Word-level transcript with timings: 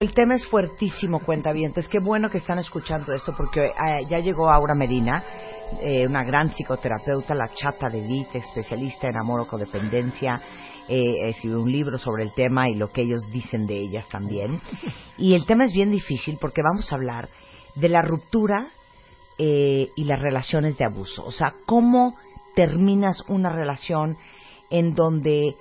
El 0.00 0.14
tema 0.14 0.36
es 0.36 0.46
fuertísimo, 0.46 1.18
cuentavientes. 1.18 1.88
Qué 1.88 1.98
bueno 1.98 2.30
que 2.30 2.38
están 2.38 2.60
escuchando 2.60 3.12
esto 3.12 3.34
porque 3.36 3.64
eh, 3.64 4.06
ya 4.08 4.20
llegó 4.20 4.48
Aura 4.48 4.76
Medina, 4.76 5.24
eh, 5.82 6.06
una 6.06 6.22
gran 6.22 6.50
psicoterapeuta, 6.50 7.34
la 7.34 7.48
chata 7.52 7.88
de 7.88 8.04
elite, 8.04 8.38
especialista 8.38 9.08
en 9.08 9.16
amor 9.16 9.40
o 9.40 9.48
codependencia. 9.48 10.40
Eh, 10.88 11.30
escribió 11.30 11.60
un 11.60 11.72
libro 11.72 11.98
sobre 11.98 12.22
el 12.22 12.32
tema 12.32 12.70
y 12.70 12.76
lo 12.76 12.90
que 12.90 13.02
ellos 13.02 13.28
dicen 13.32 13.66
de 13.66 13.74
ellas 13.74 14.08
también. 14.08 14.60
Y 15.18 15.34
el 15.34 15.44
tema 15.46 15.64
es 15.64 15.72
bien 15.72 15.90
difícil 15.90 16.38
porque 16.40 16.62
vamos 16.62 16.92
a 16.92 16.94
hablar 16.94 17.28
de 17.74 17.88
la 17.88 18.00
ruptura 18.00 18.68
eh, 19.36 19.90
y 19.96 20.04
las 20.04 20.20
relaciones 20.20 20.78
de 20.78 20.84
abuso. 20.84 21.24
O 21.24 21.32
sea, 21.32 21.54
cómo 21.66 22.14
terminas 22.54 23.24
una 23.26 23.50
relación 23.50 24.16
en 24.70 24.94
donde 24.94 25.56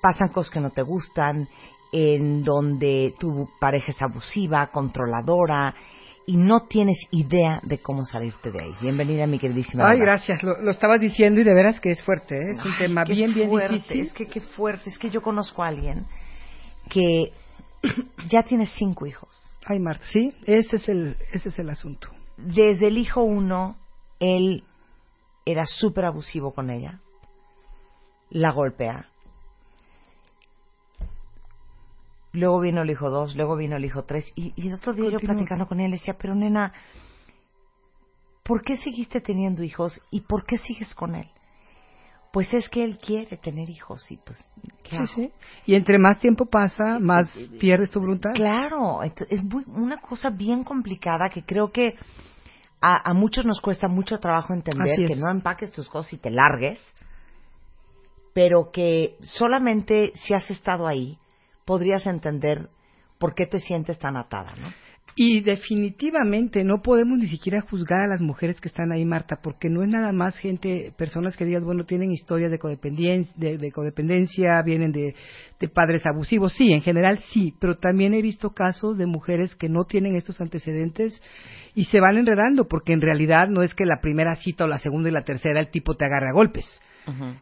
pasan 0.00 0.28
cosas 0.28 0.52
que 0.52 0.60
no 0.60 0.70
te 0.70 0.82
gustan, 0.82 1.48
en 1.92 2.42
donde 2.42 3.14
tu 3.18 3.48
pareja 3.58 3.92
es 3.92 4.02
abusiva, 4.02 4.68
controladora 4.68 5.74
y 6.26 6.36
no 6.36 6.66
tienes 6.68 7.08
idea 7.10 7.60
de 7.62 7.78
cómo 7.78 8.04
salirte 8.04 8.52
de 8.52 8.62
ahí. 8.62 8.72
Bienvenida, 8.80 9.26
mi 9.26 9.38
queridísima. 9.38 9.88
Ay, 9.88 9.98
gracias. 9.98 10.42
Lo, 10.42 10.60
lo 10.60 10.70
estabas 10.70 11.00
diciendo 11.00 11.40
y 11.40 11.44
de 11.44 11.54
veras 11.54 11.80
que 11.80 11.90
es 11.90 12.02
fuerte. 12.02 12.36
¿eh? 12.36 12.50
Es 12.52 12.64
un 12.64 12.78
tema 12.78 13.04
bien, 13.04 13.34
bien 13.34 13.48
fuerte, 13.48 13.74
difícil. 13.74 14.06
Es 14.06 14.12
que 14.12 14.26
qué 14.26 14.40
fuerte. 14.40 14.90
Es 14.90 14.98
que 14.98 15.10
yo 15.10 15.22
conozco 15.22 15.64
a 15.64 15.68
alguien 15.68 16.06
que 16.88 17.32
ya 18.28 18.42
tiene 18.42 18.66
cinco 18.66 19.06
hijos. 19.06 19.28
Ay, 19.64 19.80
Marta, 19.80 20.04
sí, 20.06 20.32
ese 20.46 20.76
es 20.76 20.88
el, 20.88 21.16
ese 21.32 21.48
es 21.48 21.58
el 21.58 21.68
asunto. 21.68 22.08
Desde 22.36 22.88
el 22.88 22.96
hijo 22.96 23.22
uno, 23.22 23.76
él 24.20 24.64
era 25.44 25.66
súper 25.66 26.04
abusivo 26.04 26.52
con 26.52 26.70
ella. 26.70 27.00
La 28.30 28.52
golpea. 28.52 29.09
Luego 32.32 32.60
vino 32.60 32.82
el 32.82 32.90
hijo 32.90 33.10
dos, 33.10 33.34
luego 33.34 33.56
vino 33.56 33.76
el 33.76 33.84
hijo 33.84 34.04
tres. 34.04 34.30
Y, 34.36 34.52
y 34.56 34.68
el 34.68 34.74
otro 34.74 34.92
día 34.92 35.10
yo 35.10 35.18
platicando 35.18 35.66
con 35.66 35.80
él 35.80 35.90
decía, 35.90 36.16
pero 36.18 36.34
nena, 36.34 36.72
¿por 38.44 38.62
qué 38.62 38.76
seguiste 38.76 39.20
teniendo 39.20 39.62
hijos 39.64 40.00
y 40.10 40.20
por 40.22 40.44
qué 40.44 40.58
sigues 40.58 40.94
con 40.94 41.14
él? 41.16 41.26
Pues 42.32 42.54
es 42.54 42.68
que 42.68 42.84
él 42.84 42.98
quiere 42.98 43.36
tener 43.38 43.68
hijos 43.68 44.08
y 44.12 44.16
pues, 44.18 44.44
¿qué 44.84 44.90
Sí, 44.90 44.96
hago? 44.96 45.06
sí. 45.06 45.32
Y 45.66 45.74
entre 45.74 45.98
más 45.98 46.20
tiempo 46.20 46.46
pasa, 46.46 47.00
más 47.00 47.28
pierdes 47.58 47.90
tu 47.90 47.98
voluntad. 47.98 48.30
Claro, 48.34 49.02
es 49.02 49.42
muy- 49.44 49.64
una 49.66 49.96
cosa 49.96 50.30
bien 50.30 50.62
complicada 50.62 51.28
que 51.28 51.44
creo 51.44 51.72
que 51.72 51.96
a, 52.80 53.10
a 53.10 53.14
muchos 53.14 53.44
nos 53.44 53.60
cuesta 53.60 53.88
mucho 53.88 54.18
trabajo 54.20 54.54
entender 54.54 55.00
es. 55.00 55.08
que 55.08 55.16
no 55.16 55.30
empaques 55.32 55.72
tus 55.72 55.88
cosas 55.88 56.12
y 56.12 56.18
te 56.18 56.30
largues, 56.30 56.78
pero 58.32 58.70
que 58.70 59.16
solamente 59.22 60.12
si 60.14 60.32
has 60.32 60.48
estado 60.50 60.86
ahí 60.86 61.18
podrías 61.70 62.04
entender 62.04 62.68
por 63.16 63.32
qué 63.32 63.46
te 63.46 63.60
sientes 63.60 63.96
tan 63.96 64.16
atada, 64.16 64.56
¿no? 64.56 64.72
Y 65.14 65.40
definitivamente 65.42 66.64
no 66.64 66.82
podemos 66.82 67.16
ni 67.16 67.28
siquiera 67.28 67.60
juzgar 67.60 68.02
a 68.02 68.08
las 68.08 68.20
mujeres 68.20 68.60
que 68.60 68.66
están 68.66 68.90
ahí, 68.90 69.04
Marta, 69.04 69.38
porque 69.40 69.68
no 69.68 69.84
es 69.84 69.88
nada 69.88 70.10
más 70.10 70.36
gente, 70.36 70.92
personas 70.98 71.36
que 71.36 71.44
digas, 71.44 71.62
bueno, 71.62 71.84
tienen 71.84 72.10
historias 72.10 72.50
de 72.50 72.58
codependencia, 72.58 73.32
de, 73.36 73.56
de 73.56 73.70
codependencia 73.70 74.60
vienen 74.62 74.90
de, 74.90 75.14
de 75.60 75.68
padres 75.68 76.02
abusivos. 76.12 76.54
Sí, 76.54 76.72
en 76.72 76.80
general 76.80 77.20
sí, 77.32 77.54
pero 77.60 77.78
también 77.78 78.14
he 78.14 78.20
visto 78.20 78.50
casos 78.50 78.98
de 78.98 79.06
mujeres 79.06 79.54
que 79.54 79.68
no 79.68 79.84
tienen 79.84 80.16
estos 80.16 80.40
antecedentes 80.40 81.22
y 81.76 81.84
se 81.84 82.00
van 82.00 82.18
enredando, 82.18 82.66
porque 82.66 82.94
en 82.94 83.00
realidad 83.00 83.46
no 83.48 83.62
es 83.62 83.74
que 83.74 83.84
la 83.86 84.00
primera 84.00 84.34
cita 84.34 84.64
o 84.64 84.66
la 84.66 84.80
segunda 84.80 85.08
y 85.08 85.12
la 85.12 85.22
tercera 85.22 85.60
el 85.60 85.70
tipo 85.70 85.94
te 85.94 86.04
agarre 86.04 86.30
a 86.30 86.34
golpes. 86.34 86.66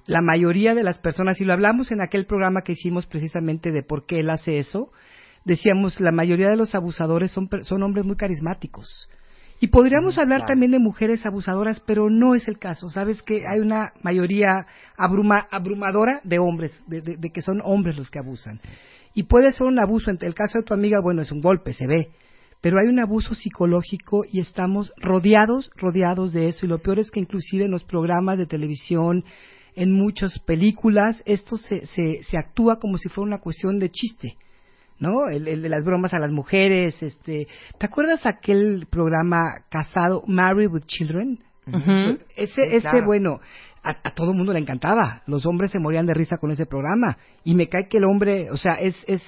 La 0.06 0.20
mayoría 0.22 0.74
de 0.74 0.82
las 0.82 0.98
personas, 0.98 1.40
y 1.40 1.44
lo 1.44 1.52
hablamos 1.52 1.90
en 1.92 2.00
aquel 2.00 2.26
programa 2.26 2.62
que 2.62 2.72
hicimos 2.72 3.06
precisamente 3.06 3.70
de 3.72 3.82
por 3.82 4.06
qué 4.06 4.20
él 4.20 4.30
hace 4.30 4.58
eso, 4.58 4.90
decíamos, 5.44 6.00
la 6.00 6.10
mayoría 6.12 6.48
de 6.48 6.56
los 6.56 6.74
abusadores 6.74 7.30
son, 7.30 7.48
son 7.62 7.82
hombres 7.82 8.04
muy 8.06 8.16
carismáticos. 8.16 9.08
Y 9.60 9.68
podríamos 9.68 10.16
hablar 10.18 10.40
claro. 10.40 10.52
también 10.52 10.70
de 10.72 10.78
mujeres 10.78 11.26
abusadoras, 11.26 11.80
pero 11.80 12.08
no 12.10 12.34
es 12.36 12.46
el 12.46 12.58
caso. 12.58 12.88
Sabes 12.90 13.22
que 13.22 13.42
hay 13.46 13.58
una 13.58 13.92
mayoría 14.02 14.66
abruma- 14.96 15.48
abrumadora 15.50 16.20
de 16.22 16.38
hombres, 16.38 16.80
de, 16.86 17.00
de- 17.00 17.16
de 17.16 17.30
que 17.30 17.42
son 17.42 17.60
hombres 17.64 17.96
los 17.96 18.08
que 18.08 18.20
abusan. 18.20 18.60
Y 19.14 19.24
puede 19.24 19.50
ser 19.52 19.66
un 19.66 19.80
abuso. 19.80 20.12
En 20.12 20.18
el 20.20 20.34
caso 20.34 20.58
de 20.58 20.64
tu 20.64 20.74
amiga, 20.74 21.00
bueno, 21.02 21.22
es 21.22 21.32
un 21.32 21.40
golpe, 21.40 21.72
se 21.72 21.88
ve. 21.88 22.10
Pero 22.60 22.78
hay 22.80 22.88
un 22.88 22.98
abuso 22.98 23.34
psicológico 23.34 24.24
y 24.30 24.40
estamos 24.40 24.92
rodeados, 24.96 25.70
rodeados 25.76 26.32
de 26.32 26.48
eso. 26.48 26.66
Y 26.66 26.68
lo 26.68 26.78
peor 26.78 26.98
es 26.98 27.10
que 27.10 27.20
inclusive 27.20 27.64
en 27.64 27.70
los 27.70 27.84
programas 27.84 28.38
de 28.38 28.46
televisión, 28.46 29.24
en 29.76 29.92
muchas 29.92 30.38
películas, 30.40 31.22
esto 31.24 31.56
se, 31.56 31.86
se, 31.86 32.22
se 32.22 32.36
actúa 32.36 32.78
como 32.80 32.98
si 32.98 33.08
fuera 33.08 33.28
una 33.28 33.38
cuestión 33.38 33.78
de 33.78 33.90
chiste. 33.90 34.36
¿no? 34.98 35.28
El, 35.28 35.46
el 35.46 35.62
de 35.62 35.68
las 35.68 35.84
bromas 35.84 36.12
a 36.14 36.18
las 36.18 36.32
mujeres, 36.32 37.00
este, 37.02 37.46
¿te 37.78 37.86
acuerdas 37.86 38.26
aquel 38.26 38.86
programa 38.90 39.44
casado, 39.70 40.24
Married 40.26 40.70
with 40.70 40.86
Children? 40.86 41.38
Ese, 42.36 42.54
Sí, 42.54 42.60
ese 42.70 42.80
claro. 42.80 43.06
bueno, 43.06 43.40
a, 43.84 43.90
a 44.02 44.10
todo 44.14 44.32
el 44.32 44.36
mundo 44.36 44.52
le 44.52 44.58
encantaba. 44.58 45.22
Los 45.26 45.46
hombres 45.46 45.70
se 45.70 45.78
morían 45.78 46.06
de 46.06 46.14
risa 46.14 46.38
con 46.38 46.50
ese 46.50 46.66
programa. 46.66 47.18
Y 47.44 47.54
me 47.54 47.68
cae 47.68 47.86
que 47.88 47.98
el 47.98 48.04
hombre, 48.04 48.50
o 48.50 48.56
sea, 48.56 48.72
es, 48.74 48.96
es 49.06 49.22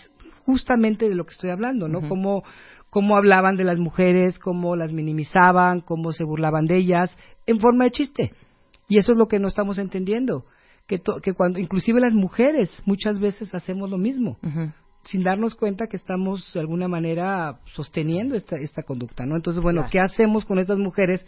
justamente 0.45 1.09
de 1.09 1.15
lo 1.15 1.25
que 1.25 1.33
estoy 1.33 1.51
hablando, 1.51 1.87
¿no? 1.87 2.09
Cómo, 2.09 2.43
cómo 2.91 3.17
hablaban 3.17 3.57
de 3.57 3.65
las 3.65 3.79
mujeres, 3.79 4.39
cómo 4.39 4.77
las 4.77 4.93
minimizaban, 4.93 5.81
cómo 5.81 6.13
se 6.13 6.25
burlaban 6.25 6.67
de 6.67 6.77
ellas, 6.77 7.17
en 7.47 7.59
forma 7.61 7.85
de 7.85 7.91
chiste. 7.93 8.33
Y 8.89 8.99
eso 8.99 9.13
es 9.13 9.19
lo 9.19 9.29
que 9.29 9.39
no 9.39 9.49
estamos 9.49 9.79
entendiendo. 9.79 10.45
Que, 10.87 10.99
to- 10.99 11.21
que 11.21 11.33
cuando, 11.35 11.61
inclusive 11.61 12.01
las 12.01 12.13
mujeres, 12.15 12.83
muchas 12.85 13.21
veces 13.21 13.55
hacemos 13.55 13.91
lo 13.91 13.99
mismo 13.99 14.39
sin 15.05 15.23
darnos 15.23 15.55
cuenta 15.55 15.87
que 15.87 15.97
estamos 15.97 16.53
de 16.53 16.61
alguna 16.61 16.87
manera 16.87 17.61
sosteniendo 17.73 18.35
esta, 18.35 18.57
esta 18.57 18.83
conducta, 18.83 19.25
¿no? 19.25 19.35
Entonces, 19.37 19.63
bueno, 19.63 19.81
Claro. 19.83 19.91
¿qué 19.93 20.01
hacemos 20.01 20.45
con 20.45 20.59
estas 20.59 20.77
mujeres? 20.79 21.25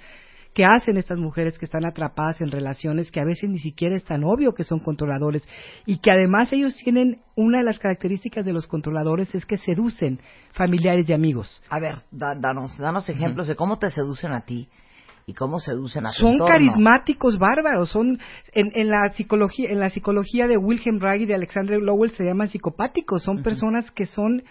¿Qué 0.54 0.64
hacen 0.66 0.98
estas 0.98 1.18
mujeres 1.18 1.58
que 1.58 1.64
están 1.64 1.86
atrapadas 1.86 2.40
en 2.42 2.50
relaciones 2.50 3.10
que 3.10 3.20
a 3.20 3.24
veces 3.24 3.48
ni 3.48 3.58
siquiera 3.58 3.96
es 3.96 4.04
tan 4.04 4.22
obvio 4.22 4.52
que 4.54 4.64
son 4.64 4.80
controladores 4.80 5.48
y 5.86 5.98
que 5.98 6.10
además 6.10 6.52
ellos 6.52 6.76
tienen 6.76 7.20
una 7.36 7.58
de 7.58 7.64
las 7.64 7.78
características 7.78 8.44
de 8.44 8.52
los 8.52 8.66
controladores 8.66 9.34
es 9.34 9.46
que 9.46 9.56
seducen 9.56 10.18
familiares 10.52 11.08
y 11.08 11.14
amigos. 11.14 11.62
A 11.70 11.78
ver, 11.80 11.96
da- 12.10 12.34
danos, 12.34 12.76
danos 12.76 13.08
ejemplos 13.08 13.48
de 13.48 13.56
cómo 13.56 13.78
te 13.78 13.88
seducen 13.88 14.32
a 14.32 14.40
ti 14.42 14.68
y 15.26 15.32
cómo 15.34 15.58
seducen 15.58 16.04
a 16.04 16.12
Son 16.12 16.32
entorno. 16.32 16.52
carismáticos 16.52 17.38
bárbaros, 17.38 17.88
son 17.90 18.18
en, 18.52 18.72
en 18.74 18.88
la 18.90 19.08
psicología 19.14 19.70
en 19.70 19.78
la 19.80 19.88
psicología 19.88 20.46
de 20.48 20.58
Wilhelm 20.58 21.00
Reich 21.00 21.22
y 21.22 21.26
de 21.26 21.34
Alexander 21.34 21.80
Lowell 21.80 22.10
se 22.10 22.24
llaman 22.24 22.48
psicopáticos, 22.48 23.22
son 23.22 23.42
personas 23.42 23.90
que 23.90 24.04
son 24.06 24.42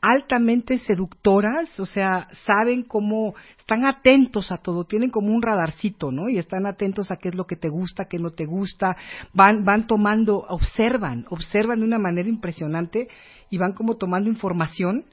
altamente 0.00 0.78
seductoras, 0.78 1.78
o 1.78 1.86
sea, 1.86 2.28
saben 2.44 2.84
cómo, 2.84 3.34
están 3.58 3.84
atentos 3.84 4.50
a 4.50 4.56
todo, 4.56 4.84
tienen 4.84 5.10
como 5.10 5.28
un 5.28 5.42
radarcito, 5.42 6.10
¿no? 6.10 6.28
Y 6.28 6.38
están 6.38 6.66
atentos 6.66 7.10
a 7.10 7.16
qué 7.16 7.28
es 7.28 7.34
lo 7.34 7.44
que 7.44 7.56
te 7.56 7.68
gusta, 7.68 8.06
qué 8.06 8.18
no 8.18 8.30
te 8.30 8.46
gusta, 8.46 8.96
van, 9.34 9.64
van 9.64 9.86
tomando, 9.86 10.38
observan, 10.48 11.26
observan 11.28 11.80
de 11.80 11.86
una 11.86 11.98
manera 11.98 12.28
impresionante 12.28 13.08
y 13.50 13.58
van 13.58 13.72
como 13.72 13.96
tomando 13.96 14.30
información 14.30 15.04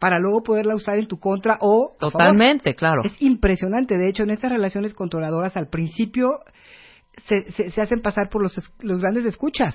para 0.00 0.18
luego 0.18 0.42
poderla 0.42 0.74
usar 0.74 0.98
en 0.98 1.06
tu 1.06 1.18
contra 1.18 1.58
o 1.60 1.94
favor. 1.98 2.12
Totalmente, 2.12 2.74
claro. 2.74 3.02
Es 3.04 3.14
impresionante. 3.22 3.96
De 3.96 4.08
hecho, 4.08 4.24
en 4.24 4.30
estas 4.30 4.52
relaciones 4.52 4.92
controladoras, 4.92 5.56
al 5.56 5.68
principio, 5.68 6.40
se, 7.26 7.50
se, 7.52 7.70
se 7.70 7.80
hacen 7.80 8.00
pasar 8.02 8.28
por 8.30 8.42
los, 8.42 8.52
los 8.80 9.00
grandes 9.00 9.24
escuchas. 9.24 9.74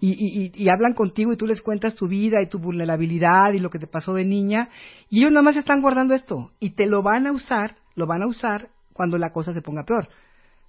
Y, 0.00 0.12
y- 0.12 0.52
y 0.54 0.68
hablan 0.68 0.94
contigo 0.94 1.32
y 1.32 1.36
tú 1.36 1.46
les 1.46 1.62
cuentas 1.62 1.94
tu 1.94 2.08
vida 2.08 2.40
y 2.42 2.48
tu 2.48 2.58
vulnerabilidad 2.58 3.52
y 3.54 3.58
lo 3.58 3.70
que 3.70 3.78
te 3.78 3.86
pasó 3.86 4.14
de 4.14 4.24
niña. 4.24 4.68
Y 5.08 5.20
ellos 5.20 5.32
nada 5.32 5.42
más 5.42 5.56
están 5.56 5.80
guardando 5.80 6.14
esto. 6.14 6.50
Y 6.60 6.70
te 6.70 6.86
lo 6.86 7.02
van 7.02 7.26
a 7.26 7.32
usar, 7.32 7.76
lo 7.94 8.06
van 8.06 8.22
a 8.22 8.26
usar 8.26 8.68
cuando 8.92 9.16
la 9.18 9.30
cosa 9.30 9.52
se 9.52 9.62
ponga 9.62 9.84
peor. 9.84 10.08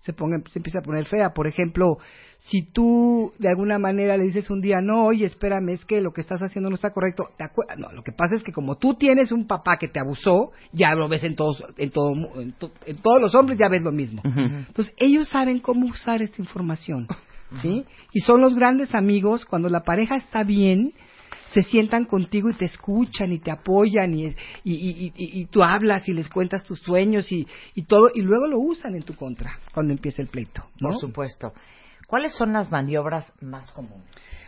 Se, 0.01 0.13
ponga, 0.13 0.37
se 0.51 0.59
empieza 0.59 0.79
a 0.79 0.81
poner 0.81 1.05
fea. 1.05 1.31
Por 1.33 1.45
ejemplo, 1.47 1.97
si 2.39 2.61
tú 2.71 3.33
de 3.37 3.49
alguna 3.49 3.77
manera 3.77 4.15
le 4.15 4.23
dices 4.23 4.49
un 4.49 4.61
día, 4.61 4.77
no, 4.81 5.05
oye, 5.07 5.25
espérame, 5.25 5.69
es 5.69 5.83
que 5.83 5.99
lo 5.99 6.11
que 6.13 6.21
estás 6.21 6.41
haciendo 6.41 6.69
no 6.69 6.75
está 6.75 6.91
correcto. 6.91 7.25
¿te 7.37 7.43
acuer- 7.43 7.75
no, 7.77 7.91
lo 7.91 8.01
que 8.01 8.13
pasa 8.13 8.35
es 8.35 8.43
que 8.43 8.53
como 8.53 8.77
tú 8.77 8.93
tienes 8.95 9.31
un 9.33 9.45
papá 9.45 9.77
que 9.77 9.89
te 9.89 9.99
abusó, 9.99 10.51
ya 10.71 10.93
lo 10.95 11.09
ves 11.09 11.23
en 11.25 11.35
todos, 11.35 11.63
en, 11.77 11.91
todo, 11.91 12.15
mu- 12.15 12.39
en, 12.39 12.53
to- 12.53 12.71
en 12.85 12.95
todos 12.97 13.21
los 13.21 13.35
hombres, 13.35 13.57
ya 13.59 13.67
ves 13.67 13.83
lo 13.83 13.91
mismo. 13.91 14.21
Entonces, 14.23 14.93
ellos 14.97 15.27
saben 15.27 15.59
cómo 15.59 15.87
usar 15.87 16.21
esta 16.21 16.41
información, 16.41 17.05
¿sí? 17.61 17.83
Y 18.13 18.21
son 18.21 18.39
los 18.41 18.55
grandes 18.55 18.95
amigos, 18.95 19.43
cuando 19.45 19.67
la 19.69 19.81
pareja 19.83 20.15
está 20.15 20.43
bien, 20.43 20.93
se 21.53 21.61
sientan 21.61 22.05
contigo 22.05 22.49
y 22.49 22.53
te 22.53 22.65
escuchan 22.65 23.31
y 23.31 23.39
te 23.39 23.51
apoyan 23.51 24.13
y, 24.13 24.25
y, 24.27 24.33
y- 24.63 25.13
y- 25.15 25.41
y 25.41 25.45
tú 25.45 25.63
hablas 25.63 26.07
y 26.07 26.13
les 26.13 26.29
cuentas 26.29 26.63
tus 26.63 26.79
sueños 26.79 27.31
y, 27.31 27.47
y 27.75 27.83
todo, 27.83 28.09
y 28.13 28.21
luego 28.21 28.47
lo 28.47 28.59
usan 28.59 28.95
en 28.95 29.03
tu 29.03 29.15
contra 29.15 29.57
cuando 29.73 29.93
empieza 29.93 30.21
el 30.21 30.27
pleito, 30.27 30.63
¿no? 30.79 30.89
Por 30.89 30.97
supuesto. 30.99 31.53
¿Cuáles 32.07 32.33
son 32.33 32.53
las 32.53 32.71
maniobras 32.71 33.31
más 33.39 33.71
comunes? 33.71 34.03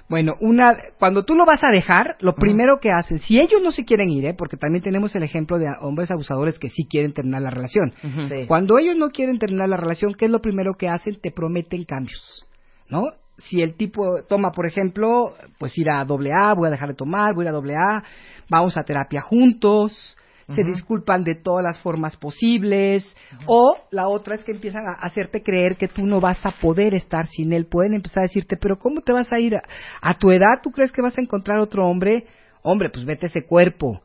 Bueno, 0.09 0.33
una, 0.41 0.75
cuando 0.97 1.23
tú 1.23 1.35
lo 1.35 1.45
vas 1.45 1.63
a 1.63 1.69
dejar, 1.69 2.17
lo 2.19 2.33
primero 2.33 2.79
que 2.81 2.89
hacen, 2.91 3.19
si 3.19 3.39
ellos 3.39 3.61
no 3.63 3.71
se 3.71 3.85
quieren 3.85 4.09
ir, 4.09 4.25
¿eh? 4.25 4.33
porque 4.33 4.57
también 4.57 4.83
tenemos 4.83 5.15
el 5.15 5.21
ejemplo 5.23 5.59
de 5.59 5.67
hombres 5.79 6.09
abusadores 6.09 6.57
que 6.57 6.69
sí 6.69 6.85
quieren 6.89 7.13
terminar 7.13 7.43
la 7.43 7.51
relación. 7.51 7.93
Sí. 8.27 8.47
Cuando 8.47 8.79
ellos 8.79 8.97
no 8.97 9.09
quieren 9.11 9.37
terminar 9.37 9.69
la 9.69 9.77
relación, 9.77 10.15
¿qué 10.15 10.25
es 10.25 10.31
lo 10.31 10.41
primero 10.41 10.73
que 10.77 10.89
hacen? 10.89 11.19
Te 11.21 11.31
prometen 11.31 11.83
cambios, 11.85 12.45
¿no? 12.89 13.03
Si 13.47 13.61
el 13.61 13.75
tipo 13.75 14.23
toma, 14.27 14.51
por 14.51 14.65
ejemplo, 14.65 15.35
pues 15.57 15.77
ir 15.77 15.89
a 15.89 16.03
doble 16.05 16.31
A, 16.33 16.53
voy 16.53 16.67
a 16.67 16.71
dejar 16.71 16.89
de 16.89 16.95
tomar, 16.95 17.33
voy 17.33 17.45
a 17.45 17.47
ir 17.47 17.49
a 17.49 17.55
doble 17.55 17.75
A, 17.75 18.03
vamos 18.49 18.77
a 18.77 18.83
terapia 18.83 19.21
juntos, 19.21 20.17
se 20.55 20.63
disculpan 20.63 21.21
de 21.21 21.35
todas 21.35 21.63
las 21.63 21.79
formas 21.79 22.17
posibles, 22.17 23.15
o 23.45 23.77
la 23.91 24.07
otra 24.07 24.35
es 24.35 24.43
que 24.43 24.51
empiezan 24.51 24.83
a 24.85 24.97
hacerte 24.99 25.43
creer 25.43 25.77
que 25.77 25.87
tú 25.87 26.05
no 26.05 26.19
vas 26.19 26.45
a 26.45 26.51
poder 26.51 26.93
estar 26.93 27.27
sin 27.27 27.53
él, 27.53 27.67
pueden 27.67 27.93
empezar 27.93 28.19
a 28.23 28.27
decirte, 28.27 28.57
pero 28.57 28.77
¿cómo 28.77 29.01
te 29.01 29.13
vas 29.13 29.31
a 29.31 29.39
ir 29.39 29.55
a, 29.55 29.63
a 30.01 30.13
tu 30.15 30.31
edad? 30.31 30.59
¿Tú 30.61 30.71
crees 30.71 30.91
que 30.91 31.01
vas 31.01 31.17
a 31.17 31.21
encontrar 31.21 31.59
otro 31.59 31.87
hombre? 31.87 32.25
Hombre, 32.63 32.89
pues 32.89 33.05
vete 33.05 33.27
ese 33.27 33.45
cuerpo, 33.45 34.01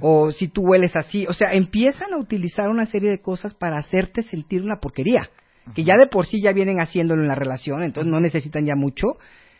o 0.00 0.30
si 0.30 0.48
tú 0.48 0.62
hueles 0.62 0.96
así, 0.96 1.26
o 1.26 1.34
sea, 1.34 1.52
empiezan 1.52 2.14
a 2.14 2.18
utilizar 2.18 2.68
una 2.68 2.86
serie 2.86 3.10
de 3.10 3.20
cosas 3.20 3.52
para 3.54 3.76
hacerte 3.78 4.22
sentir 4.22 4.62
una 4.62 4.76
porquería, 4.80 5.28
que 5.74 5.84
ya 5.84 5.94
de 5.96 6.06
por 6.08 6.26
sí 6.26 6.40
ya 6.42 6.52
vienen 6.52 6.80
haciéndolo 6.80 7.22
en 7.22 7.28
la 7.28 7.34
relación, 7.34 7.82
entonces 7.82 8.10
no 8.10 8.20
necesitan 8.20 8.64
ya 8.66 8.74
mucho, 8.74 9.06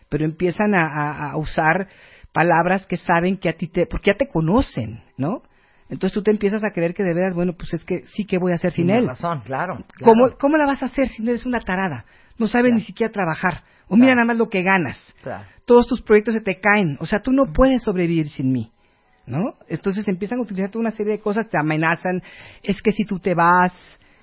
pero 0.08 0.25
empiezan 0.25 0.75
a, 0.75 0.87
a- 0.87 1.31
a 1.32 1.37
usar 1.37 1.88
palabras 2.32 2.87
que 2.87 2.96
saben 2.96 3.37
que 3.37 3.49
a 3.49 3.52
ti 3.55 3.69
te, 3.69 3.87
porque 3.87 4.10
ya 4.12 4.16
te 4.16 4.28
conocen, 4.28 5.02
¿no? 5.16 5.43
Entonces 5.90 6.12
tú 6.12 6.22
te 6.22 6.31
empiezas 6.31 6.62
a 6.64 6.70
creer 6.70 6.93
que 6.94 7.02
de 7.02 7.14
veras, 7.14 7.34
bueno, 7.34 7.55
pues 7.55 7.72
es 7.75 7.84
que 7.84 8.05
sí 8.08 8.25
que 8.25 8.38
voy 8.38 8.52
a 8.52 8.56
hacer 8.56 8.72
sin 8.72 8.87
Tienes 8.87 9.02
él. 9.02 9.08
razón, 9.08 9.40
claro. 9.40 9.76
claro. 9.94 10.12
¿Cómo, 10.12 10.37
¿Cómo 10.38 10.56
la 10.58 10.66
vas 10.66 10.82
a 10.82 10.87
hacer 10.87 11.08
si 11.08 11.22
no 11.22 11.31
eres 11.31 11.46
una 11.46 11.60
tarada? 11.60 12.05
No 12.37 12.46
sabes 12.46 12.75
ni 12.75 12.82
siquiera 12.82 13.11
trabajar. 13.12 13.62
O 13.88 13.96
mira 13.96 14.14
nada 14.14 14.26
más 14.26 14.37
lo 14.37 14.50
que 14.50 14.62
ganas 14.62 14.99
todos 15.64 15.87
tus 15.87 16.02
proyectos 16.02 16.34
se 16.34 16.43
te 16.43 16.61
caen. 16.61 16.96
O 17.00 17.06
sea, 17.06 17.20
tú 17.20 17.32
no 17.32 17.52
puedes 17.54 17.82
sobrevivir 17.82 18.28
sin 18.31 18.52
mí. 18.52 18.70
¿No? 19.26 19.43
Entonces 19.69 20.08
empiezan 20.08 20.38
a 20.38 20.43
utilizar 20.43 20.70
toda 20.70 20.81
una 20.81 20.90
serie 20.90 21.12
de 21.12 21.20
cosas, 21.20 21.49
te 21.50 21.58
amenazan, 21.58 22.22
es 22.62 22.81
que 22.81 22.93
si 22.93 23.04
tú 23.04 23.19
te 23.19 23.34
vas, 23.34 23.75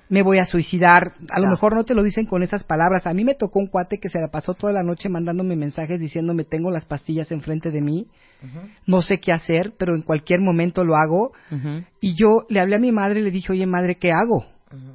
me 0.10 0.22
voy 0.22 0.40
a 0.40 0.46
suicidar. 0.46 1.14
A 1.30 1.40
lo 1.40 1.50
mejor 1.50 1.76
no 1.76 1.84
te 1.84 1.94
lo 1.94 2.04
dicen 2.04 2.26
con 2.26 2.44
esas 2.44 2.64
palabras. 2.64 3.08
A 3.08 3.14
mí 3.14 3.24
me 3.24 3.36
tocó 3.36 3.60
un 3.60 3.68
cuate 3.68 3.98
que 4.00 4.10
se 4.10 4.20
la 4.20 4.30
pasó 4.30 4.54
toda 4.54 4.74
la 4.74 4.84
noche 4.84 5.10
mandándome 5.10 5.56
mensajes 5.56 6.00
diciéndome 6.00 6.44
tengo 6.44 6.72
las 6.72 6.86
pastillas 6.86 7.32
enfrente 7.32 7.72
de 7.72 7.82
mí, 7.82 8.08
no 8.86 9.02
sé 9.02 9.20
qué 9.20 9.32
hacer, 9.32 9.74
pero 9.78 9.96
en 9.96 10.04
cualquier 10.04 10.42
momento 10.42 10.84
lo 10.84 10.96
hago. 10.96 11.32
Y 12.02 12.16
yo 12.16 12.46
le 12.50 12.60
hablé 12.60 12.76
a 12.76 12.80
mi 12.80 12.92
madre 12.92 13.20
y 13.20 13.24
le 13.24 13.32
dije, 13.32 13.52
oye 13.52 13.66
madre, 13.66 13.96
¿qué 13.96 14.12
hago? 14.12 14.46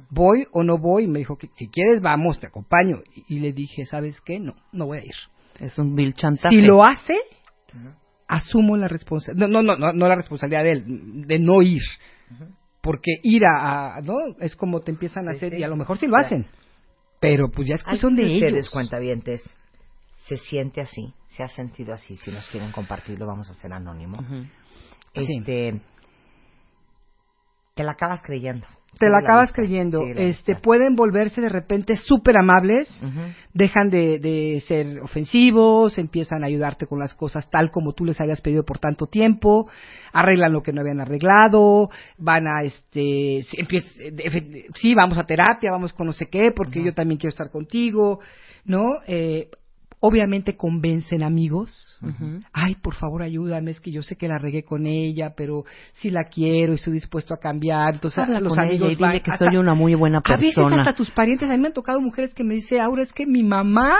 ¿Voy 0.09 0.45
o 0.51 0.63
no 0.63 0.77
voy? 0.77 1.05
Y 1.05 1.07
me 1.07 1.19
dijo 1.19 1.37
que 1.37 1.49
si 1.55 1.67
quieres 1.67 2.01
vamos, 2.01 2.39
te 2.39 2.47
acompaño. 2.47 2.97
Y, 3.15 3.35
y 3.35 3.39
le 3.39 3.51
dije, 3.51 3.85
¿sabes 3.85 4.21
qué? 4.21 4.39
No, 4.39 4.55
no 4.71 4.85
voy 4.85 4.99
a 4.99 5.05
ir. 5.05 5.15
Es 5.59 5.77
un 5.77 5.95
vil 5.95 6.13
chantaje. 6.13 6.55
Si 6.55 6.61
lo 6.61 6.83
hace, 6.83 7.15
asumo 8.27 8.77
la 8.77 8.87
responsabilidad, 8.87 9.47
no, 9.47 9.61
no, 9.61 9.75
no, 9.75 9.91
no 9.91 10.07
la 10.07 10.15
responsabilidad 10.15 10.63
de 10.63 10.71
él, 10.71 11.27
de 11.27 11.39
no 11.39 11.61
ir. 11.61 11.81
Porque 12.81 13.11
ir 13.23 13.43
a, 13.45 13.95
a- 13.97 14.01
¿no? 14.01 14.13
Es 14.39 14.55
como 14.55 14.81
te 14.81 14.91
empiezan 14.91 15.27
a 15.27 15.31
hacer, 15.31 15.53
sí. 15.53 15.59
y 15.59 15.63
a 15.63 15.67
lo 15.67 15.75
mejor 15.75 15.97
sí 15.97 16.07
lo 16.07 16.13
Claro. 16.13 16.25
hacen. 16.25 16.45
Pero 17.19 17.49
pues 17.51 17.67
ya 17.67 17.75
es 17.75 17.83
cuestión 17.83 18.15
de 18.15 18.23
¿Alguien 18.23 18.37
ustedes, 18.43 18.53
ellos. 18.65 18.69
cuentavientes, 18.71 19.59
se 20.17 20.37
siente 20.37 20.81
así, 20.81 21.13
se 21.27 21.43
ha 21.43 21.47
sentido 21.47 21.93
así. 21.93 22.15
Si 22.17 22.31
nos 22.31 22.47
quieren 22.47 22.71
compartirlo, 22.71 23.27
vamos 23.27 23.47
a 23.49 23.53
hacer 23.53 23.71
anónimo. 23.73 24.17
Este, 25.13 25.79
te 27.73 27.83
la 27.83 27.93
acabas 27.93 28.21
creyendo. 28.23 28.67
Te 28.99 29.09
la 29.09 29.19
acabas 29.19 29.47
lista, 29.49 29.55
creyendo. 29.55 30.03
la 30.03 30.09
Este, 30.21 30.51
lista. 30.51 30.61
pueden 30.61 30.95
volverse 30.95 31.39
de 31.41 31.49
repente 31.49 31.95
súper 31.95 32.37
amables, 32.37 32.87
dejan 33.53 33.89
de, 33.89 34.19
de 34.19 34.61
ser 34.67 34.99
ofensivos, 34.99 35.97
empiezan 35.97 36.43
a 36.43 36.47
ayudarte 36.47 36.85
con 36.85 36.99
las 36.99 37.13
cosas 37.15 37.49
tal 37.49 37.71
como 37.71 37.93
tú 37.93 38.05
les 38.05 38.19
habías 38.19 38.41
pedido 38.41 38.63
por 38.63 38.79
tanto 38.79 39.07
tiempo, 39.07 39.69
arreglan 40.11 40.51
lo 40.53 40.61
que 40.61 40.73
no 40.73 40.81
habían 40.81 40.99
arreglado, 40.99 41.89
van 42.17 42.45
a, 42.47 42.63
este, 42.63 43.43
sí, 44.75 44.93
vamos 44.93 45.17
a 45.17 45.25
terapia, 45.25 45.71
vamos 45.71 45.93
con 45.93 46.07
no 46.07 46.13
sé 46.13 46.27
qué, 46.27 46.51
porque 46.51 46.83
yo 46.83 46.93
también 46.93 47.17
quiero 47.17 47.31
estar 47.31 47.49
contigo, 47.49 48.19
¿no? 48.65 48.97
Eh, 49.07 49.49
obviamente 50.03 50.57
convencen 50.57 51.21
amigos. 51.23 51.99
Ay, 52.51 52.73
por 52.75 52.95
favor, 52.95 53.21
ayúdame, 53.21 53.69
es 53.71 53.79
que 53.79 53.91
yo 53.91 54.01
sé 54.01 54.15
que 54.17 54.27
la 54.27 54.39
regué 54.39 54.63
con 54.63 54.87
ella, 54.87 55.33
pero 55.37 55.63
sí 55.93 56.09
la 56.09 56.23
quiero 56.23 56.73
y 56.73 56.75
estoy 56.75 56.93
dispuesto 56.93 57.35
a 57.35 57.37
cambiar. 57.37 57.93
Entonces, 57.93 58.17
Habla 58.19 58.39
los 58.39 58.49
con 58.55 58.59
ella 58.63 58.69
amigos 58.71 58.91
y 58.93 58.95
dile 58.95 59.21
que 59.21 59.31
hasta- 59.31 59.45
soy 59.45 59.57
una 59.57 59.75
muy 59.75 59.93
buena 59.93 60.17
a 60.25 60.35
veces 60.37 60.55
persona. 60.55 60.77
hasta 60.79 60.95
tus 60.95 61.11
parientes, 61.11 61.47
a 61.49 61.53
mí 61.53 61.59
me 61.59 61.67
han 61.67 61.73
tocado 61.73 62.01
mujeres 62.01 62.33
que 62.33 62.43
me 62.43 62.55
dicen, 62.55 62.81
Aura, 62.81 63.03
es 63.03 63.13
que 63.13 63.27
mi 63.27 63.43
mamá 63.43 63.95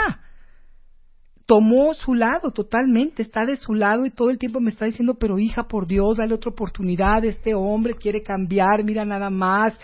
tomó 1.46 1.94
su 1.94 2.14
lado 2.16 2.52
totalmente, 2.52 3.22
está 3.22 3.46
de 3.46 3.58
su 3.58 3.74
lado 3.74 4.06
y 4.06 4.12
todo 4.12 4.30
el 4.30 4.38
tiempo 4.38 4.60
me 4.60 4.72
está 4.72 4.86
diciendo, 4.86 5.16
pero 5.20 5.38
hija, 5.38 5.68
por 5.68 5.86
Dios, 5.86 6.18
dale 6.18 6.34
otra 6.34 6.50
oportunidad, 6.52 7.24
este 7.26 7.54
hombre 7.54 7.94
quiere 7.96 8.24
cambiar, 8.24 8.84
mira 8.84 9.06
nada 9.06 9.30
más. 9.30 9.78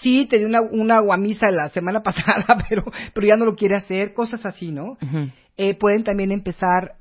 Sí, 0.00 0.26
te 0.26 0.38
di 0.38 0.44
una, 0.44 0.60
una 0.60 1.00
guamisa 1.00 1.50
la 1.50 1.68
semana 1.68 2.02
pasada, 2.02 2.64
pero, 2.68 2.84
pero 3.14 3.26
ya 3.26 3.36
no 3.36 3.44
lo 3.44 3.56
quiere 3.56 3.76
hacer, 3.76 4.14
cosas 4.14 4.44
así, 4.46 4.70
¿no? 4.70 4.96
Eh, 5.56 5.74
pueden 5.74 6.04
también 6.04 6.30
empezar 6.32 6.96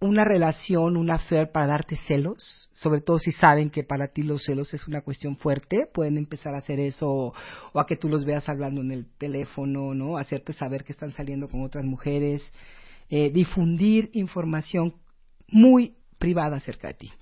una 0.00 0.24
relación, 0.24 0.96
una 0.96 1.14
affair 1.14 1.52
para 1.52 1.68
darte 1.68 1.96
celos, 2.08 2.68
sobre 2.72 3.00
todo 3.00 3.20
si 3.20 3.30
saben 3.30 3.70
que 3.70 3.84
para 3.84 4.08
ti 4.08 4.22
los 4.22 4.42
celos 4.42 4.74
es 4.74 4.88
una 4.88 5.02
cuestión 5.02 5.36
fuerte, 5.36 5.86
pueden 5.94 6.18
empezar 6.18 6.54
a 6.54 6.58
hacer 6.58 6.80
eso 6.80 7.08
o, 7.08 7.34
o 7.72 7.80
a 7.80 7.86
que 7.86 7.96
tú 7.96 8.08
los 8.08 8.24
veas 8.24 8.48
hablando 8.48 8.80
en 8.80 8.90
el 8.90 9.06
teléfono, 9.16 9.94
¿no? 9.94 10.16
Hacerte 10.16 10.52
saber 10.52 10.82
que 10.82 10.90
están 10.90 11.12
saliendo 11.12 11.48
con 11.48 11.62
otras 11.62 11.84
mujeres, 11.84 12.42
eh, 13.10 13.30
difundir 13.30 14.10
información 14.12 14.94
muy 15.46 15.94
privada 16.22 16.56
acerca 16.56 16.86
de 16.86 16.94
ti. 16.94 17.12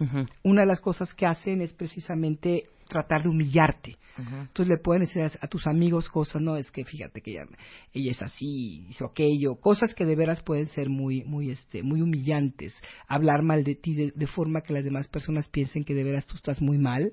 Una 0.42 0.60
de 0.60 0.66
las 0.66 0.80
cosas 0.82 1.14
que 1.14 1.24
hacen 1.24 1.62
es 1.62 1.72
precisamente 1.72 2.64
tratar 2.86 3.22
de 3.22 3.30
humillarte. 3.30 3.96
Entonces 4.18 4.68
le 4.68 4.76
pueden 4.76 5.04
decir 5.04 5.22
a, 5.22 5.30
a 5.40 5.48
tus 5.48 5.66
amigos 5.66 6.10
cosas, 6.10 6.42
no, 6.42 6.56
es 6.56 6.70
que 6.70 6.84
fíjate 6.84 7.22
que 7.22 7.30
ella, 7.30 7.46
ella 7.94 8.10
es 8.10 8.20
así, 8.20 8.84
hizo 8.90 9.06
aquello, 9.06 9.54
cosas 9.54 9.94
que 9.94 10.04
de 10.04 10.14
veras 10.14 10.42
pueden 10.42 10.66
ser 10.66 10.90
muy, 10.90 11.24
muy, 11.24 11.50
este, 11.50 11.82
muy 11.82 12.02
humillantes. 12.02 12.74
Hablar 13.08 13.42
mal 13.42 13.64
de 13.64 13.74
ti 13.76 13.94
de, 13.94 14.12
de 14.14 14.26
forma 14.26 14.60
que 14.60 14.74
las 14.74 14.84
demás 14.84 15.08
personas 15.08 15.48
piensen 15.48 15.84
que 15.84 15.94
de 15.94 16.04
veras 16.04 16.26
tú 16.26 16.36
estás 16.36 16.60
muy 16.60 16.76
mal. 16.76 17.10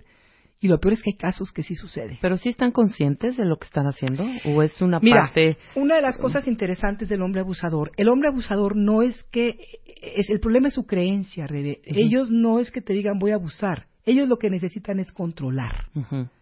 Y 0.59 0.67
lo 0.69 0.79
peor 0.79 0.93
es 0.93 1.03
que 1.03 1.11
hay 1.11 1.17
casos 1.17 1.51
que 1.51 1.61
sí 1.61 1.75
sucede. 1.75 2.17
¿Pero 2.19 2.35
sí 2.37 2.49
están 2.49 2.71
conscientes 2.71 3.37
de 3.37 3.45
lo 3.45 3.57
que 3.57 3.65
están 3.65 3.85
haciendo? 3.85 4.25
¿O 4.45 4.63
es 4.63 4.81
una 4.81 4.99
Mira, 4.99 5.25
parte...? 5.25 5.57
una 5.75 5.95
de 5.97 6.01
las 6.01 6.17
cosas 6.17 6.47
interesantes 6.47 7.09
del 7.09 7.21
hombre 7.21 7.41
abusador, 7.41 7.91
el 7.95 8.09
hombre 8.09 8.29
abusador 8.29 8.75
no 8.75 9.03
es 9.03 9.23
que, 9.25 9.55
es, 10.01 10.29
el 10.31 10.39
problema 10.39 10.69
es 10.69 10.73
su 10.73 10.85
creencia, 10.87 11.45
Rebe. 11.45 11.81
Ellos 11.83 12.31
no 12.31 12.59
es 12.59 12.71
que 12.71 12.81
te 12.81 12.93
digan 12.93 13.19
voy 13.19 13.31
a 13.31 13.35
abusar, 13.35 13.85
ellos 14.05 14.27
lo 14.27 14.37
que 14.37 14.49
necesitan 14.49 14.99
es 14.99 15.11
controlar. 15.11 15.85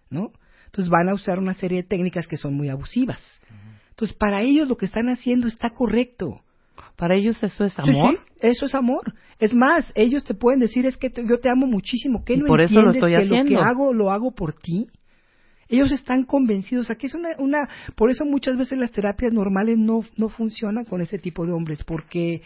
¿no? 0.10 0.32
Entonces 0.68 0.90
van 0.90 1.10
a 1.10 1.14
usar 1.14 1.38
una 1.40 1.54
serie 1.54 1.82
de 1.82 1.88
técnicas 1.88 2.26
que 2.28 2.38
son 2.38 2.56
muy 2.56 2.70
abusivas. 2.70 3.20
Entonces 3.90 4.16
para 4.16 4.42
ellos 4.44 4.68
lo 4.70 4.78
que 4.78 4.86
están 4.86 5.10
haciendo 5.10 5.48
está 5.48 5.72
correcto. 5.72 6.42
¿Para 6.96 7.16
ellos 7.16 7.42
eso 7.44 7.66
es 7.66 7.74
Sí, 7.74 7.82
amor? 7.82 8.16
sí, 8.16 8.22
eso 8.42 8.66
es 8.66 8.76
amor. 8.76 9.14
Es 9.40 9.54
más, 9.54 9.92
ellos 9.96 10.24
te 10.24 10.34
pueden 10.34 10.60
decir 10.60 10.86
es 10.86 10.98
que 10.98 11.10
te- 11.10 11.26
yo 11.28 11.40
te 11.40 11.50
amo 11.50 11.68
muchísimo, 11.68 12.24
que 12.24 12.38
no 12.38 12.46
por 12.46 12.62
eso 12.62 12.82
lo 12.82 12.92
entiendes 12.94 12.96
estoy 12.96 13.12
que 13.12 13.18
haciendo. 13.26 13.54
lo 13.54 13.60
que 13.60 13.66
hago 13.70 13.94
lo 13.94 14.12
hago 14.12 14.32
por 14.32 14.54
ti. 14.54 14.88
Ellos 15.68 15.92
están 15.92 16.24
convencidos, 16.26 16.92
aquí 16.92 17.08
es 17.08 17.16
una, 17.16 17.30
una, 17.40 17.68
por 17.96 18.12
eso 18.12 18.24
muchas 18.24 18.56
veces 18.56 18.78
las 18.78 18.92
terapias 18.92 19.34
normales 19.34 19.78
no, 19.80 20.02
no 20.16 20.30
funcionan 20.30 20.86
con 20.86 21.02
ese 21.02 21.18
tipo 21.18 21.46
de 21.46 21.54
hombres, 21.54 21.84
porque 21.84 22.44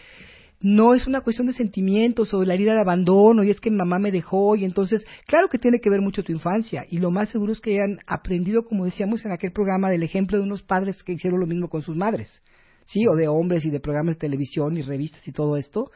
no 0.62 0.94
es 0.94 1.06
una 1.06 1.22
cuestión 1.22 1.48
de 1.48 1.54
sentimientos 1.54 2.34
o 2.34 2.40
de 2.40 2.46
la 2.46 2.54
herida 2.54 2.74
de 2.74 2.82
abandono 2.82 3.44
y 3.44 3.50
es 3.50 3.60
que 3.60 3.70
mi 3.72 3.78
mamá 3.78 4.00
me 4.00 4.12
dejó 4.12 4.56
y 4.56 4.64
entonces, 4.66 5.06
claro 5.28 5.48
que 5.50 5.58
tiene 5.58 5.80
que 5.80 5.90
ver 5.90 6.02
mucho 6.02 6.24
tu 6.24 6.32
infancia 6.32 6.86
y 6.90 6.98
lo 7.00 7.12
más 7.12 7.30
seguro 7.30 7.52
es 7.52 7.60
que 7.60 7.72
hayan 7.74 8.00
aprendido, 8.08 8.64
como 8.64 8.86
decíamos 8.86 9.24
en 9.26 9.32
aquel 9.34 9.52
programa, 9.52 9.90
del 9.90 10.04
ejemplo 10.04 10.38
de 10.38 10.44
unos 10.44 10.64
padres 10.64 11.04
que 11.04 11.14
hicieron 11.14 11.40
lo 11.42 11.46
mismo 11.46 11.68
con 11.70 11.82
sus 11.82 11.96
madres. 11.98 12.42
¿sí? 12.86 13.06
O 13.08 13.16
de 13.16 13.28
hombres 13.28 13.64
y 13.66 13.70
de 13.70 13.80
programas 13.80 14.16
de 14.16 14.20
televisión 14.22 14.76
y 14.78 14.82
revistas 14.82 15.28
y 15.28 15.32
todo 15.32 15.58
esto. 15.58 15.92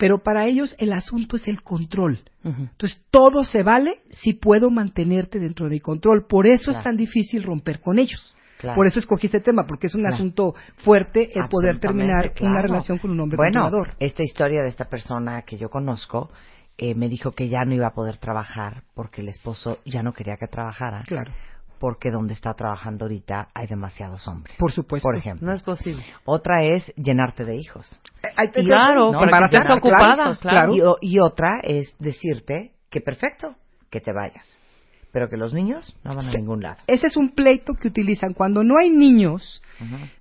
Pero 0.00 0.22
para 0.22 0.46
ellos 0.46 0.74
el 0.78 0.94
asunto 0.94 1.36
es 1.36 1.46
el 1.46 1.62
control. 1.62 2.20
Entonces, 2.42 3.04
todo 3.10 3.44
se 3.44 3.62
vale 3.62 4.00
si 4.12 4.32
puedo 4.32 4.70
mantenerte 4.70 5.38
dentro 5.38 5.66
de 5.66 5.72
mi 5.72 5.80
control. 5.80 6.24
Por 6.26 6.46
eso 6.46 6.70
es 6.70 6.82
tan 6.82 6.96
difícil 6.96 7.42
romper 7.42 7.80
con 7.80 7.98
ellos. 7.98 8.34
Claro. 8.58 8.76
Por 8.76 8.86
eso 8.86 8.98
escogí 8.98 9.26
este 9.26 9.40
tema, 9.40 9.66
porque 9.66 9.88
es 9.88 9.94
un 9.94 10.00
Claro. 10.00 10.16
asunto 10.16 10.54
fuerte 10.78 11.30
el 11.38 11.48
poder 11.48 11.78
terminar 11.80 12.32
una 12.40 12.62
relación 12.62 12.96
con 12.96 13.10
un 13.10 13.20
hombre 13.20 13.36
bueno, 13.36 13.60
controlador. 13.60 13.94
esta 13.98 14.22
historia 14.22 14.62
de 14.62 14.68
esta 14.68 14.86
persona 14.86 15.42
que 15.42 15.58
yo 15.58 15.68
conozco 15.68 16.30
eh, 16.78 16.94
me 16.94 17.10
dijo 17.10 17.32
que 17.32 17.48
ya 17.48 17.64
no 17.66 17.74
iba 17.74 17.88
a 17.88 17.92
poder 17.92 18.16
trabajar 18.16 18.84
porque 18.94 19.20
el 19.20 19.28
esposo 19.28 19.78
ya 19.84 20.02
no 20.02 20.14
quería 20.14 20.36
que 20.40 20.46
trabajara. 20.46 21.02
Claro, 21.06 21.30
Porque 21.80 22.10
donde 22.10 22.34
está 22.34 22.52
trabajando 22.52 23.06
ahorita 23.06 23.48
hay 23.54 23.66
demasiados 23.66 24.28
hombres. 24.28 24.54
por 24.58 24.70
supuesto. 24.70 25.08
Por 25.08 25.16
ejemplo. 25.16 25.46
No 25.48 25.54
es 25.54 25.62
posible. 25.62 26.04
Otra 26.26 26.62
es 26.62 26.92
llenarte 26.94 27.42
de 27.44 27.56
hijos. 27.56 27.98
Hay 28.36 28.50
que- 28.50 28.62
Claro, 28.62 29.06
¿no? 29.10 29.18
para 29.18 29.48
que 29.48 29.56
Embarazar, 29.56 29.60
estés 29.62 29.78
ocupada, 29.78 30.36
claro. 30.40 30.98
Y, 31.00 31.18
otra 31.18 31.60
es 31.64 31.96
decirte 31.98 32.72
que 32.90 33.00
perfecto, 33.00 33.54
que 33.90 34.00
te 34.00 34.12
vayas. 34.12 34.60
Pero 35.12 35.28
que 35.30 35.36
los 35.38 35.54
niños 35.54 35.98
no 36.04 36.14
van 36.14 36.28
a 36.28 36.30
Sí. 36.30 36.36
ningún 36.36 36.62
lado. 36.62 36.76
Ese 36.86 37.06
es 37.08 37.16
un 37.16 37.30
pleito 37.30 37.72
que 37.74 37.88
utilizan. 37.88 38.32
Cuando 38.34 38.62
no 38.62 38.76
hay 38.78 38.90
niños, 38.90 39.62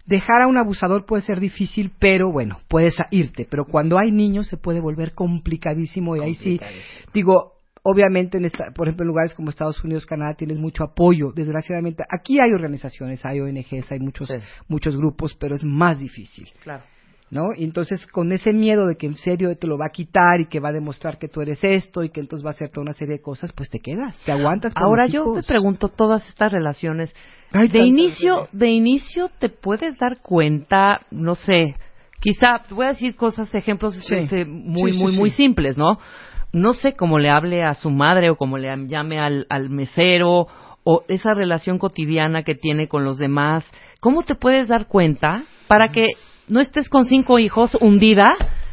dejar 0.05 0.41
a 0.43 0.47
un 0.47 0.57
abusador 0.57 1.05
puede 1.05 1.23
ser 1.23 1.41
difícil, 1.41 1.91
pero 1.99 2.31
bueno, 2.31 2.59
puedes 2.69 2.95
irte. 3.11 3.45
Pero 3.47 3.65
cuando 3.65 3.99
hay 3.99 4.11
niños 4.13 4.47
se 4.47 4.55
puede 4.57 4.79
volver 4.79 5.13
complicadísimo 5.13 6.15
y 6.15 6.21
ahí 6.21 6.35
sí, 6.35 6.59
digo, 7.13 7.53
obviamente, 7.83 8.37
en 8.37 8.45
esta, 8.45 8.71
por 8.75 8.87
ejemplo, 8.87 9.03
en 9.03 9.07
lugares 9.09 9.33
como 9.33 9.49
Estados 9.49 9.83
Unidos, 9.83 10.05
Canadá, 10.05 10.35
tienes 10.37 10.57
mucho 10.59 10.83
apoyo. 10.83 11.31
Desgraciadamente, 11.33 12.03
aquí 12.09 12.37
hay 12.43 12.51
organizaciones, 12.53 13.25
hay 13.25 13.39
ONGs, 13.41 13.91
hay 13.91 13.99
muchos, 13.99 14.27
Sí. 14.27 14.35
muchos 14.67 14.95
grupos, 14.97 15.35
pero 15.39 15.55
es 15.55 15.63
más 15.63 15.99
difícil. 15.99 16.47
Claro. 16.63 16.83
¿no? 17.31 17.49
Y 17.55 17.63
entonces 17.63 18.07
con 18.07 18.31
ese 18.31 18.53
miedo 18.53 18.87
de 18.87 18.95
que 18.95 19.05
en 19.05 19.13
serio 19.13 19.55
te 19.55 19.67
lo 19.67 19.77
va 19.77 19.85
a 19.85 19.91
quitar 19.91 20.41
y 20.41 20.47
que 20.47 20.59
va 20.59 20.69
a 20.69 20.71
demostrar 20.73 21.19
que 21.19 21.27
tú 21.27 21.41
eres 21.41 21.63
esto 21.63 22.03
y 22.03 22.09
que 22.09 22.21
entonces 22.21 22.43
va 22.43 22.49
a 22.49 22.53
hacer 22.53 22.71
toda 22.71 22.81
una 22.85 22.93
serie 22.93 23.17
de 23.17 23.21
cosas, 23.21 23.51
pues 23.51 23.69
te 23.69 23.77
quedas, 23.79 24.17
te 24.25 24.31
aguantas. 24.31 24.73
Ahora 24.75 25.03
los 25.03 25.13
yo 25.13 25.21
hijos. 25.33 25.45
pregunto 25.45 25.89
todas 25.89 26.27
estas 26.27 26.51
relaciones. 26.51 27.13
De 27.53 27.85
inicio, 27.85 28.33
relaciones. 28.33 28.59
de 28.59 28.67
inicio 28.71 29.29
te 29.37 29.49
puedes 29.49 29.95
dar 29.99 30.23
cuenta, 30.23 31.01
no 31.11 31.35
sé, 31.35 31.75
quizá 32.19 32.63
te 32.67 32.73
voy 32.73 32.87
a 32.87 32.93
decir 32.93 33.15
cosas, 33.15 33.53
ejemplos 33.53 33.93
Sí. 34.07 34.15
este, 34.15 34.45
muy, 34.45 34.93
Sí, 34.93 34.97
muy, 34.97 35.11
muy 35.15 35.29
simples, 35.29 35.77
¿no? 35.77 35.99
No 36.51 36.73
sé 36.73 36.93
cómo 36.93 37.19
le 37.19 37.29
hable 37.29 37.63
a 37.63 37.73
su 37.75 37.89
madre 37.89 38.29
o 38.29 38.35
cómo 38.35 38.57
le 38.57 38.69
llame 38.87 39.19
al, 39.19 39.45
al 39.49 39.69
mesero 39.69 40.47
o 40.83 41.03
esa 41.07 41.33
relación 41.33 41.77
cotidiana 41.77 42.43
que 42.43 42.55
tiene 42.55 42.87
con 42.87 43.03
los 43.03 43.17
demás. 43.17 43.63
¿Cómo 43.99 44.23
te 44.23 44.35
puedes 44.35 44.67
dar 44.67 44.87
cuenta 44.87 45.43
para 45.67 45.89
que 45.89 46.07
no 46.47 46.59
estés 46.59 46.89
con 46.89 47.05
cinco 47.05 47.37
hijos 47.37 47.77
hundida? 47.79 48.25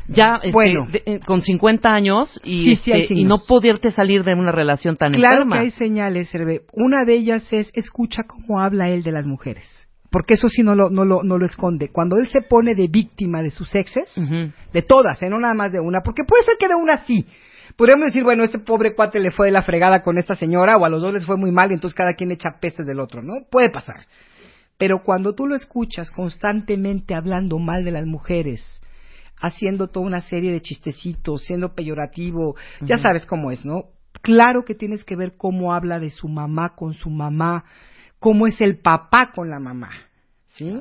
Ya 0.08 0.36
este, 0.36 0.52
Bueno. 0.52 0.86
de- 0.90 1.02
eh, 1.04 1.20
con 1.26 1.42
50 1.42 1.88
años 1.92 2.40
y, 2.44 2.64
Sí, 2.64 2.76
sí 2.76 2.92
hay 2.92 3.02
este, 3.02 3.14
y 3.14 3.24
no 3.24 3.38
poderte 3.46 3.90
salir 3.90 4.22
de 4.22 4.34
una 4.34 4.52
relación 4.52 4.96
tan 4.96 5.12
Claro 5.12 5.42
enferma. 5.42 5.56
que 5.56 5.62
hay 5.64 5.70
señales, 5.70 6.32
Hervé. 6.32 6.60
Una 6.72 7.04
de 7.04 7.14
ellas 7.14 7.52
es 7.52 7.70
escucha 7.74 8.22
cómo 8.22 8.60
habla 8.62 8.88
él 8.88 9.02
de 9.02 9.10
las 9.10 9.26
mujeres. 9.26 9.68
Porque 10.12 10.34
eso 10.34 10.48
sí 10.48 10.62
no 10.62 10.76
lo, 10.76 10.90
no 10.90 11.04
lo, 11.04 11.24
no 11.24 11.36
lo 11.38 11.44
esconde. 11.44 11.88
Cuando 11.90 12.16
él 12.18 12.28
se 12.28 12.40
pone 12.40 12.76
de 12.76 12.86
víctima 12.86 13.42
de 13.42 13.50
sus 13.50 13.74
exes, 13.74 14.10
de 14.72 14.82
todas, 14.82 15.20
¿eh? 15.22 15.28
no 15.28 15.40
nada 15.40 15.54
más 15.54 15.72
de 15.72 15.80
una, 15.80 16.00
porque 16.02 16.22
puede 16.24 16.44
ser 16.44 16.54
que 16.58 16.68
de 16.68 16.76
una 16.76 16.98
sí. 16.98 17.26
Podríamos 17.76 18.06
decir, 18.06 18.24
bueno, 18.24 18.42
este 18.42 18.58
pobre 18.58 18.94
cuate 18.94 19.20
le 19.20 19.30
fue 19.30 19.46
de 19.46 19.52
la 19.52 19.62
fregada 19.62 20.02
con 20.02 20.16
esta 20.16 20.34
señora, 20.34 20.76
o 20.76 20.84
a 20.84 20.88
los 20.88 21.02
dos 21.02 21.12
les 21.12 21.26
fue 21.26 21.36
muy 21.36 21.50
mal, 21.50 21.70
y 21.70 21.74
entonces 21.74 21.96
cada 21.96 22.14
quien 22.14 22.30
echa 22.30 22.58
pestes 22.58 22.86
del 22.86 23.00
otro, 23.00 23.22
¿no? 23.22 23.34
Puede 23.50 23.70
pasar. 23.70 24.06
Pero 24.78 25.02
cuando 25.04 25.34
tú 25.34 25.46
lo 25.46 25.54
escuchas 25.54 26.10
constantemente 26.10 27.14
hablando 27.14 27.58
mal 27.58 27.84
de 27.84 27.90
las 27.90 28.06
mujeres, 28.06 28.82
haciendo 29.38 29.88
toda 29.88 30.06
una 30.06 30.22
serie 30.22 30.52
de 30.52 30.62
chistecitos, 30.62 31.44
siendo 31.44 31.74
peyorativo, 31.74 32.56
ya 32.80 32.98
sabes 32.98 33.26
cómo 33.26 33.50
es, 33.50 33.64
¿no? 33.64 33.84
Claro 34.22 34.64
que 34.64 34.74
tienes 34.74 35.04
que 35.04 35.16
ver 35.16 35.36
cómo 35.36 35.74
habla 35.74 35.98
de 35.98 36.10
su 36.10 36.28
mamá 36.28 36.74
con 36.74 36.94
su 36.94 37.10
mamá, 37.10 37.64
cómo 38.18 38.46
es 38.46 38.60
el 38.60 38.78
papá 38.78 39.32
con 39.32 39.50
la 39.50 39.60
mamá, 39.60 39.90
¿sí? 40.48 40.80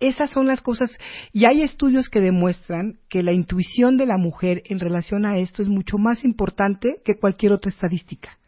Esas 0.00 0.30
son 0.30 0.46
las 0.46 0.60
cosas, 0.60 0.90
y 1.32 1.44
hay 1.46 1.62
estudios 1.62 2.08
que 2.08 2.20
demuestran 2.20 2.98
que 3.08 3.22
la 3.22 3.32
intuición 3.32 3.96
de 3.96 4.06
la 4.06 4.16
mujer 4.16 4.62
en 4.66 4.78
relación 4.78 5.26
a 5.26 5.38
esto 5.38 5.60
es 5.60 5.68
mucho 5.68 5.98
más 5.98 6.24
importante 6.24 7.00
que 7.04 7.18
cualquier 7.18 7.52
otra 7.52 7.70
estadística. 7.70 8.38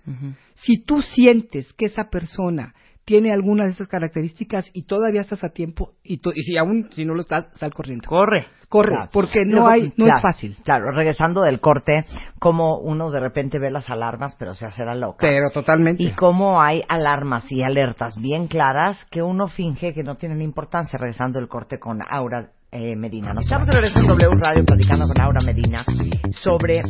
Si 0.54 0.82
tú 0.82 1.02
sientes 1.02 1.72
que 1.74 1.86
esa 1.86 2.04
persona 2.10 2.74
tiene 3.10 3.32
alguna 3.32 3.64
de 3.64 3.70
esas 3.70 3.88
características 3.88 4.70
y 4.72 4.84
todavía 4.84 5.22
estás 5.22 5.42
a 5.42 5.48
tiempo, 5.48 5.94
y, 6.04 6.18
to- 6.18 6.30
y 6.32 6.42
si 6.42 6.56
aún 6.56 6.88
si 6.92 7.04
no 7.04 7.14
lo 7.14 7.22
estás, 7.22 7.50
sal 7.58 7.74
corriendo. 7.74 8.08
Corre. 8.08 8.46
Corre, 8.68 8.92
Claro. 8.94 9.10
porque 9.12 9.44
no 9.44 9.66
hay, 9.66 9.92
no 9.96 10.04
claro, 10.04 10.14
es 10.18 10.22
fácil. 10.22 10.56
Claro, 10.62 10.92
regresando 10.92 11.40
del 11.40 11.58
corte, 11.58 12.04
como 12.38 12.78
uno 12.78 13.10
de 13.10 13.18
repente 13.18 13.58
ve 13.58 13.68
las 13.72 13.90
alarmas, 13.90 14.36
pero 14.38 14.54
se 14.54 14.64
hace 14.64 14.84
la 14.84 14.94
loca. 14.94 15.16
Pero 15.22 15.50
totalmente. 15.52 16.04
y 16.04 16.12
cómo 16.12 16.62
hay 16.62 16.84
alarmas 16.88 17.50
y 17.50 17.64
alertas 17.64 18.14
bien 18.16 18.46
claras 18.46 19.04
que 19.10 19.22
uno 19.24 19.48
finge 19.48 19.92
que 19.92 20.04
no 20.04 20.14
tienen 20.14 20.40
importancia, 20.40 20.96
regresando 20.96 21.40
el 21.40 21.48
corte 21.48 21.80
con 21.80 21.98
Aura 22.08 22.50
eh, 22.70 22.94
Medina. 22.94 23.34
Nos 23.34 23.42
estamos 23.46 23.66
de 23.66 23.72
regreso 23.72 23.98
en 23.98 24.06
W 24.06 24.36
Radio 24.40 24.64
platicando 24.64 25.08
con 25.08 25.20
Aura 25.20 25.40
Medina 25.44 25.84
sobre 26.30 26.82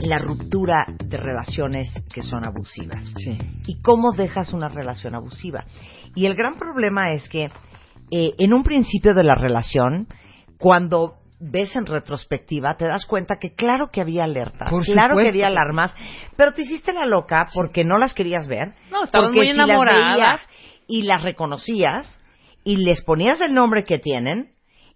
la 0.00 0.18
ruptura 0.18 0.86
de 1.04 1.16
relaciones 1.16 1.88
que 2.12 2.22
son 2.22 2.46
abusivas 2.46 3.04
Sí. 3.18 3.36
y 3.66 3.80
cómo 3.82 4.12
dejas 4.12 4.52
una 4.52 4.68
relación 4.68 5.14
abusiva. 5.14 5.64
Y 6.14 6.26
el 6.26 6.34
gran 6.34 6.54
problema 6.54 7.12
es 7.12 7.28
que 7.28 7.44
eh, 8.10 8.30
en 8.38 8.52
un 8.54 8.62
principio 8.62 9.12
de 9.14 9.24
la 9.24 9.34
relación, 9.34 10.06
cuando 10.58 11.14
ves 11.40 11.76
en 11.76 11.86
retrospectiva, 11.86 12.76
te 12.76 12.86
das 12.86 13.06
cuenta 13.06 13.36
que 13.40 13.54
claro 13.54 13.90
que 13.92 14.00
había 14.00 14.24
alertas, 14.24 14.70
Por 14.70 14.84
claro 14.84 15.16
que 15.16 15.28
había 15.28 15.46
alarmas, 15.48 15.94
pero 16.36 16.52
te 16.52 16.62
hiciste 16.62 16.92
la 16.92 17.06
loca 17.06 17.46
porque 17.54 17.84
no 17.84 17.98
las 17.98 18.14
querías 18.14 18.48
ver. 18.48 18.74
No, 18.90 19.04
estabas 19.04 19.28
porque 19.28 19.38
muy 19.38 19.50
si 19.50 19.56
las 19.56 19.66
enamorada. 19.68 20.14
veías 20.14 20.40
y 20.88 21.02
las 21.02 21.22
reconocías 21.22 22.18
y 22.64 22.76
les 22.78 23.02
ponías 23.04 23.40
el 23.40 23.54
nombre 23.54 23.84
que 23.84 23.98
tienen, 23.98 24.50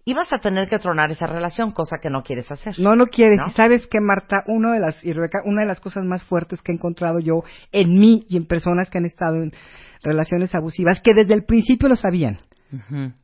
ibas 0.05 0.31
a 0.33 0.39
tener 0.39 0.67
que 0.67 0.79
tronar 0.79 1.11
esa 1.11 1.27
relación, 1.27 1.71
cosa 1.71 1.97
que 2.01 2.09
no 2.09 2.23
quieres 2.23 2.51
hacer. 2.51 2.77
No, 2.79 2.95
no 2.95 3.07
quieres. 3.07 3.37
¿No? 3.39 3.47
Y 3.47 3.51
sabes 3.51 3.87
que, 3.87 3.99
Marta, 4.01 4.43
una 4.47 4.73
de 4.73 4.79
las, 4.79 5.03
y 5.03 5.13
Rebeca, 5.13 5.39
una 5.45 5.61
de 5.61 5.67
las 5.67 5.79
cosas 5.79 6.05
más 6.05 6.23
fuertes 6.23 6.61
que 6.61 6.71
he 6.71 6.75
encontrado 6.75 7.19
yo 7.19 7.43
en 7.71 7.99
mí 7.99 8.25
y 8.27 8.37
en 8.37 8.45
personas 8.45 8.89
que 8.89 8.97
han 8.97 9.05
estado 9.05 9.35
en 9.37 9.51
relaciones 10.03 10.53
abusivas, 10.53 11.01
que 11.01 11.13
desde 11.13 11.33
el 11.33 11.45
principio 11.45 11.89
lo 11.89 11.95
sabían. 11.95 12.39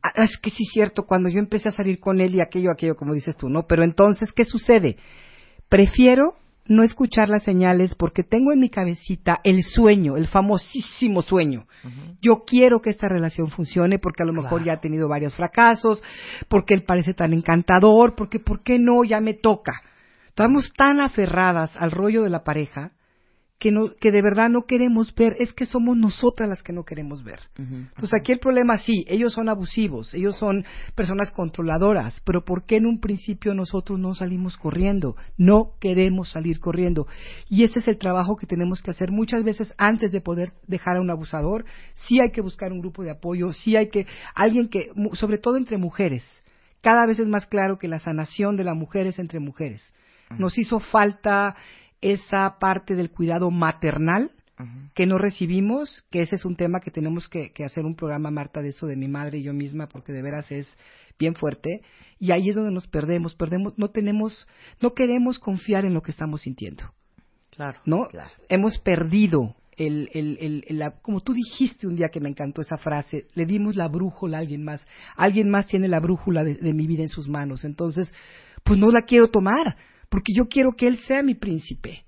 Ah, 0.02 0.12
es 0.14 0.38
que 0.38 0.50
sí 0.50 0.62
es 0.62 0.72
cierto, 0.72 1.04
cuando 1.06 1.28
yo 1.28 1.40
empecé 1.40 1.68
a 1.68 1.72
salir 1.72 1.98
con 1.98 2.20
él 2.20 2.36
y 2.36 2.40
aquello, 2.40 2.70
aquello, 2.70 2.94
como 2.94 3.14
dices 3.14 3.36
tú, 3.36 3.48
¿no? 3.48 3.66
Pero 3.66 3.82
entonces, 3.82 4.32
¿qué 4.32 4.44
sucede? 4.44 4.96
Prefiero 5.68 6.34
no 6.66 6.82
escuchar 6.82 7.28
las 7.28 7.42
señales 7.42 7.94
porque 7.94 8.22
tengo 8.22 8.52
en 8.52 8.60
mi 8.60 8.70
cabecita 8.70 9.40
el 9.44 9.62
sueño, 9.62 10.16
el 10.16 10.28
famosísimo 10.28 11.22
sueño. 11.22 11.66
Yo 12.20 12.44
quiero 12.46 12.80
que 12.80 12.90
esta 12.90 13.08
relación 13.08 13.48
funcione 13.48 13.98
porque 13.98 14.22
a 14.22 14.26
lo 14.26 14.32
mejor 14.32 14.62
ya 14.62 14.74
ha 14.74 14.80
tenido 14.80 15.08
varios 15.08 15.34
fracasos, 15.34 16.02
porque 16.48 16.74
él 16.74 16.84
parece 16.84 17.14
tan 17.14 17.32
encantador, 17.32 18.14
porque 18.14 18.38
¿por 18.38 18.62
qué 18.62 18.78
no? 18.78 19.04
Ya 19.04 19.20
me 19.20 19.34
toca. 19.34 19.82
Estamos 20.28 20.72
tan 20.74 21.00
aferradas 21.00 21.76
al 21.76 21.90
rollo 21.90 22.22
de 22.22 22.30
la 22.30 22.44
pareja 22.44 22.92
que, 23.60 23.70
no, 23.70 23.94
que 23.94 24.10
de 24.10 24.22
verdad 24.22 24.48
no 24.48 24.64
queremos 24.64 25.14
ver, 25.14 25.36
es 25.38 25.52
que 25.52 25.66
somos 25.66 25.94
nosotras 25.94 26.48
las 26.48 26.62
que 26.62 26.72
no 26.72 26.84
queremos 26.84 27.22
ver. 27.22 27.40
Entonces 27.58 28.14
aquí 28.18 28.32
el 28.32 28.38
problema 28.38 28.78
sí, 28.78 29.04
ellos 29.06 29.34
son 29.34 29.50
abusivos, 29.50 30.14
ellos 30.14 30.36
son 30.36 30.64
personas 30.94 31.30
controladoras, 31.30 32.18
pero 32.24 32.42
¿por 32.42 32.64
qué 32.64 32.76
en 32.76 32.86
un 32.86 33.00
principio 33.00 33.52
nosotros 33.52 33.98
no 33.98 34.14
salimos 34.14 34.56
corriendo? 34.56 35.14
No 35.36 35.74
queremos 35.78 36.30
salir 36.30 36.58
corriendo. 36.58 37.06
Y 37.50 37.64
ese 37.64 37.80
es 37.80 37.88
el 37.88 37.98
trabajo 37.98 38.34
que 38.34 38.46
tenemos 38.46 38.80
que 38.80 38.92
hacer 38.92 39.10
muchas 39.10 39.44
veces 39.44 39.74
antes 39.76 40.10
de 40.10 40.22
poder 40.22 40.54
dejar 40.66 40.96
a 40.96 41.02
un 41.02 41.10
abusador. 41.10 41.66
Sí 42.06 42.18
hay 42.18 42.30
que 42.30 42.40
buscar 42.40 42.72
un 42.72 42.80
grupo 42.80 43.02
de 43.02 43.10
apoyo, 43.10 43.52
sí 43.52 43.76
hay 43.76 43.90
que, 43.90 44.06
alguien 44.34 44.68
que, 44.68 44.90
sobre 45.12 45.36
todo 45.36 45.58
entre 45.58 45.76
mujeres, 45.76 46.24
cada 46.80 47.06
vez 47.06 47.18
es 47.18 47.28
más 47.28 47.44
claro 47.44 47.76
que 47.76 47.88
la 47.88 47.98
sanación 47.98 48.56
de 48.56 48.64
la 48.64 48.72
mujer 48.72 49.06
es 49.06 49.18
entre 49.18 49.38
mujeres. 49.38 49.92
Nos 50.38 50.56
hizo 50.56 50.80
falta 50.80 51.56
esa 52.00 52.58
parte 52.58 52.94
del 52.94 53.10
cuidado 53.10 53.50
maternal 53.50 54.30
que 54.94 55.06
no 55.06 55.16
recibimos, 55.16 56.04
que 56.10 56.20
ese 56.20 56.36
es 56.36 56.44
un 56.44 56.54
tema 56.54 56.80
que 56.80 56.90
tenemos 56.90 57.28
que, 57.28 57.50
que 57.52 57.64
hacer 57.64 57.86
un 57.86 57.94
programa, 57.96 58.30
Marta, 58.30 58.60
de 58.60 58.68
eso 58.68 58.86
de 58.86 58.94
mi 58.94 59.08
madre 59.08 59.38
y 59.38 59.42
yo 59.42 59.54
misma, 59.54 59.86
porque 59.86 60.12
de 60.12 60.20
veras 60.20 60.52
es 60.52 60.76
bien 61.18 61.34
fuerte. 61.34 61.80
Y 62.18 62.30
ahí 62.32 62.50
es 62.50 62.56
donde 62.56 62.70
nos 62.70 62.86
perdemos, 62.86 63.34
perdemos, 63.34 63.72
no 63.78 63.88
tenemos, 63.88 64.46
no 64.82 64.92
queremos 64.92 65.38
confiar 65.38 65.86
en 65.86 65.94
lo 65.94 66.02
que 66.02 66.10
estamos 66.10 66.42
sintiendo, 66.42 66.84
Claro. 67.56 67.80
¿no? 67.86 68.06
Claro. 68.08 68.28
Hemos 68.50 68.76
perdido 68.80 69.56
el, 69.78 70.10
el, 70.12 70.36
el, 70.42 70.64
el- 70.68 70.78
la- 70.78 70.90
como 71.00 71.20
tú 71.22 71.32
dijiste 71.32 71.86
un 71.86 71.96
día 71.96 72.10
que 72.10 72.20
me 72.20 72.28
encantó 72.28 72.60
esa 72.60 72.76
frase, 72.76 73.28
le 73.34 73.46
dimos 73.46 73.76
la 73.76 73.88
brújula 73.88 74.36
a 74.36 74.40
alguien 74.40 74.62
más, 74.62 74.86
alguien 75.16 75.48
más 75.48 75.68
tiene 75.68 75.88
la 75.88 76.00
brújula 76.00 76.44
de, 76.44 76.56
de 76.56 76.74
mi 76.74 76.86
vida 76.86 77.00
en 77.02 77.08
sus 77.08 77.28
manos, 77.30 77.64
entonces, 77.64 78.12
pues 78.62 78.78
no 78.78 78.90
la 78.90 79.02
quiero 79.06 79.28
tomar, 79.28 79.76
porque 80.10 80.34
yo 80.34 80.48
quiero 80.48 80.72
que 80.72 80.86
él 80.86 80.98
sea 81.06 81.22
mi 81.22 81.34
príncipe. 81.34 82.04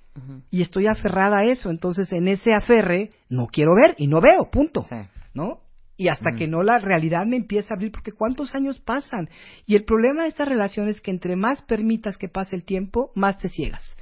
Y 0.50 0.60
estoy 0.60 0.86
aferrada 0.88 1.38
a 1.38 1.44
eso, 1.44 1.70
entonces 1.70 2.12
en 2.12 2.28
ese 2.28 2.52
aferre 2.52 3.12
no 3.30 3.46
quiero 3.46 3.74
ver 3.74 3.94
y 3.96 4.08
no 4.08 4.20
veo, 4.20 4.50
punto. 4.50 4.82
Sí. 4.82 4.96
¿No? 5.32 5.60
Y 5.96 6.08
hasta 6.08 6.32
que 6.36 6.46
no 6.46 6.62
la 6.62 6.78
realidad 6.78 7.24
me 7.24 7.36
empieza 7.36 7.72
a 7.72 7.76
abrir, 7.76 7.92
porque 7.92 8.12
cuántos 8.12 8.54
años 8.54 8.78
pasan. 8.78 9.30
Y 9.64 9.74
el 9.74 9.84
problema 9.84 10.22
de 10.22 10.28
esta 10.28 10.44
relación 10.44 10.88
es 10.88 11.00
que 11.00 11.10
entre 11.10 11.34
más 11.34 11.62
permitas 11.62 12.18
que 12.18 12.28
pase 12.28 12.56
el 12.56 12.64
tiempo, 12.64 13.10
más 13.14 13.38
te 13.38 13.48
ciegas, 13.48 13.96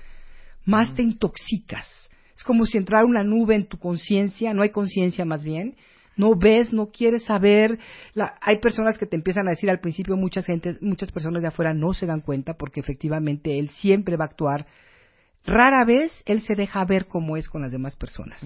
más 0.65 0.93
te 0.95 1.03
intoxicas. 1.03 1.87
Es 2.35 2.43
como 2.43 2.65
si 2.65 2.79
entrara 2.79 3.05
una 3.05 3.23
nube 3.23 3.55
en 3.55 3.67
tu 3.67 3.79
conciencia, 3.79 4.53
no 4.53 4.63
hay 4.63 4.71
conciencia 4.71 5.25
más 5.25 5.45
bien, 5.45 5.77
no 6.21 6.37
ves, 6.37 6.73
no 6.73 6.91
quieres 6.91 7.25
saber. 7.25 7.79
La, 8.15 8.37
hay 8.41 8.59
personas 8.59 8.99
que 8.99 9.07
te 9.07 9.17
empiezan 9.17 9.49
a 9.49 9.51
decir 9.51 9.71
al 9.71 9.81
principio, 9.81 10.17
muchas 10.17 10.47
gente, 10.47 10.77
muchas 10.81 11.11
personas 11.11 11.43
de 11.43 11.49
afuera 11.49 11.75
no 11.75 11.93
se 11.95 12.07
dan 12.07 12.21
cuenta 12.21 12.55
porque 12.55 12.81
efectivamente 12.81 13.59
él 13.59 13.69
siempre 13.71 14.17
va 14.17 14.27
a 14.27 14.29
actuar 14.29 14.67
rara 15.47 15.85
vez 15.85 16.13
él 16.27 16.43
se 16.43 16.55
deja 16.55 16.85
ver 16.85 17.07
cómo 17.07 17.37
es 17.37 17.49
con 17.49 17.63
las 17.63 17.73
demás 17.73 17.97
personas. 17.97 18.41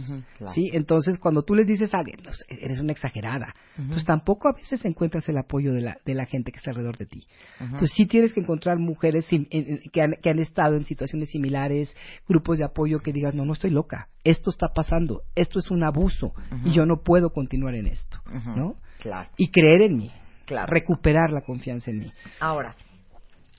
¿sí? 0.55 0.71
Entonces, 0.73 1.19
cuando 1.19 1.43
tú 1.43 1.55
les 1.55 1.67
dices 1.67 1.93
a 1.93 1.99
alguien, 1.99 2.19
eres 2.49 2.81
una 2.81 2.93
exagerada, 2.93 3.55
pues 3.89 4.05
tampoco 4.05 4.49
a 4.49 4.53
veces 4.53 4.85
encuentras 4.85 5.29
el 5.29 5.39
apoyo 5.39 5.73
de 5.73 5.81
la, 5.81 5.99
de 6.05 6.15
la 6.15 6.25
gente 6.27 6.53
que 6.53 6.59
está 6.59 6.71
alrededor 6.71 6.97
de 6.97 7.07
ti. 7.07 7.27
Entonces, 7.61 7.93
sí 7.97 8.07
tienes 8.07 8.33
que 8.33 8.41
encontrar 8.41 8.79
mujeres 8.79 9.27
que, 9.29 10.03
han, 10.03 10.15
que 10.23 10.31
han 10.31 10.39
estado 10.39 10.77
en 10.77 10.85
situaciones 10.85 11.31
similares, 11.31 11.95
grupos 12.29 12.59
de 12.59 12.65
apoyo 12.65 13.01
que 13.01 13.13
digas, 13.13 13.35
no, 13.35 13.45
no 13.45 13.53
estoy 13.53 13.71
loca, 13.71 14.09
esto 14.23 14.51
está 14.51 14.69
pasando, 14.69 15.23
esto 15.35 15.59
es 15.59 15.71
un 15.71 15.85
abuso 15.85 16.33
y 16.65 16.71
yo 16.71 16.87
no 16.87 17.03
puedo 17.03 17.31
continuar 17.31 17.75
en 17.75 17.89
esto, 17.89 18.19
¿no? 18.57 18.77
Claro. 19.01 19.29
Y 19.37 19.51
creer 19.51 19.83
en 19.83 19.97
mí, 19.99 20.11
Claro. 20.47 20.73
recuperar 20.73 21.31
la 21.31 21.43
confianza 21.43 21.91
en 21.91 21.99
mí. 21.99 22.13
Ahora, 22.41 22.75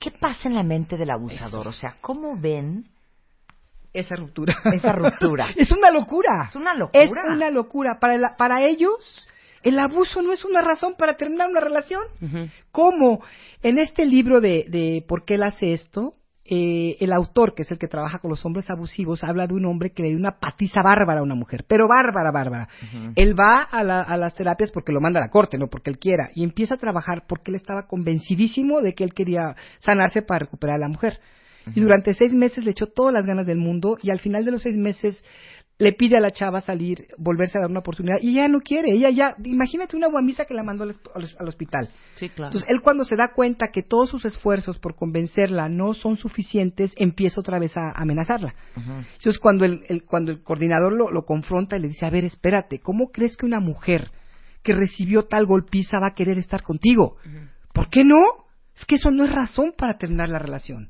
¿qué 0.00 0.10
pasa 0.10 0.48
en 0.48 0.54
la 0.54 0.62
mente 0.62 0.96
del 0.96 1.10
abusador? 1.10 1.68
O 1.68 1.72
sea, 1.72 1.96
¿cómo 2.00 2.36
ven 2.36 2.86
esa 4.00 4.16
ruptura. 4.16 4.56
esa 4.72 4.92
ruptura? 4.92 5.48
es 5.56 5.70
una 5.72 5.90
locura. 5.90 6.44
Es 6.48 6.56
una 6.56 6.74
locura. 6.74 7.02
Es 7.04 7.10
una 7.34 7.50
locura. 7.50 7.98
Para, 8.00 8.16
la- 8.18 8.36
para 8.36 8.62
ellos, 8.64 9.28
el 9.62 9.78
abuso 9.78 10.22
no 10.22 10.32
es 10.32 10.44
una 10.44 10.62
razón 10.62 10.94
para 10.98 11.14
terminar 11.16 11.48
una 11.48 11.60
relación. 11.60 12.02
¿Cómo? 12.70 13.20
En 13.62 13.78
este 13.78 14.06
libro 14.06 14.40
de, 14.40 14.66
de 14.68 15.04
¿Por 15.08 15.24
qué 15.24 15.34
él 15.34 15.42
hace 15.42 15.72
esto? 15.72 16.14
eh, 16.48 16.96
el 17.00 17.12
autor, 17.12 17.56
que 17.56 17.62
es 17.62 17.72
el 17.72 17.78
que 17.78 17.88
trabaja 17.88 18.20
con 18.20 18.30
los 18.30 18.46
hombres 18.46 18.70
abusivos, 18.70 19.24
habla 19.24 19.48
de 19.48 19.54
un 19.54 19.64
hombre 19.64 19.90
que 19.90 20.04
le 20.04 20.10
dio 20.10 20.16
una 20.16 20.38
patiza 20.38 20.80
bárbara 20.80 21.18
a 21.18 21.24
una 21.24 21.34
mujer, 21.34 21.64
pero 21.66 21.88
bárbara, 21.88 22.30
bárbara. 22.30 22.68
Él 23.16 23.34
va 23.34 23.62
a, 23.64 23.82
la- 23.82 24.02
a 24.02 24.16
las 24.16 24.32
terapias 24.36 24.70
porque 24.70 24.92
lo 24.92 25.00
manda 25.00 25.18
a 25.18 25.24
la 25.24 25.30
corte, 25.30 25.58
no 25.58 25.66
porque 25.66 25.90
él 25.90 25.98
quiera, 25.98 26.30
y 26.36 26.44
empieza 26.44 26.74
a 26.74 26.78
trabajar 26.78 27.24
porque 27.26 27.50
él 27.50 27.56
estaba 27.56 27.88
convencidísimo 27.88 28.80
de 28.80 28.94
que 28.94 29.02
él 29.02 29.12
quería 29.12 29.56
sanarse 29.80 30.22
para 30.22 30.38
recuperar 30.44 30.76
a 30.76 30.80
la 30.82 30.88
mujer. 30.88 31.18
Y 31.74 31.80
durante 31.80 32.14
seis 32.14 32.32
meses 32.32 32.64
le 32.64 32.70
echó 32.70 32.86
todas 32.86 33.12
las 33.12 33.26
ganas 33.26 33.46
del 33.46 33.58
mundo 33.58 33.98
y 34.02 34.10
al 34.10 34.20
final 34.20 34.44
de 34.44 34.50
los 34.52 34.62
seis 34.62 34.76
meses 34.76 35.22
le 35.78 35.92
pide 35.92 36.16
a 36.16 36.20
la 36.20 36.30
chava 36.30 36.62
salir, 36.62 37.08
volverse 37.18 37.58
a 37.58 37.60
dar 37.62 37.70
una 37.70 37.80
oportunidad 37.80 38.16
y 38.22 38.30
ella 38.30 38.48
no 38.48 38.60
quiere, 38.60 38.92
ella 38.92 39.10
ya, 39.10 39.36
imagínate 39.44 39.94
una 39.94 40.06
guamisa 40.08 40.46
que 40.46 40.54
la 40.54 40.62
mandó 40.62 40.84
al, 40.84 40.96
al- 41.14 41.36
al 41.38 41.48
hospital. 41.48 41.90
Sí, 42.14 42.30
claro. 42.30 42.48
Entonces 42.48 42.70
él 42.70 42.80
cuando 42.80 43.04
se 43.04 43.14
da 43.16 43.28
cuenta 43.34 43.68
que 43.68 43.82
todos 43.82 44.08
sus 44.08 44.24
esfuerzos 44.24 44.78
por 44.78 44.94
convencerla 44.96 45.68
no 45.68 45.92
son 45.92 46.16
suficientes, 46.16 46.94
empieza 46.96 47.40
otra 47.40 47.58
vez 47.58 47.76
a 47.76 47.90
amenazarla. 47.94 48.54
Entonces 48.74 49.38
cuando 49.38 49.66
el, 49.66 49.82
el- 49.88 50.04
cuando 50.04 50.30
el 50.32 50.42
coordinador 50.42 50.94
lo, 50.94 51.10
lo 51.10 51.26
confronta 51.26 51.76
y 51.76 51.80
le 51.80 51.88
dice, 51.88 52.06
a 52.06 52.10
ver, 52.10 52.24
espérate, 52.24 52.78
¿cómo 52.78 53.10
crees 53.10 53.36
que 53.36 53.44
una 53.44 53.60
mujer 53.60 54.10
que 54.62 54.72
recibió 54.72 55.24
tal 55.24 55.44
golpiza 55.44 55.98
va 56.00 56.08
a 56.08 56.14
querer 56.14 56.38
estar 56.38 56.62
contigo? 56.62 57.16
¿Por 57.74 57.90
qué 57.90 58.02
no? 58.02 58.22
Es 58.78 58.86
que 58.86 58.94
eso 58.94 59.10
no 59.10 59.24
es 59.24 59.32
razón 59.34 59.74
para 59.76 59.98
terminar 59.98 60.30
la 60.30 60.38
relación. 60.38 60.88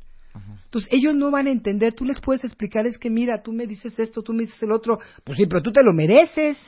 Entonces 0.64 0.88
ellos 0.92 1.14
no 1.14 1.30
van 1.30 1.46
a 1.46 1.50
entender, 1.50 1.94
tú 1.94 2.04
les 2.04 2.20
puedes 2.20 2.44
explicar, 2.44 2.86
es 2.86 2.98
que 2.98 3.10
mira, 3.10 3.42
tú 3.42 3.52
me 3.52 3.66
dices 3.66 3.98
esto, 3.98 4.22
tú 4.22 4.32
me 4.32 4.42
dices 4.44 4.62
el 4.62 4.72
otro, 4.72 4.98
pues 5.24 5.38
sí, 5.38 5.46
pero 5.46 5.62
tú 5.62 5.72
te 5.72 5.82
lo 5.82 5.92
mereces, 5.92 6.58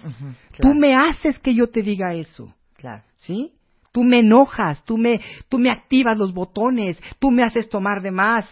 tú 0.60 0.74
me 0.74 0.94
haces 0.94 1.38
que 1.38 1.54
yo 1.54 1.68
te 1.68 1.82
diga 1.82 2.14
eso, 2.14 2.54
Claro. 2.76 3.02
¿sí? 3.16 3.52
Tú 3.92 4.04
me 4.04 4.20
enojas, 4.20 4.84
tú 4.84 4.96
me, 4.96 5.20
tú 5.48 5.58
me 5.58 5.70
activas 5.70 6.16
los 6.16 6.32
botones, 6.32 7.02
tú 7.18 7.30
me 7.30 7.42
haces 7.42 7.68
tomar 7.68 8.02
de 8.02 8.10
más, 8.12 8.48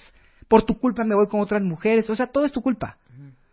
por 0.49 0.64
tu 0.64 0.78
culpa 0.78 1.04
me 1.04 1.14
voy 1.14 1.28
con 1.28 1.40
otras 1.40 1.62
mujeres, 1.62 2.08
o 2.11 2.16
sea, 2.16 2.26
todo 2.26 2.44
es 2.44 2.52
tu 2.52 2.61
culpa. 2.61 2.96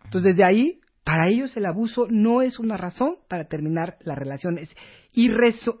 Entonces 0.04 0.32
desde 0.36 0.44
ahí, 0.44 0.80
para 1.04 1.28
ellos 1.28 1.56
el 1.56 1.66
abuso 1.66 2.06
no 2.08 2.40
es 2.42 2.58
una 2.58 2.76
razón 2.76 3.16
para 3.28 3.44
terminar 3.44 3.96
la 4.00 4.14
relación, 4.14 4.58
es, 4.58 4.74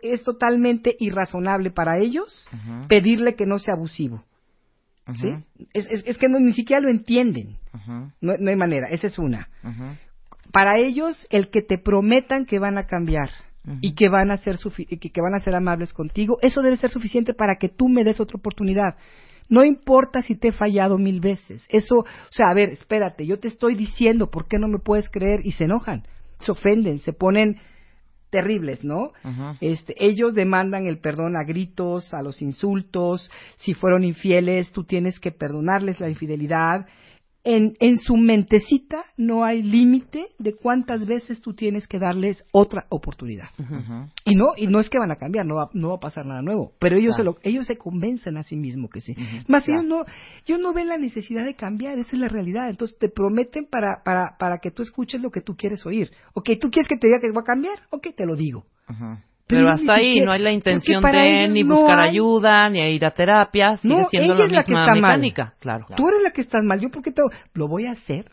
es 0.02 0.22
totalmente 0.22 0.94
irrazonable 0.98 1.70
para 1.70 1.98
ellos 1.98 2.46
pedirle 2.88 3.34
que 3.34 3.46
no 3.46 3.58
sea 3.58 3.74
abusivo. 3.74 4.22
¿Sí? 5.16 5.34
Es, 5.74 5.86
es- 5.90 6.02
es 6.06 6.18
que 6.18 6.28
no, 6.28 6.38
ni 6.40 6.52
siquiera 6.52 6.80
lo 6.80 6.88
entienden. 6.88 7.56
no, 8.20 8.36
no 8.38 8.50
hay 8.50 8.56
manera, 8.56 8.88
esa 8.88 9.06
es 9.06 9.18
una. 9.18 9.48
Para 10.52 10.78
ellos, 10.78 11.26
el 11.30 11.50
que 11.50 11.62
te 11.62 11.78
prometan 11.78 12.46
que 12.46 12.58
van 12.58 12.78
a 12.78 12.84
cambiar 12.86 13.30
y 13.80 13.94
que 13.94 14.08
van 14.08 14.30
a 14.30 14.36
ser 14.36 14.58
que, 14.58 14.98
que 14.98 15.20
van 15.20 15.34
a 15.34 15.38
ser 15.40 15.54
amables 15.54 15.92
contigo, 15.92 16.38
eso 16.42 16.60
debe 16.62 16.76
ser 16.76 16.90
suficiente 16.90 17.32
para 17.34 17.56
que 17.56 17.68
tú 17.68 17.88
me 17.88 18.04
des 18.04 18.20
otra 18.20 18.36
oportunidad. 18.38 18.96
No 19.48 19.64
importa 19.64 20.22
si 20.22 20.36
te 20.36 20.48
he 20.48 20.52
fallado 20.52 20.96
mil 20.96 21.20
veces. 21.20 21.64
Eso, 21.68 21.96
o 21.98 22.06
sea, 22.30 22.48
a 22.50 22.54
ver, 22.54 22.70
espérate, 22.70 23.26
yo 23.26 23.38
te 23.38 23.48
estoy 23.48 23.74
diciendo, 23.74 24.30
¿por 24.30 24.48
qué 24.48 24.58
no 24.58 24.68
me 24.68 24.78
puedes 24.78 25.08
creer? 25.10 25.40
Y 25.44 25.52
se 25.52 25.64
enojan, 25.64 26.02
se 26.40 26.52
ofenden, 26.52 26.98
se 26.98 27.12
ponen 27.12 27.56
terribles, 28.34 28.82
¿no? 28.82 29.12
Este, 29.60 29.94
ellos 30.04 30.34
demandan 30.34 30.86
el 30.86 30.98
perdón 30.98 31.36
a 31.36 31.44
gritos, 31.44 32.12
a 32.12 32.20
los 32.20 32.42
insultos, 32.42 33.30
si 33.58 33.74
fueron 33.74 34.02
infieles, 34.02 34.72
tú 34.72 34.82
tienes 34.82 35.20
que 35.20 35.30
perdonarles 35.30 36.00
la 36.00 36.08
infidelidad. 36.08 36.84
En, 37.46 37.74
en 37.78 37.98
su 37.98 38.16
mentecita 38.16 39.04
no 39.18 39.44
hay 39.44 39.62
límite 39.62 40.28
de 40.38 40.54
cuántas 40.54 41.04
veces 41.04 41.42
tú 41.42 41.52
tienes 41.52 41.86
que 41.86 41.98
darles 41.98 42.42
otra 42.52 42.86
oportunidad. 42.88 43.48
Y 44.24 44.34
no, 44.34 44.54
y 44.56 44.66
no 44.66 44.80
es 44.80 44.88
que 44.88 44.98
van 44.98 45.10
a 45.10 45.16
cambiar, 45.16 45.44
no 45.44 45.56
va, 45.56 45.68
no 45.74 45.90
va 45.90 45.96
a 45.96 46.00
pasar 46.00 46.24
nada 46.24 46.40
nuevo, 46.40 46.72
pero 46.78 46.96
ellos 46.96 47.14
se 47.16 47.22
lo, 47.22 47.36
ellos 47.42 47.66
se 47.66 47.76
convencen 47.76 48.38
a 48.38 48.42
sí 48.44 48.56
mismos 48.56 48.90
que 48.90 49.02
sí. 49.02 49.14
Más 49.46 49.68
ellos 49.68 49.84
no, 49.84 50.04
ellos 50.46 50.58
no 50.58 50.72
ven 50.72 50.88
la 50.88 50.96
necesidad 50.96 51.44
de 51.44 51.54
cambiar, 51.54 51.98
esa 51.98 52.12
es 52.12 52.18
la 52.18 52.28
realidad. 52.28 52.70
Entonces 52.70 52.96
te 52.98 53.10
prometen 53.10 53.66
para, 53.66 54.02
para, 54.04 54.36
para 54.38 54.58
que 54.58 54.70
tú 54.70 54.82
escuches 54.82 55.20
lo 55.20 55.30
que 55.30 55.42
tú 55.42 55.54
quieres 55.54 55.84
oír. 55.84 56.10
Ok, 56.32 56.50
tú 56.60 56.70
quieres 56.70 56.88
que 56.88 56.96
te 56.96 57.08
diga 57.08 57.20
que 57.20 57.30
va 57.30 57.42
a 57.42 57.44
cambiar, 57.44 57.76
ok, 57.90 58.08
te 58.16 58.24
lo 58.24 58.36
digo. 58.36 58.64
Pero 59.46 59.68
hasta 59.70 59.94
ahí 59.94 60.20
no 60.20 60.32
hay 60.32 60.38
la 60.40 60.50
porque 60.50 60.54
intención 60.54 61.02
de 61.02 61.48
ni 61.48 61.62
no 61.64 61.76
buscar 61.76 61.98
hay- 62.00 62.10
ayuda, 62.10 62.70
ni 62.70 62.80
a 62.80 62.88
ir 62.88 63.04
a 63.04 63.10
terapia, 63.10 63.76
sigue 63.76 63.94
No, 63.94 64.08
siendo 64.08 64.32
ella 64.34 64.40
la 64.40 64.46
es 64.46 64.52
la 64.52 64.64
que 64.64 64.72
está 64.72 64.86
mal. 64.86 64.94
mecánica, 65.20 65.54
claro. 65.60 65.86
Tú 65.96 66.08
eres 66.08 66.22
la 66.22 66.30
que 66.30 66.40
estás 66.40 66.64
mal. 66.64 66.80
Yo, 66.80 66.88
¿por 66.90 67.02
qué 67.02 67.12
te 67.12 67.22
lo 67.54 67.68
voy 67.68 67.86
a 67.86 67.92
hacer? 67.92 68.30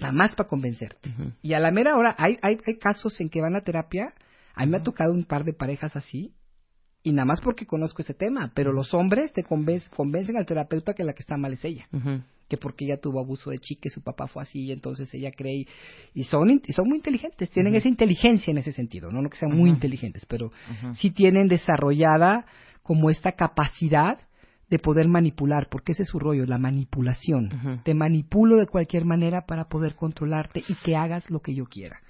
Nada 0.00 0.12
más 0.12 0.34
para 0.34 0.48
convencerte. 0.48 1.10
Y 1.42 1.52
a 1.54 1.58
la 1.60 1.70
mera 1.70 1.96
hora, 1.96 2.14
hay, 2.18 2.38
hay, 2.42 2.58
hay 2.66 2.74
casos 2.78 3.20
en 3.20 3.28
que 3.28 3.40
van 3.40 3.56
a 3.56 3.60
terapia. 3.62 4.14
A 4.54 4.64
mí 4.64 4.70
me 4.70 4.78
ha 4.78 4.82
tocado 4.82 5.12
un 5.12 5.24
par 5.24 5.44
de 5.44 5.52
parejas 5.52 5.94
así. 5.96 6.32
Y 7.02 7.12
nada 7.12 7.26
más 7.26 7.40
porque 7.40 7.66
conozco 7.66 8.00
este 8.02 8.14
tema. 8.14 8.50
Pero 8.54 8.72
los 8.72 8.92
hombres 8.94 9.32
te 9.32 9.42
conven- 9.42 9.88
convencen 9.90 10.36
al 10.36 10.46
terapeuta 10.46 10.94
que 10.94 11.04
la 11.04 11.12
que 11.12 11.20
está 11.22 11.36
mal 11.36 11.52
es 11.52 11.64
ella. 11.64 11.86
Ujú. 11.92 12.22
Que 12.48 12.56
porque 12.56 12.86
ella 12.86 12.98
tuvo 12.98 13.20
abuso 13.20 13.50
de 13.50 13.58
chique, 13.58 13.90
su 13.90 14.02
papá 14.02 14.26
fue 14.26 14.42
así, 14.42 14.60
y 14.64 14.72
entonces 14.72 15.12
ella 15.12 15.30
cree. 15.30 15.66
Y, 16.14 16.20
y 16.20 16.24
son, 16.24 16.50
y 16.50 16.72
son 16.72 16.88
muy 16.88 16.96
inteligentes. 16.96 17.50
Tienen 17.50 17.74
esa 17.74 17.88
inteligencia 17.88 18.50
en 18.50 18.58
ese 18.58 18.72
sentido. 18.72 19.10
No, 19.10 19.20
no 19.20 19.28
que 19.28 19.36
sean 19.36 19.56
muy 19.56 19.70
inteligentes, 19.70 20.24
pero 20.26 20.50
sí 20.94 21.10
tienen 21.10 21.48
desarrollada 21.48 22.46
como 22.82 23.10
esta 23.10 23.32
capacidad 23.32 24.18
de 24.70 24.78
poder 24.78 25.08
manipular, 25.08 25.68
porque 25.70 25.92
ese 25.92 26.02
es 26.02 26.08
su 26.08 26.18
rollo, 26.18 26.44
la 26.44 26.58
manipulación. 26.58 27.80
Te 27.84 27.94
manipulo 27.94 28.56
de 28.56 28.66
cualquier 28.66 29.04
manera 29.04 29.46
para 29.46 29.68
poder 29.68 29.94
controlarte 29.94 30.62
y 30.68 30.74
que 30.84 30.96
hagas 30.96 31.30
lo 31.30 31.40
que 31.40 31.54
yo 31.54 31.64
quiera. 31.64 32.00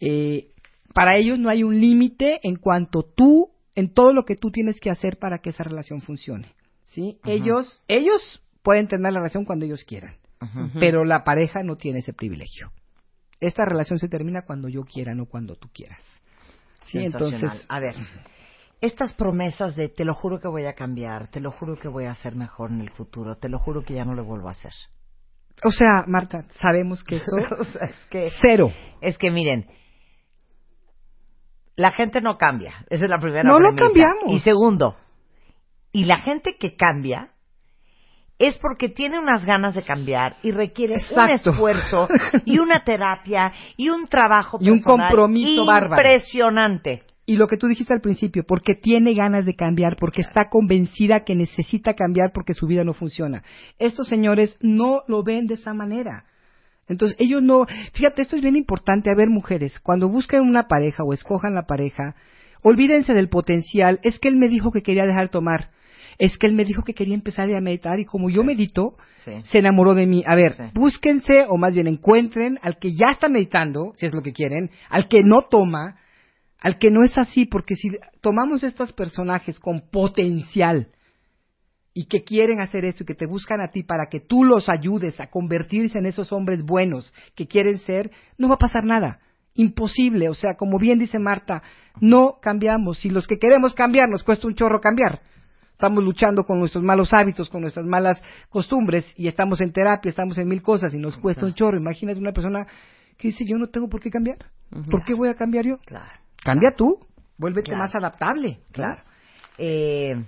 Eh, 0.00 0.48
para 0.94 1.16
ellos 1.16 1.38
no 1.38 1.48
hay 1.48 1.62
un 1.62 1.80
límite 1.80 2.40
en 2.42 2.56
cuanto 2.56 3.02
tú, 3.02 3.50
en 3.74 3.92
todo 3.92 4.12
lo 4.12 4.24
que 4.24 4.36
tú 4.36 4.50
tienes 4.50 4.80
que 4.80 4.90
hacer 4.90 5.18
para 5.18 5.38
que 5.38 5.50
esa 5.50 5.64
relación 5.64 6.00
funcione. 6.00 6.48
¿sí? 6.84 7.18
Ellos, 7.24 7.82
ellos 7.88 8.41
pueden 8.62 8.88
tener 8.88 9.12
la 9.12 9.20
relación 9.20 9.44
cuando 9.44 9.64
ellos 9.64 9.84
quieran, 9.84 10.14
pero 10.78 11.04
la 11.04 11.24
pareja 11.24 11.62
no 11.62 11.76
tiene 11.76 12.00
ese 12.00 12.12
privilegio. 12.12 12.70
Esta 13.40 13.64
relación 13.64 13.98
se 13.98 14.08
termina 14.08 14.42
cuando 14.42 14.68
yo 14.68 14.84
quiera, 14.84 15.14
no 15.14 15.26
cuando 15.26 15.56
tú 15.56 15.68
quieras. 15.72 16.02
Sí, 16.86 16.98
entonces, 16.98 17.66
A 17.68 17.80
ver, 17.80 17.94
estas 18.80 19.12
promesas 19.14 19.74
de 19.76 19.88
te 19.88 20.04
lo 20.04 20.14
juro 20.14 20.38
que 20.40 20.48
voy 20.48 20.66
a 20.66 20.74
cambiar, 20.74 21.28
te 21.28 21.40
lo 21.40 21.50
juro 21.52 21.76
que 21.76 21.88
voy 21.88 22.06
a 22.06 22.14
ser 22.14 22.34
mejor 22.36 22.70
en 22.70 22.80
el 22.80 22.90
futuro, 22.90 23.36
te 23.36 23.48
lo 23.48 23.58
juro 23.58 23.82
que 23.82 23.94
ya 23.94 24.04
no 24.04 24.14
lo 24.14 24.24
vuelvo 24.24 24.48
a 24.48 24.52
hacer. 24.52 24.72
o 25.64 25.70
sea, 25.70 26.04
Marta, 26.06 26.44
sabemos 26.60 27.02
que 27.02 27.16
eso 27.16 27.36
O 27.58 27.64
sea, 27.64 27.86
es 27.88 28.06
que 28.10 28.30
cero. 28.40 28.72
es 29.00 29.18
que 29.18 29.30
miren, 29.30 29.66
la 31.76 31.90
gente 31.90 32.20
no 32.20 32.36
cambia. 32.36 32.84
Esa 32.90 33.04
es 33.04 33.10
la 33.10 33.18
primera 33.18 33.42
No 33.42 33.58
lo 33.58 33.74
cambiamos. 33.74 34.24
Y 34.28 34.40
segundo, 34.40 34.96
y 35.90 36.04
la 36.04 36.18
gente 36.18 36.56
que 36.58 36.76
cambia 36.76 37.31
es 38.42 38.58
porque 38.58 38.88
tiene 38.88 39.20
unas 39.20 39.46
ganas 39.46 39.74
de 39.74 39.82
cambiar 39.82 40.34
y 40.42 40.50
requiere 40.50 40.94
Exacto. 40.94 41.50
un 41.50 41.54
esfuerzo 41.54 42.08
y 42.44 42.58
una 42.58 42.82
terapia 42.82 43.52
y 43.76 43.88
un 43.88 44.08
trabajo 44.08 44.58
Y 44.60 44.68
un 44.68 44.78
personal 44.78 45.08
compromiso 45.10 45.64
bárbaro. 45.64 46.02
impresionante. 46.02 47.04
Y 47.24 47.36
lo 47.36 47.46
que 47.46 47.56
tú 47.56 47.68
dijiste 47.68 47.94
al 47.94 48.00
principio, 48.00 48.42
porque 48.44 48.74
tiene 48.74 49.14
ganas 49.14 49.46
de 49.46 49.54
cambiar, 49.54 49.94
porque 49.96 50.22
está 50.22 50.48
convencida 50.50 51.20
que 51.24 51.36
necesita 51.36 51.94
cambiar 51.94 52.32
porque 52.34 52.52
su 52.52 52.66
vida 52.66 52.82
no 52.82 52.94
funciona. 52.94 53.44
Estos 53.78 54.08
señores 54.08 54.56
no 54.60 55.02
lo 55.06 55.22
ven 55.22 55.46
de 55.46 55.54
esa 55.54 55.72
manera. 55.72 56.24
Entonces, 56.88 57.16
ellos 57.20 57.40
no, 57.40 57.64
fíjate, 57.92 58.22
esto 58.22 58.34
es 58.34 58.42
bien 58.42 58.56
importante, 58.56 59.08
a 59.08 59.14
ver, 59.14 59.28
mujeres, 59.30 59.78
cuando 59.78 60.08
busquen 60.08 60.40
una 60.42 60.64
pareja 60.64 61.04
o 61.04 61.12
escojan 61.12 61.54
la 61.54 61.62
pareja, 61.62 62.16
olvídense 62.60 63.14
del 63.14 63.28
potencial, 63.28 64.00
es 64.02 64.18
que 64.18 64.26
él 64.28 64.34
me 64.36 64.48
dijo 64.48 64.72
que 64.72 64.82
quería 64.82 65.06
dejar 65.06 65.26
de 65.26 65.28
tomar, 65.28 65.70
es 66.18 66.36
que 66.38 66.46
él 66.46 66.54
me 66.54 66.64
dijo 66.64 66.82
que 66.82 66.94
quería 66.94 67.14
empezar 67.14 67.52
a 67.54 67.60
meditar 67.60 67.98
y 68.00 68.04
como 68.04 68.30
yo 68.30 68.44
medito, 68.44 68.96
Sí. 69.24 69.32
se 69.44 69.58
enamoró 69.58 69.94
de 69.94 70.06
mí. 70.06 70.24
A 70.26 70.34
ver, 70.34 70.54
Sí. 70.54 70.64
búsquense 70.74 71.44
o 71.48 71.56
más 71.56 71.74
bien 71.74 71.86
encuentren 71.86 72.58
al 72.62 72.78
que 72.78 72.92
ya 72.92 73.06
está 73.12 73.28
meditando, 73.28 73.92
si 73.96 74.06
es 74.06 74.14
lo 74.14 74.22
que 74.22 74.32
quieren, 74.32 74.70
al 74.88 75.08
que 75.08 75.22
no 75.22 75.42
toma, 75.42 75.96
al 76.60 76.78
que 76.78 76.90
no 76.90 77.04
es 77.04 77.16
así, 77.18 77.44
porque 77.46 77.74
si 77.76 77.90
tomamos 78.20 78.62
estos 78.62 78.92
personajes 78.92 79.58
con 79.58 79.80
potencial 79.90 80.88
y 81.94 82.06
que 82.06 82.24
quieren 82.24 82.60
hacer 82.60 82.84
eso 82.84 83.02
y 83.02 83.06
que 83.06 83.14
te 83.14 83.26
buscan 83.26 83.60
a 83.60 83.68
ti 83.70 83.82
para 83.82 84.06
que 84.10 84.20
tú 84.20 84.44
los 84.44 84.68
ayudes 84.68 85.20
a 85.20 85.28
convertirse 85.28 85.98
en 85.98 86.06
esos 86.06 86.32
hombres 86.32 86.62
buenos 86.62 87.12
que 87.34 87.46
quieren 87.46 87.78
ser, 87.78 88.10
no 88.38 88.48
va 88.48 88.54
a 88.54 88.58
pasar 88.58 88.84
nada. 88.84 89.20
Imposible, 89.54 90.28
o 90.30 90.34
sea, 90.34 90.54
como 90.54 90.78
bien 90.78 90.98
dice 90.98 91.18
Marta, 91.18 91.62
no 92.00 92.38
cambiamos. 92.40 92.98
Si 93.00 93.10
los 93.10 93.26
que 93.26 93.38
queremos 93.38 93.74
cambiar 93.74 94.08
nos 94.08 94.22
cuesta 94.22 94.46
un 94.46 94.54
chorro 94.54 94.80
cambiar, 94.80 95.20
estamos 95.82 96.04
luchando 96.04 96.44
con 96.44 96.60
nuestros 96.60 96.84
malos 96.84 97.12
hábitos, 97.12 97.48
con 97.50 97.62
nuestras 97.62 97.84
malas 97.84 98.22
costumbres 98.48 99.12
y 99.16 99.26
estamos 99.26 99.60
en 99.60 99.72
terapia, 99.72 100.10
estamos 100.10 100.38
en 100.38 100.46
mil 100.46 100.62
cosas 100.62 100.94
y 100.94 100.96
nos 100.98 101.16
cuesta 101.16 101.44
un 101.44 101.54
chorro. 101.54 101.76
Imagínate 101.76 102.20
una 102.20 102.30
persona 102.30 102.64
que 103.18 103.28
dice, 103.28 103.44
yo 103.44 103.58
no 103.58 103.66
tengo 103.66 103.88
por 103.88 104.00
qué 104.00 104.08
cambiar. 104.08 104.38
¿Por 104.88 105.04
qué 105.04 105.12
voy 105.12 105.28
a 105.28 105.34
cambiar 105.34 105.64
yo? 105.66 105.78
Claro. 105.84 106.20
Cambia 106.36 106.70
tú, 106.76 107.00
vuélvete 107.36 107.72
Claro. 107.72 107.82
más 107.82 107.94
adaptable. 107.96 108.60
Claro. 108.70 109.02
Eh, 109.58 110.24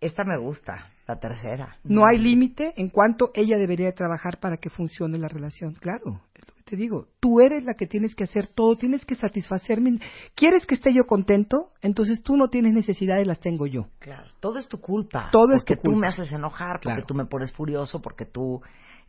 esta 0.00 0.24
me 0.24 0.36
gusta, 0.38 0.88
la 1.06 1.20
tercera. 1.20 1.76
No 1.84 2.04
hay 2.04 2.18
límite 2.18 2.74
en 2.76 2.88
cuanto 2.88 3.30
ella 3.32 3.56
debería 3.56 3.92
trabajar 3.92 4.40
para 4.40 4.56
que 4.56 4.70
funcione 4.70 5.18
la 5.18 5.28
relación. 5.28 5.74
Claro, 5.74 6.20
es 6.34 6.48
lo 6.48 6.54
que 6.55 6.55
te 6.68 6.74
digo. 6.76 7.06
Tú 7.20 7.40
eres 7.40 7.64
la 7.64 7.74
que 7.74 7.86
tienes 7.86 8.14
que 8.16 8.24
hacer 8.24 8.48
todo, 8.48 8.76
tienes 8.76 9.04
que 9.06 9.14
satisfacerme. 9.14 9.98
¿Quieres 10.34 10.66
que 10.66 10.74
esté 10.74 10.92
yo 10.92 11.04
contento? 11.06 11.68
Entonces 11.80 12.22
tú 12.22 12.36
no 12.36 12.48
tienes 12.48 12.74
necesidades, 12.74 13.24
las 13.26 13.38
tengo 13.40 13.66
yo. 13.68 13.86
Claro. 14.00 14.28
Todo 14.40 14.58
es 14.58 14.66
tu 14.68 14.80
culpa. 14.80 15.28
Todo 15.30 15.52
es 15.52 15.60
porque 15.62 15.76
tu 15.76 15.82
tú 15.82 15.90
culpa. 15.92 16.00
me 16.00 16.08
haces 16.08 16.32
enojar, 16.32 16.80
porque 16.80 16.88
Claro. 16.88 17.06
tú 17.06 17.14
me 17.14 17.24
pones 17.26 17.52
furioso, 17.52 18.02
porque 18.02 18.24
tú 18.26 18.60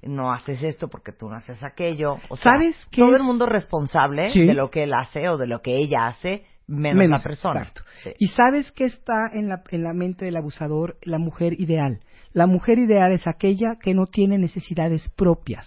no 0.04 0.32
haces 0.32 0.62
esto, 0.62 0.88
porque 0.88 1.12
tú 1.12 1.28
no 1.28 1.36
haces 1.36 1.64
aquello. 1.64 2.18
O 2.30 2.36
sea, 2.36 2.52
¿Sabes 2.52 2.76
qué 2.92 3.02
todo 3.02 3.16
es? 3.16 3.22
el 3.22 3.26
mundo 3.26 3.46
es 3.46 3.52
responsable 3.52 4.30
Sí. 4.30 4.46
de 4.46 4.54
lo 4.54 4.70
que 4.70 4.84
él 4.84 4.94
hace 4.94 5.28
o 5.28 5.38
de 5.38 5.48
lo 5.48 5.62
que 5.64 5.76
ella 5.78 6.06
hace, 6.08 6.46
menos, 6.68 7.10
la 7.10 7.24
persona. 7.24 7.62
exacto. 7.62 7.82
Sí. 8.04 8.12
Y 8.20 8.28
sabes 8.28 8.72
que 8.72 8.86
está 8.86 9.24
en 9.34 9.50
la, 9.50 9.64
en 9.72 9.84
la 9.84 9.94
mente 9.94 10.26
del 10.26 10.38
abusador 10.38 10.98
la 11.02 11.18
mujer 11.18 11.60
ideal. 11.60 12.02
La 12.34 12.46
mujer 12.46 12.78
ideal 12.78 13.12
es 13.14 13.26
aquella 13.26 13.78
que 13.82 13.96
no 13.96 14.06
tiene 14.06 14.38
necesidades 14.38 15.10
propias, 15.16 15.66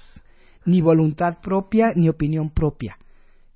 ni 0.64 0.80
voluntad 0.80 1.40
propia, 1.40 1.92
ni 1.94 2.08
opinión 2.08 2.50
propia, 2.50 2.96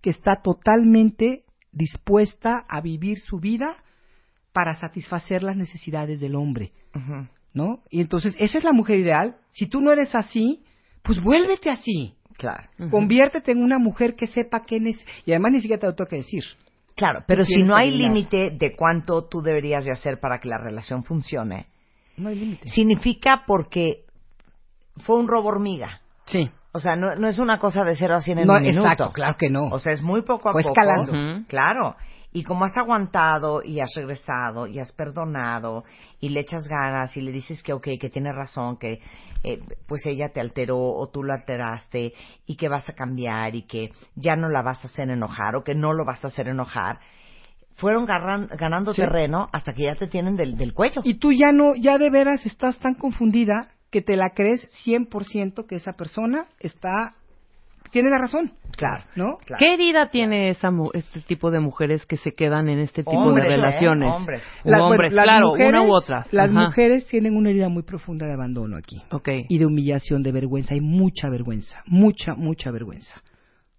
que 0.00 0.10
está 0.10 0.40
totalmente 0.42 1.44
dispuesta 1.72 2.64
a 2.68 2.80
vivir 2.80 3.18
su 3.18 3.38
vida 3.38 3.76
para 4.52 4.76
satisfacer 4.76 5.42
las 5.42 5.56
necesidades 5.56 6.20
del 6.20 6.36
hombre. 6.36 6.72
¿no? 7.52 7.82
Y 7.90 8.00
entonces, 8.00 8.34
esa 8.38 8.58
es 8.58 8.64
la 8.64 8.72
mujer 8.72 8.98
ideal. 8.98 9.36
Si 9.50 9.66
tú 9.66 9.80
no 9.80 9.92
eres 9.92 10.14
así, 10.14 10.64
pues 11.02 11.20
vuélvete 11.20 11.70
así. 11.70 12.14
Claro. 12.36 12.68
Conviértete 12.90 13.52
en 13.52 13.62
una 13.62 13.78
mujer 13.78 14.16
que 14.16 14.26
sepa 14.26 14.64
quién 14.64 14.86
es. 14.88 14.98
Y 15.24 15.30
además 15.32 15.52
ni 15.52 15.60
siquiera 15.60 15.80
te 15.80 15.86
lo 15.86 15.94
tengo 15.94 16.08
que 16.10 16.16
decir. 16.16 16.42
Claro, 16.96 17.24
pero 17.26 17.44
si 17.44 17.62
no 17.62 17.76
hay 17.76 17.90
límite 17.90 18.50
de 18.56 18.74
cuánto 18.76 19.24
tú 19.24 19.40
deberías 19.40 19.84
de 19.84 19.90
hacer 19.92 20.20
para 20.20 20.38
que 20.38 20.48
la 20.48 20.58
relación 20.58 21.02
funcione, 21.04 21.66
No 22.16 22.28
hay 22.28 22.36
límite. 22.36 22.68
significa 22.68 23.42
porque 23.46 24.04
fue 24.98 25.18
un 25.18 25.26
robo 25.28 25.48
hormiga. 25.48 26.00
Sí. 26.26 26.50
O 26.76 26.80
sea, 26.80 26.96
no, 26.96 27.14
no 27.14 27.28
es 27.28 27.38
una 27.38 27.58
cosa 27.60 27.84
de 27.84 27.94
cero 27.94 28.16
a 28.16 28.20
cien 28.20 28.38
en 28.40 28.48
No, 28.48 28.54
un 28.54 28.62
minuto. 28.62 28.80
exacto, 28.82 29.12
claro 29.12 29.36
que 29.38 29.48
no. 29.48 29.66
O 29.66 29.78
sea, 29.78 29.92
es 29.92 30.02
muy 30.02 30.22
poco 30.22 30.48
a 30.48 30.52
Fue 30.52 30.62
poco. 30.62 30.74
escalando. 30.74 31.46
Claro. 31.46 31.94
Y 32.32 32.42
como 32.42 32.64
has 32.64 32.76
aguantado 32.76 33.62
y 33.62 33.78
has 33.78 33.92
regresado 33.94 34.66
y 34.66 34.80
has 34.80 34.90
perdonado 34.90 35.84
y 36.18 36.30
le 36.30 36.40
echas 36.40 36.66
ganas 36.66 37.16
y 37.16 37.20
le 37.20 37.30
dices 37.30 37.62
que 37.62 37.72
ok, 37.72 37.86
que 38.00 38.10
tiene 38.10 38.32
razón, 38.32 38.76
que 38.76 38.98
eh, 39.44 39.60
pues 39.86 40.04
ella 40.06 40.30
te 40.34 40.40
alteró 40.40 40.78
o 40.80 41.08
tú 41.10 41.22
lo 41.22 41.32
alteraste 41.32 42.12
y 42.44 42.56
que 42.56 42.68
vas 42.68 42.88
a 42.88 42.94
cambiar 42.94 43.54
y 43.54 43.62
que 43.68 43.92
ya 44.16 44.34
no 44.34 44.48
la 44.48 44.62
vas 44.62 44.82
a 44.84 44.88
hacer 44.88 45.08
enojar 45.10 45.54
o 45.54 45.62
que 45.62 45.76
no 45.76 45.92
lo 45.92 46.04
vas 46.04 46.24
a 46.24 46.26
hacer 46.26 46.48
enojar, 46.48 46.98
fueron 47.76 48.04
garran- 48.04 48.48
ganando 48.56 48.92
Sí. 48.94 49.02
terreno 49.02 49.48
hasta 49.52 49.72
que 49.72 49.84
ya 49.84 49.94
te 49.94 50.08
tienen 50.08 50.34
del, 50.34 50.56
del 50.56 50.74
cuello. 50.74 51.02
Y 51.04 51.14
tú 51.20 51.30
ya 51.30 51.52
no, 51.52 51.76
ya 51.76 51.98
de 51.98 52.10
veras 52.10 52.44
estás 52.46 52.76
tan 52.78 52.94
confundida 52.94 53.68
que 53.94 54.02
te 54.02 54.16
la 54.16 54.30
crees 54.30 54.68
100% 54.84 55.66
que 55.68 55.76
esa 55.76 55.92
persona 55.92 56.46
está, 56.58 57.14
tiene 57.92 58.10
la 58.10 58.18
razón. 58.18 58.50
Claro. 58.76 59.04
¿No? 59.14 59.36
Claro. 59.46 59.60
¿Qué 59.60 59.74
herida 59.74 60.06
tiene 60.06 60.48
esa 60.48 60.72
mu- 60.72 60.90
este 60.94 61.20
tipo 61.20 61.52
de 61.52 61.60
mujeres 61.60 62.04
que 62.06 62.16
se 62.16 62.32
quedan 62.32 62.68
en 62.68 62.80
este 62.80 63.04
tipo 63.04 63.12
Hombres, 63.12 63.46
de 63.48 63.54
¿eh? 63.54 63.56
relaciones? 63.56 64.12
Hombres. 64.12 64.42
O 64.64 64.68
La- 64.68 64.78
bueno, 64.78 64.90
hombres, 64.90 65.12
las 65.12 65.24
claro, 65.26 65.46
mujeres- 65.50 65.68
una 65.68 65.82
u 65.84 65.94
otra. 65.94 66.26
Las 66.32 66.50
Ajá. 66.50 66.60
mujeres 66.62 67.06
tienen 67.06 67.36
una 67.36 67.50
herida 67.50 67.68
muy 67.68 67.84
profunda 67.84 68.26
de 68.26 68.32
abandono 68.32 68.76
aquí. 68.76 68.96
Ok. 69.12 69.28
y 69.48 69.58
de 69.58 69.66
humillación, 69.66 70.24
de 70.24 70.32
vergüenza. 70.32 70.74
Hay 70.74 70.80
mucha 70.80 71.28
vergüenza, 71.30 71.84
mucha, 71.86 72.34
mucha 72.34 72.72
vergüenza. 72.72 73.22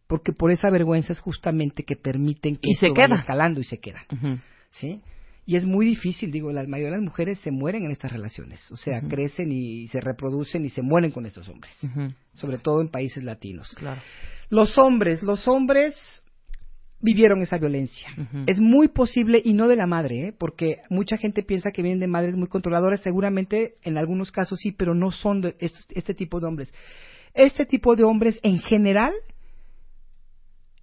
Porque 0.08 0.32
por 0.32 0.49
esa 0.51 0.69
vergüenza 0.69 1.12
es 1.12 1.19
justamente 1.19 1.84
que 1.84 1.97
permiten 1.97 2.56
que 2.56 2.69
Y 2.71 2.75
se 2.75 2.91
queda. 2.93 3.15
escalando 3.15 3.60
y 3.60 3.65
se 3.65 3.80
quedan. 3.80 4.04
Ujú. 4.13 4.38
¿Sí? 4.69 5.01
Y 5.47 5.55
es 5.58 5.63
muy 5.65 5.86
difícil, 5.86 6.31
digo, 6.31 6.51
la 6.51 6.63
mayoría 6.63 6.91
de 6.91 6.97
las 6.97 7.03
mujeres 7.05 7.38
se 7.39 7.51
mueren 7.51 7.86
en 7.86 7.91
estas 7.91 8.12
relaciones. 8.12 8.60
O 8.71 8.77
sea, 8.77 8.99
crecen 9.01 9.51
y 9.51 9.88
se 9.88 10.01
reproducen 10.01 10.65
y 10.65 10.69
se 10.69 10.81
mueren 10.81 11.12
con 11.12 11.25
estos 11.27 11.47
hombres. 11.49 11.71
Sobre 12.34 12.58
todo 12.58 12.81
en 12.81 12.89
países 12.89 13.23
latinos. 13.23 13.73
Claro. 13.75 14.01
Los 14.49 14.77
hombres, 14.79 15.21
los 15.21 15.47
hombres 15.47 15.95
vivieron 16.99 17.41
esa 17.43 17.60
violencia. 17.60 18.08
Es 18.47 18.60
muy 18.60 18.88
posible, 18.88 19.39
y 19.45 19.53
no 19.53 19.67
de 19.67 19.75
la 19.75 19.86
madre, 19.86 20.29
¿eh? 20.29 20.34
porque 20.36 20.77
mucha 20.89 21.17
gente 21.17 21.43
piensa 21.43 21.69
que 21.71 21.84
vienen 21.84 21.99
de 21.99 22.08
madres 22.08 22.36
muy 22.36 22.47
controladoras, 22.47 23.01
seguramente 23.01 23.75
en 23.84 23.99
algunos 23.99 24.31
casos 24.31 24.58
sí, 24.60 24.71
pero 24.71 24.95
no 24.95 25.12
son 25.12 25.41
de 25.41 25.55
estos- 25.60 25.86
este 25.91 26.15
tipo 26.15 26.39
de 26.39 26.47
hombres. 26.47 26.73
Este 27.36 27.67
tipo 27.67 27.95
de 27.95 28.03
hombres 28.03 28.39
en 28.41 28.58
general, 28.60 29.13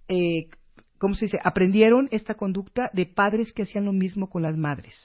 eh, 0.07 0.47
¿cómo 1.03 1.15
se 1.15 1.25
dice? 1.25 1.39
Aprendieron 1.43 2.07
esta 2.11 2.35
conducta 2.35 2.89
de 2.93 3.05
padres 3.05 3.51
que 3.51 3.63
hacían 3.63 3.83
lo 3.83 3.91
mismo 3.91 4.29
con 4.29 4.41
las 4.41 4.55
madres, 4.55 4.95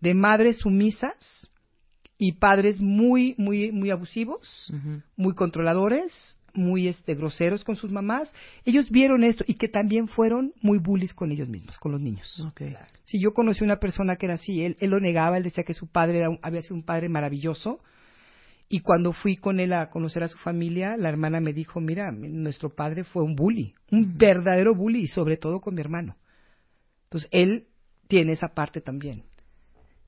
de 0.00 0.14
madres 0.14 0.58
sumisas 0.58 1.48
y 2.18 2.32
padres 2.32 2.80
muy, 2.80 3.36
muy, 3.38 3.70
muy 3.70 3.90
abusivos 3.92 4.68
muy 5.16 5.34
controladores, 5.34 6.38
muy 6.54 6.88
este 6.88 7.14
groseros 7.14 7.62
con 7.62 7.76
sus 7.76 7.92
mamás, 7.92 8.34
ellos 8.64 8.90
vieron 8.90 9.22
esto 9.22 9.44
y 9.46 9.54
que 9.54 9.68
también 9.68 10.08
fueron 10.08 10.52
muy 10.60 10.78
bullies 10.78 11.14
con 11.14 11.30
ellos 11.30 11.48
mismos, 11.48 11.78
con 11.78 11.92
los 11.92 12.00
niños. 12.00 12.28
Si 13.04 13.20
yo 13.20 13.32
conocí 13.32 13.62
una 13.62 13.76
persona 13.76 14.16
que 14.16 14.26
era 14.26 14.34
así, 14.34 14.64
él, 14.64 14.74
él 14.80 14.90
lo 14.90 14.98
negaba, 14.98 15.36
él 15.38 15.44
decía 15.44 15.62
que 15.62 15.72
su 15.72 15.86
padre 15.86 16.18
era 16.18 16.30
un- 16.30 16.40
había 16.42 16.62
sido 16.62 16.74
un 16.74 16.82
padre 16.82 17.08
maravilloso. 17.08 17.78
Y 18.74 18.80
cuando 18.80 19.12
fui 19.12 19.36
con 19.36 19.60
él 19.60 19.74
a 19.74 19.90
conocer 19.90 20.22
a 20.22 20.28
su 20.28 20.38
familia, 20.38 20.96
la 20.96 21.10
hermana 21.10 21.40
me 21.40 21.52
dijo, 21.52 21.78
mira, 21.78 22.10
nuestro 22.10 22.74
padre 22.74 23.04
fue 23.04 23.22
un 23.22 23.36
bully, 23.36 23.74
un 23.90 24.16
verdadero 24.16 24.74
bully, 24.74 25.02
y 25.02 25.06
sobre 25.08 25.36
todo 25.36 25.60
con 25.60 25.74
mi 25.74 25.82
hermano. 25.82 26.16
Entonces, 27.04 27.28
él 27.32 27.66
tiene 28.08 28.32
esa 28.32 28.48
parte 28.54 28.80
también. 28.80 29.24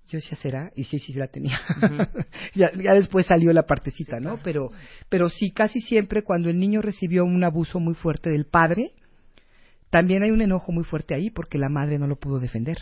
Yo 0.08 0.16
decía, 0.16 0.38
¿será? 0.38 0.72
Y 0.74 0.84
sí, 0.84 0.98
sí, 0.98 1.12
la 1.12 1.26
tenía. 1.26 1.60
ya, 2.54 2.72
ya 2.72 2.94
después 2.94 3.26
salió 3.26 3.52
la 3.52 3.64
partecita, 3.64 4.18
¿no? 4.18 4.40
Pero, 4.42 4.70
pero 5.10 5.28
sí, 5.28 5.50
casi 5.50 5.82
siempre 5.82 6.24
cuando 6.24 6.48
el 6.48 6.58
niño 6.58 6.80
recibió 6.80 7.26
un 7.26 7.44
abuso 7.44 7.80
muy 7.80 7.94
fuerte 7.94 8.30
del 8.30 8.46
padre, 8.46 8.92
también 9.90 10.22
hay 10.22 10.30
un 10.30 10.40
enojo 10.40 10.72
muy 10.72 10.84
fuerte 10.84 11.14
ahí 11.14 11.28
porque 11.28 11.58
la 11.58 11.68
madre 11.68 11.98
no 11.98 12.06
lo 12.06 12.16
pudo 12.16 12.38
defender. 12.38 12.78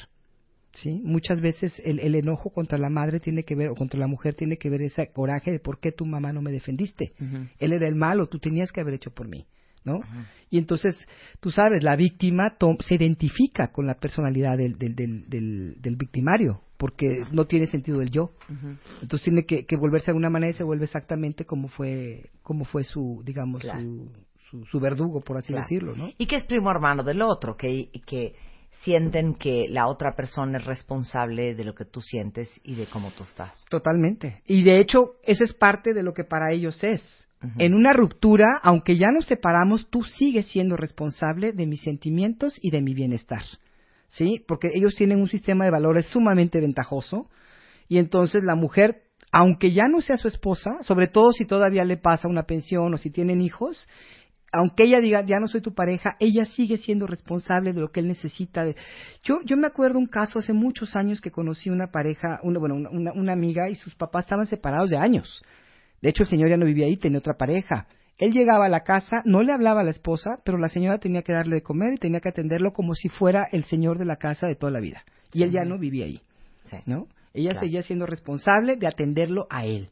¿Sí? 0.75 1.01
Muchas 1.05 1.41
veces 1.41 1.73
el, 1.85 1.99
el 2.01 2.15
enojo 2.15 2.51
contra 2.51 2.79
la 2.79 2.89
madre 2.89 3.21
tiene 3.21 3.45
que 3.45 3.55
ver, 3.55 3.69
o 3.69 3.75
contra 3.75 4.01
la 4.01 4.07
mujer 4.07 4.35
tiene 4.35 4.57
que 4.57 4.71
ver 4.71 4.83
ese 4.83 5.11
coraje 5.13 5.51
de 5.53 5.59
por 5.61 5.79
qué 5.81 5.93
tu 5.93 6.07
mamá 6.07 6.33
no 6.33 6.41
me 6.43 6.51
defendiste. 6.51 7.13
Él 7.59 7.73
era 7.73 7.87
el 7.87 7.95
malo, 7.95 8.27
tú 8.27 8.39
tenías 8.39 8.73
que 8.73 8.81
haber 8.81 8.95
hecho 8.95 9.11
por 9.11 9.29
mí. 9.29 9.47
¿no? 9.85 10.01
Y 10.49 10.59
entonces, 10.59 10.97
tú 11.41 11.51
sabes, 11.51 11.83
la 11.83 11.97
víctima 11.97 12.57
se 12.87 12.95
identifica 12.95 13.73
con 13.73 13.85
la 13.85 13.95
personalidad 13.95 14.57
del, 14.57 14.79
del, 14.79 14.95
del, 14.95 15.29
del, 15.29 15.75
del 15.81 15.97
victimario, 15.97 16.61
porque 16.77 17.25
no 17.33 17.47
tiene 17.47 17.67
sentido 17.67 18.01
el 18.01 18.11
yo. 18.11 18.31
Entonces 19.03 19.25
tiene 19.25 19.45
que, 19.45 19.67
que 19.67 19.77
volverse 19.77 20.07
de 20.07 20.11
alguna 20.13 20.31
manera 20.31 20.51
y 20.53 20.55
se 20.55 20.63
vuelve 20.65 20.85
exactamente 20.85 21.45
como 21.45 21.67
fue, 21.69 22.31
como 22.43 22.65
fue 22.65 22.85
su, 22.85 23.23
digamos, 23.25 23.63
Claro. 23.63 23.81
su, 23.81 24.11
su, 24.51 24.65
su 24.67 24.79
verdugo, 24.81 25.21
por 25.21 25.37
así 25.39 25.49
Claro. 25.49 25.63
decirlo, 25.63 25.97
¿no? 25.97 26.11
Y 26.17 26.27
que 26.27 26.37
es 26.37 26.45
primo 26.47 26.71
hermano 26.71 27.03
del 27.03 27.21
otro, 27.21 27.57
que, 27.57 27.91
que 28.07 28.35
sienten 28.83 29.35
que 29.35 29.67
la 29.69 29.87
otra 29.87 30.13
persona 30.13 30.59
es 30.59 30.65
responsable 30.65 31.55
de 31.55 31.65
lo 31.65 31.75
que 31.75 31.85
tú 31.85 32.01
sientes 32.01 32.51
y 32.65 32.75
de 32.75 32.87
cómo 32.87 33.11
tú 33.17 33.25
estás. 33.25 33.65
Totalmente. 33.71 34.43
Y 34.47 34.65
de 34.65 34.81
hecho, 34.81 35.17
esa 35.23 35.45
es 35.45 35.55
parte 35.55 35.95
de 35.95 36.03
lo 36.03 36.13
que 36.13 36.25
para 36.25 36.53
ellos 36.53 36.83
es. 36.83 37.29
En 37.59 37.75
una 37.75 37.93
ruptura, 37.93 38.61
aunque 38.63 38.97
ya 38.97 39.09
nos 39.13 39.27
separamos, 39.27 39.91
tú 39.91 40.05
sigues 40.05 40.47
siendo 40.47 40.77
responsable 40.77 41.51
de 41.53 41.67
mis 41.67 41.83
sentimientos 41.83 42.57
y 42.63 42.71
de 42.71 42.83
mi 42.83 42.95
bienestar. 42.95 43.43
¿Sí? 44.11 44.45
Porque 44.47 44.69
ellos 44.73 44.95
tienen 44.95 45.21
un 45.21 45.27
sistema 45.27 45.65
de 45.65 45.73
valores 45.73 46.07
sumamente 46.07 46.61
ventajoso 46.61 47.29
y 47.89 47.99
entonces 47.99 48.45
la 48.45 48.55
mujer 48.55 49.03
aunque 49.33 49.73
ya 49.73 49.85
no 49.89 50.03
sea 50.03 50.19
su 50.19 50.29
esposa, 50.29 50.77
sobre 50.83 51.09
todo 51.09 51.33
si 51.33 51.47
todavía 51.47 51.87
le 51.87 51.97
pasa 51.97 52.29
una 52.29 52.43
pensión 52.43 52.93
o 52.93 52.99
si 52.99 53.09
tienen 53.09 53.41
hijos, 53.41 53.89
aunque 54.53 54.85
ella 54.85 55.01
diga, 55.01 55.25
ya 55.25 55.41
no 55.41 55.49
soy 55.49 55.63
tu 55.63 55.75
pareja, 55.75 56.17
ella 56.21 56.45
sigue 56.45 56.77
siendo 56.77 57.07
responsable 57.07 57.73
de 57.73 57.81
lo 57.81 57.91
que 57.91 58.01
él 58.01 58.09
necesita. 58.09 58.67
Yo, 59.23 59.37
yo 59.47 59.57
me 59.57 59.67
acuerdo 59.67 59.99
un 59.99 60.07
caso 60.07 60.39
hace 60.39 60.53
muchos 60.53 60.95
años 60.95 61.23
que 61.23 61.31
conocí 61.31 61.71
una 61.71 61.87
pareja, 61.87 62.39
una, 62.43 62.61
bueno, 62.61 62.75
una, 62.75 63.13
una 63.13 63.33
amiga 63.33 63.71
y 63.71 63.77
sus 63.77 63.95
papás 63.95 64.27
estaban 64.27 64.47
separados 64.47 64.91
de 64.91 64.99
años. 64.99 65.43
De 66.03 66.11
hecho, 66.11 66.25
el 66.25 66.29
señor 66.29 66.51
ya 66.51 66.59
no 66.59 66.67
vivía 66.67 66.85
ahí, 66.85 66.99
tenía 66.99 67.19
otra 67.19 67.35
pareja. 67.35 67.87
Él 68.19 68.31
llegaba 68.33 68.67
a 68.67 68.69
la 68.69 68.81
casa, 68.81 69.23
no 69.25 69.43
le 69.43 69.53
hablaba 69.53 69.81
a 69.81 69.85
la 69.85 69.91
esposa, 69.91 70.39
pero 70.45 70.59
la 70.59 70.69
señora 70.69 70.99
tenía 70.99 71.23
que 71.23 71.33
darle 71.33 71.57
de 71.57 71.63
comer 71.63 71.95
y 71.95 71.97
tenía 71.97 72.21
que 72.21 72.29
atenderlo 72.29 72.73
como 72.73 72.95
si 72.95 73.09
fuera 73.09 73.49
el 73.53 73.65
señor 73.65 73.99
de 73.99 74.05
la 74.05 74.17
casa 74.17 74.47
de 74.47 74.55
toda 74.55 74.71
la 74.71 74.81
vida. 74.81 75.03
Y 75.33 75.45
él 75.45 75.51
ya 75.51 75.63
no 75.65 75.79
vivía 75.79 76.05
ahí, 76.05 76.21
¿no? 76.85 77.07
Ella 77.33 77.59
seguía 77.59 77.83
siendo 77.83 78.05
responsable 78.05 78.77
de 78.77 78.87
atenderlo 78.87 79.47
a 79.49 79.65
él 79.65 79.91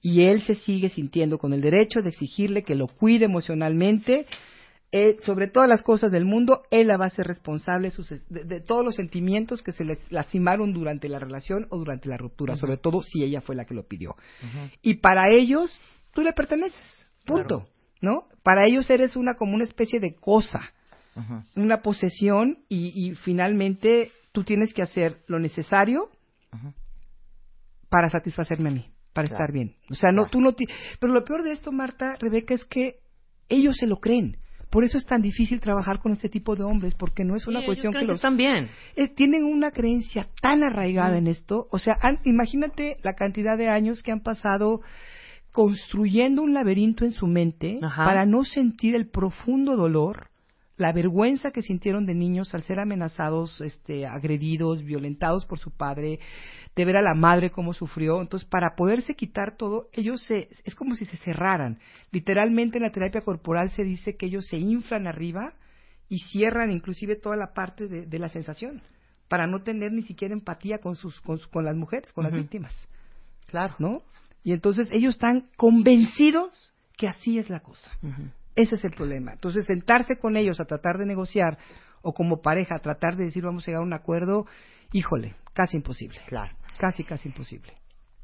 y 0.00 0.22
él 0.22 0.42
se 0.42 0.54
sigue 0.54 0.88
sintiendo 0.88 1.38
con 1.38 1.52
el 1.52 1.60
derecho 1.60 2.02
de 2.02 2.10
exigirle 2.10 2.62
que 2.62 2.74
lo 2.74 2.86
cuide 2.86 3.24
emocionalmente. 3.24 4.26
Eh, 4.92 5.16
sobre 5.24 5.48
todas 5.48 5.68
las 5.68 5.82
cosas 5.82 6.12
del 6.12 6.24
mundo, 6.24 6.62
él 6.70 6.86
la 6.86 6.96
va 6.96 7.06
a 7.06 7.10
ser 7.10 7.26
responsable 7.26 7.90
de, 8.30 8.60
todos 8.60 8.84
los 8.84 8.94
sentimientos 8.94 9.62
que 9.62 9.72
se 9.72 9.84
les 9.84 9.98
lastimaron 10.10 10.72
durante 10.72 11.08
la 11.08 11.18
relación 11.18 11.66
o 11.70 11.76
durante 11.76 12.08
la 12.08 12.16
ruptura, 12.16 12.54
sobre 12.54 12.76
todo 12.76 13.02
si 13.02 13.24
ella 13.24 13.40
fue 13.40 13.56
la 13.56 13.64
que 13.64 13.74
lo 13.74 13.82
pidió. 13.82 14.14
Y 14.82 14.94
para 14.94 15.28
ellos, 15.28 15.78
tú 16.14 16.22
le 16.22 16.32
perteneces, 16.32 17.10
punto, 17.26 17.66
¿no? 18.00 18.28
Para 18.44 18.64
ellos 18.66 18.88
eres 18.88 19.16
una 19.16 19.34
como 19.34 19.54
una 19.54 19.64
especie 19.64 19.98
de 19.98 20.14
cosa, 20.14 20.72
una 21.56 21.82
posesión 21.82 22.58
y, 22.68 23.14
finalmente 23.16 24.12
tú 24.30 24.44
tienes 24.44 24.72
que 24.72 24.82
hacer 24.82 25.18
lo 25.26 25.40
necesario 25.40 26.10
para 27.88 28.08
satisfacerme 28.08 28.68
a 28.68 28.72
mí 28.72 28.95
para 29.16 29.28
estar 29.28 29.50
bien. 29.50 29.74
O 29.90 29.94
sea, 29.94 30.12
no, 30.12 30.26
tú 30.26 30.40
no 30.42 30.54
Pero 31.00 31.12
lo 31.12 31.24
peor 31.24 31.42
de 31.42 31.52
esto, 31.52 31.72
Marta, 31.72 32.16
Rebeca, 32.20 32.52
es 32.52 32.66
que 32.66 32.96
ellos 33.48 33.74
se 33.78 33.86
lo 33.86 33.96
creen. 33.96 34.36
Por 34.70 34.84
eso 34.84 34.98
es 34.98 35.06
tan 35.06 35.22
difícil 35.22 35.58
trabajar 35.58 36.00
con 36.00 36.12
este 36.12 36.28
tipo 36.28 36.54
de 36.54 36.64
hombres, 36.64 36.94
porque 36.94 37.24
no 37.24 37.34
es 37.34 37.46
una 37.46 37.64
cuestión 37.64 37.94
que 37.94 38.04
los... 38.04 38.16
están 38.16 38.36
bien. 38.36 38.68
Eh, 38.94 39.08
tienen 39.08 39.44
una 39.44 39.70
creencia 39.70 40.28
tan 40.42 40.62
arraigada 40.62 41.16
en 41.16 41.28
esto. 41.28 41.66
O 41.70 41.78
sea, 41.78 41.96
imagínate 42.24 42.98
la 43.02 43.14
cantidad 43.14 43.56
de 43.56 43.68
años 43.68 44.02
que 44.02 44.12
han 44.12 44.20
pasado 44.20 44.82
construyendo 45.50 46.42
un 46.42 46.52
laberinto 46.52 47.06
en 47.06 47.12
su 47.12 47.26
mente 47.26 47.78
para 47.96 48.26
no 48.26 48.44
sentir 48.44 48.94
el 48.94 49.08
profundo 49.08 49.76
dolor 49.76 50.28
la 50.76 50.92
vergüenza 50.92 51.50
que 51.50 51.62
sintieron 51.62 52.04
de 52.04 52.14
niños 52.14 52.54
al 52.54 52.62
ser 52.62 52.78
amenazados, 52.80 53.60
este, 53.60 54.06
agredidos, 54.06 54.84
violentados 54.84 55.46
por 55.46 55.58
su 55.58 55.70
padre, 55.70 56.20
de 56.74 56.84
ver 56.84 56.96
a 56.98 57.02
la 57.02 57.14
madre 57.14 57.50
cómo 57.50 57.72
sufrió. 57.72 58.20
Entonces, 58.20 58.46
para 58.48 58.76
poderse 58.76 59.14
quitar 59.14 59.56
todo, 59.56 59.88
ellos 59.92 60.22
se, 60.22 60.50
es 60.64 60.74
como 60.74 60.94
si 60.94 61.06
se 61.06 61.16
cerraran. 61.16 61.78
Literalmente 62.10 62.76
en 62.76 62.84
la 62.84 62.90
terapia 62.90 63.22
corporal 63.22 63.70
se 63.70 63.84
dice 63.84 64.16
que 64.16 64.26
ellos 64.26 64.46
se 64.46 64.58
inflan 64.58 65.06
arriba 65.06 65.54
y 66.08 66.18
cierran 66.18 66.70
inclusive 66.70 67.16
toda 67.16 67.36
la 67.36 67.52
parte 67.54 67.88
de, 67.88 68.18
la 68.18 68.28
sensación, 68.28 68.82
para 69.28 69.46
no 69.46 69.62
tener 69.62 69.92
ni 69.92 70.02
siquiera 70.02 70.34
empatía 70.34 70.78
con, 70.78 70.94
sus, 70.94 71.20
con, 71.20 71.64
las 71.64 71.74
mujeres, 71.74 72.12
con 72.12 72.24
las 72.24 72.32
víctimas. 72.32 72.88
Claro. 73.46 73.74
¿No? 73.78 74.02
Y 74.44 74.52
entonces 74.52 74.88
ellos 74.92 75.14
están 75.14 75.48
convencidos 75.56 76.72
que 76.96 77.08
así 77.08 77.38
es 77.38 77.50
la 77.50 77.60
cosa. 77.60 77.90
Ese 78.56 78.74
es 78.76 78.84
el 78.84 78.92
problema. 78.92 79.32
Entonces, 79.32 79.66
sentarse 79.66 80.18
con 80.18 80.36
ellos 80.36 80.58
a 80.60 80.64
tratar 80.64 80.98
de 80.98 81.06
negociar 81.06 81.58
o 82.02 82.12
como 82.12 82.40
pareja 82.40 82.78
tratar 82.78 83.16
de 83.16 83.24
decir 83.24 83.44
vamos 83.44 83.64
a 83.64 83.66
llegar 83.66 83.82
a 83.82 83.86
un 83.86 83.92
acuerdo, 83.92 84.46
híjole, 84.92 85.34
casi 85.52 85.76
imposible. 85.76 86.18
Claro. 86.26 86.56
Casi, 86.78 87.04
casi 87.04 87.28
imposible. 87.28 87.72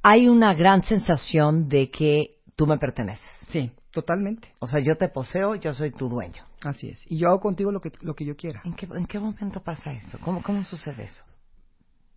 Hay 0.02 0.28
una 0.28 0.54
gran 0.54 0.82
sensación 0.82 1.68
de 1.68 1.90
que 1.90 2.38
tú 2.56 2.66
me 2.66 2.78
perteneces. 2.78 3.24
Sí, 3.50 3.70
totalmente. 3.92 4.48
O 4.58 4.66
sea, 4.66 4.80
yo 4.80 4.96
te 4.96 5.08
poseo, 5.08 5.54
yo 5.54 5.72
soy 5.72 5.90
tu 5.90 6.08
dueño. 6.08 6.44
Así 6.62 6.88
es. 6.88 7.04
Y 7.10 7.18
yo 7.18 7.28
hago 7.28 7.40
contigo 7.40 7.70
lo 7.70 7.80
que, 7.80 7.92
lo 8.00 8.14
que 8.14 8.24
yo 8.24 8.36
quiera. 8.36 8.62
¿En 8.64 8.74
qué, 8.74 8.86
¿En 8.86 9.06
qué 9.06 9.18
momento 9.18 9.60
pasa 9.62 9.92
eso? 9.92 10.18
¿Cómo, 10.24 10.42
¿Cómo 10.42 10.64
sucede 10.64 11.04
eso? 11.04 11.24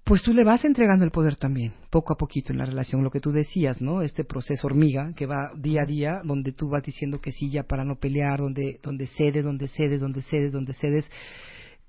Pues 0.05 0.21
tú 0.21 0.33
le 0.33 0.43
vas 0.43 0.63
entregando 0.63 1.03
el 1.03 1.09
poder 1.09 1.35
también, 1.35 1.73
poco 1.89 2.13
a 2.13 2.15
poquito 2.15 2.53
en 2.53 2.59
la 2.59 2.65
relación, 2.65 3.03
lo 3.03 3.09
que 3.09 3.19
tú 3.19 3.31
decías, 3.31 3.81
¿no? 3.81 4.03
Este 4.03 4.23
proceso 4.23 4.67
hormiga 4.67 5.11
que 5.15 5.25
va 5.25 5.49
día 5.57 5.81
a 5.81 5.85
día, 5.87 6.21
donde 6.23 6.51
tú 6.51 6.69
vas 6.69 6.83
diciendo 6.83 7.17
que 7.17 7.31
sí 7.31 7.49
ya 7.49 7.63
para 7.63 7.83
no 7.83 7.95
pelear, 7.95 8.37
donde, 8.37 8.79
donde 8.83 9.07
cedes, 9.07 9.43
donde 9.43 9.67
cedes, 9.67 10.01
donde 10.01 10.21
cedes, 10.21 10.53
donde 10.53 10.73
cedes, 10.73 11.11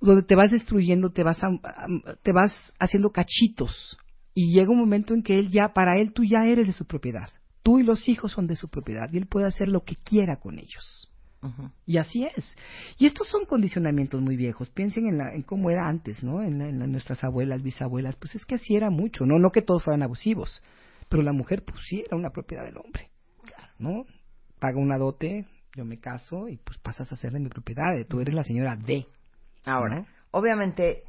donde 0.00 0.22
te 0.22 0.34
vas 0.34 0.50
destruyendo, 0.50 1.10
te 1.10 1.22
vas, 1.22 1.38
te 2.22 2.32
vas 2.32 2.72
haciendo 2.78 3.10
cachitos. 3.10 3.98
Y 4.32 4.54
llega 4.54 4.70
un 4.70 4.78
momento 4.78 5.12
en 5.12 5.22
que 5.22 5.38
él 5.38 5.48
ya, 5.48 5.74
para 5.74 6.00
él 6.00 6.14
tú 6.14 6.24
ya 6.24 6.46
eres 6.46 6.66
de 6.66 6.72
su 6.72 6.86
propiedad. 6.86 7.28
Tú 7.62 7.78
y 7.78 7.82
los 7.82 8.08
hijos 8.08 8.32
son 8.32 8.46
de 8.46 8.56
su 8.56 8.68
propiedad 8.68 9.12
y 9.12 9.18
él 9.18 9.26
puede 9.26 9.46
hacer 9.46 9.68
lo 9.68 9.82
que 9.82 9.96
quiera 9.96 10.36
con 10.36 10.58
ellos. 10.58 11.05
Y 11.86 11.98
así 11.98 12.24
es. 12.24 12.56
Y 12.98 13.06
estos 13.06 13.28
son 13.28 13.44
condicionamientos 13.44 14.20
muy 14.20 14.36
viejos. 14.36 14.70
Piensen 14.70 15.06
en, 15.08 15.18
la, 15.18 15.34
en 15.34 15.42
cómo 15.42 15.70
era 15.70 15.88
antes, 15.88 16.22
¿no? 16.22 16.42
En, 16.42 16.58
nuestras 16.90 17.22
abuelas, 17.24 17.62
bisabuelas. 17.62 18.16
Pues 18.16 18.34
es 18.34 18.44
que 18.44 18.56
así 18.56 18.76
era 18.76 18.90
mucho, 18.90 19.24
¿no? 19.24 19.38
No 19.38 19.50
que 19.50 19.62
todos 19.62 19.82
fueran 19.82 20.02
abusivos. 20.02 20.62
Pero 21.08 21.22
la 21.22 21.32
mujer, 21.32 21.64
pues 21.64 21.80
sí, 21.88 22.02
era 22.06 22.16
una 22.16 22.30
propiedad 22.30 22.64
del 22.64 22.76
hombre. 22.78 23.10
Claro. 23.44 23.72
¿No? 23.78 24.04
Paga 24.58 24.78
una 24.78 24.98
dote, 24.98 25.46
yo 25.76 25.84
me 25.84 25.98
caso 25.98 26.48
y 26.48 26.56
pues 26.56 26.78
pasas 26.78 27.12
a 27.12 27.16
ser 27.16 27.32
de 27.32 27.40
mi 27.40 27.48
propiedad. 27.48 27.84
Tú 28.08 28.20
eres 28.20 28.34
la 28.34 28.42
señora 28.42 28.76
D. 28.76 29.06
Ahora, 29.64 30.06
obviamente, 30.30 31.02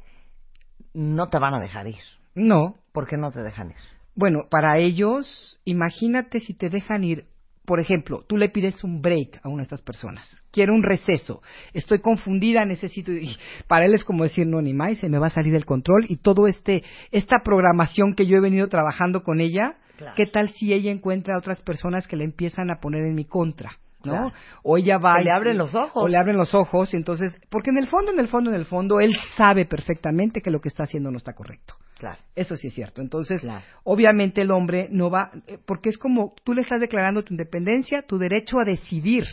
no 0.92 1.26
te 1.26 1.38
van 1.38 1.54
a 1.54 1.60
dejar 1.60 1.86
ir. 1.86 2.02
No. 2.34 2.76
¿Por 2.92 3.06
qué 3.06 3.16
no 3.16 3.30
te 3.30 3.42
dejan 3.42 3.70
ir? 3.70 3.76
Bueno, 4.14 4.48
para 4.50 4.78
ellos, 4.78 5.60
imagínate 5.64 6.40
si 6.40 6.52
te 6.52 6.70
dejan 6.70 7.04
ir 7.04 7.26
por 7.68 7.80
ejemplo, 7.80 8.24
tú 8.26 8.38
le 8.38 8.48
pides 8.48 8.82
un 8.82 9.02
break 9.02 9.40
a 9.42 9.50
una 9.50 9.58
de 9.58 9.64
estas 9.64 9.82
personas, 9.82 10.40
quiero 10.50 10.74
un 10.74 10.82
receso, 10.82 11.42
estoy 11.74 11.98
confundida, 11.98 12.64
necesito, 12.64 13.12
y 13.12 13.36
para 13.66 13.84
él 13.84 13.92
es 13.92 14.04
como 14.04 14.24
decir, 14.24 14.46
no, 14.46 14.62
ni 14.62 14.72
más, 14.72 14.96
se 14.96 15.10
me 15.10 15.18
va 15.18 15.26
a 15.26 15.30
salir 15.30 15.52
del 15.52 15.66
control 15.66 16.06
y 16.08 16.16
todo 16.16 16.46
este, 16.46 16.82
esta 17.10 17.40
programación 17.44 18.14
que 18.14 18.24
yo 18.24 18.38
he 18.38 18.40
venido 18.40 18.68
trabajando 18.68 19.22
con 19.22 19.42
ella, 19.42 19.76
¿qué 20.16 20.24
tal 20.24 20.48
si 20.48 20.72
ella 20.72 20.90
encuentra 20.90 21.34
a 21.34 21.38
otras 21.38 21.60
personas 21.60 22.08
que 22.08 22.16
le 22.16 22.24
empiezan 22.24 22.70
a 22.70 22.80
poner 22.80 23.04
en 23.04 23.14
mi 23.14 23.26
contra? 23.26 23.72
¿no? 24.02 24.32
O 24.62 24.78
ella 24.78 24.96
va. 24.96 25.16
O 25.18 25.22
le 25.22 25.30
abren 25.30 25.58
los 25.58 25.74
ojos. 25.74 26.02
O 26.02 26.08
le 26.08 26.16
abren 26.16 26.38
los 26.38 26.54
ojos, 26.54 26.94
y 26.94 26.96
entonces. 26.96 27.38
Porque 27.50 27.68
en 27.68 27.76
el 27.76 27.88
fondo, 27.88 28.12
en 28.12 28.18
el 28.18 28.28
fondo, 28.28 28.48
en 28.48 28.56
el 28.56 28.64
fondo, 28.64 29.00
él 29.00 29.12
sabe 29.36 29.66
perfectamente 29.66 30.40
que 30.40 30.50
lo 30.50 30.60
que 30.60 30.68
está 30.68 30.84
haciendo 30.84 31.10
no 31.10 31.18
está 31.18 31.34
correcto. 31.34 31.74
Claro. 31.98 32.18
Eso 32.34 32.56
sí 32.56 32.68
es 32.68 32.74
cierto. 32.74 33.02
Entonces, 33.02 33.42
obviamente 33.84 34.42
el 34.42 34.50
hombre 34.52 34.88
no 34.90 35.10
va. 35.10 35.32
Eh, 35.46 35.58
porque 35.64 35.88
es 35.88 35.98
como 35.98 36.34
tú 36.44 36.54
le 36.54 36.62
estás 36.62 36.80
declarando 36.80 37.24
tu 37.24 37.34
independencia, 37.34 38.02
tu 38.02 38.18
derecho 38.18 38.58
a 38.60 38.64
decidir. 38.64 39.24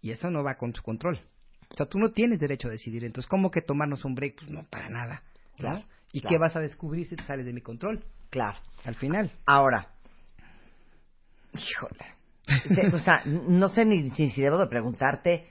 Y 0.00 0.12
eso 0.12 0.30
no 0.30 0.44
va 0.44 0.56
con 0.56 0.72
su 0.74 0.82
control. 0.82 1.20
O 1.70 1.76
sea, 1.76 1.86
tú 1.86 1.98
no 1.98 2.12
tienes 2.12 2.38
derecho 2.38 2.68
a 2.68 2.70
decidir. 2.70 3.04
Entonces, 3.04 3.28
¿cómo 3.28 3.50
que 3.50 3.62
tomarnos 3.62 4.04
un 4.04 4.14
break? 4.14 4.36
Pues 4.36 4.50
no, 4.50 4.64
para 4.70 4.88
nada. 4.88 5.22
Claro. 5.56 5.84
¿Y 6.12 6.20
qué 6.20 6.38
vas 6.38 6.54
a 6.56 6.60
descubrir 6.60 7.06
si 7.06 7.16
te 7.16 7.24
sales 7.24 7.44
de 7.44 7.52
mi 7.52 7.60
control? 7.60 8.04
Claro. 8.30 8.58
Al 8.84 8.94
final. 8.94 9.30
Ahora. 9.44 9.88
Híjole 11.52 12.18
o 12.92 12.98
sea, 12.98 13.22
no 13.24 13.68
sé 13.68 13.84
ni, 13.84 14.10
si 14.10 14.40
debo 14.40 14.58
de 14.58 14.66
preguntarte 14.66 15.48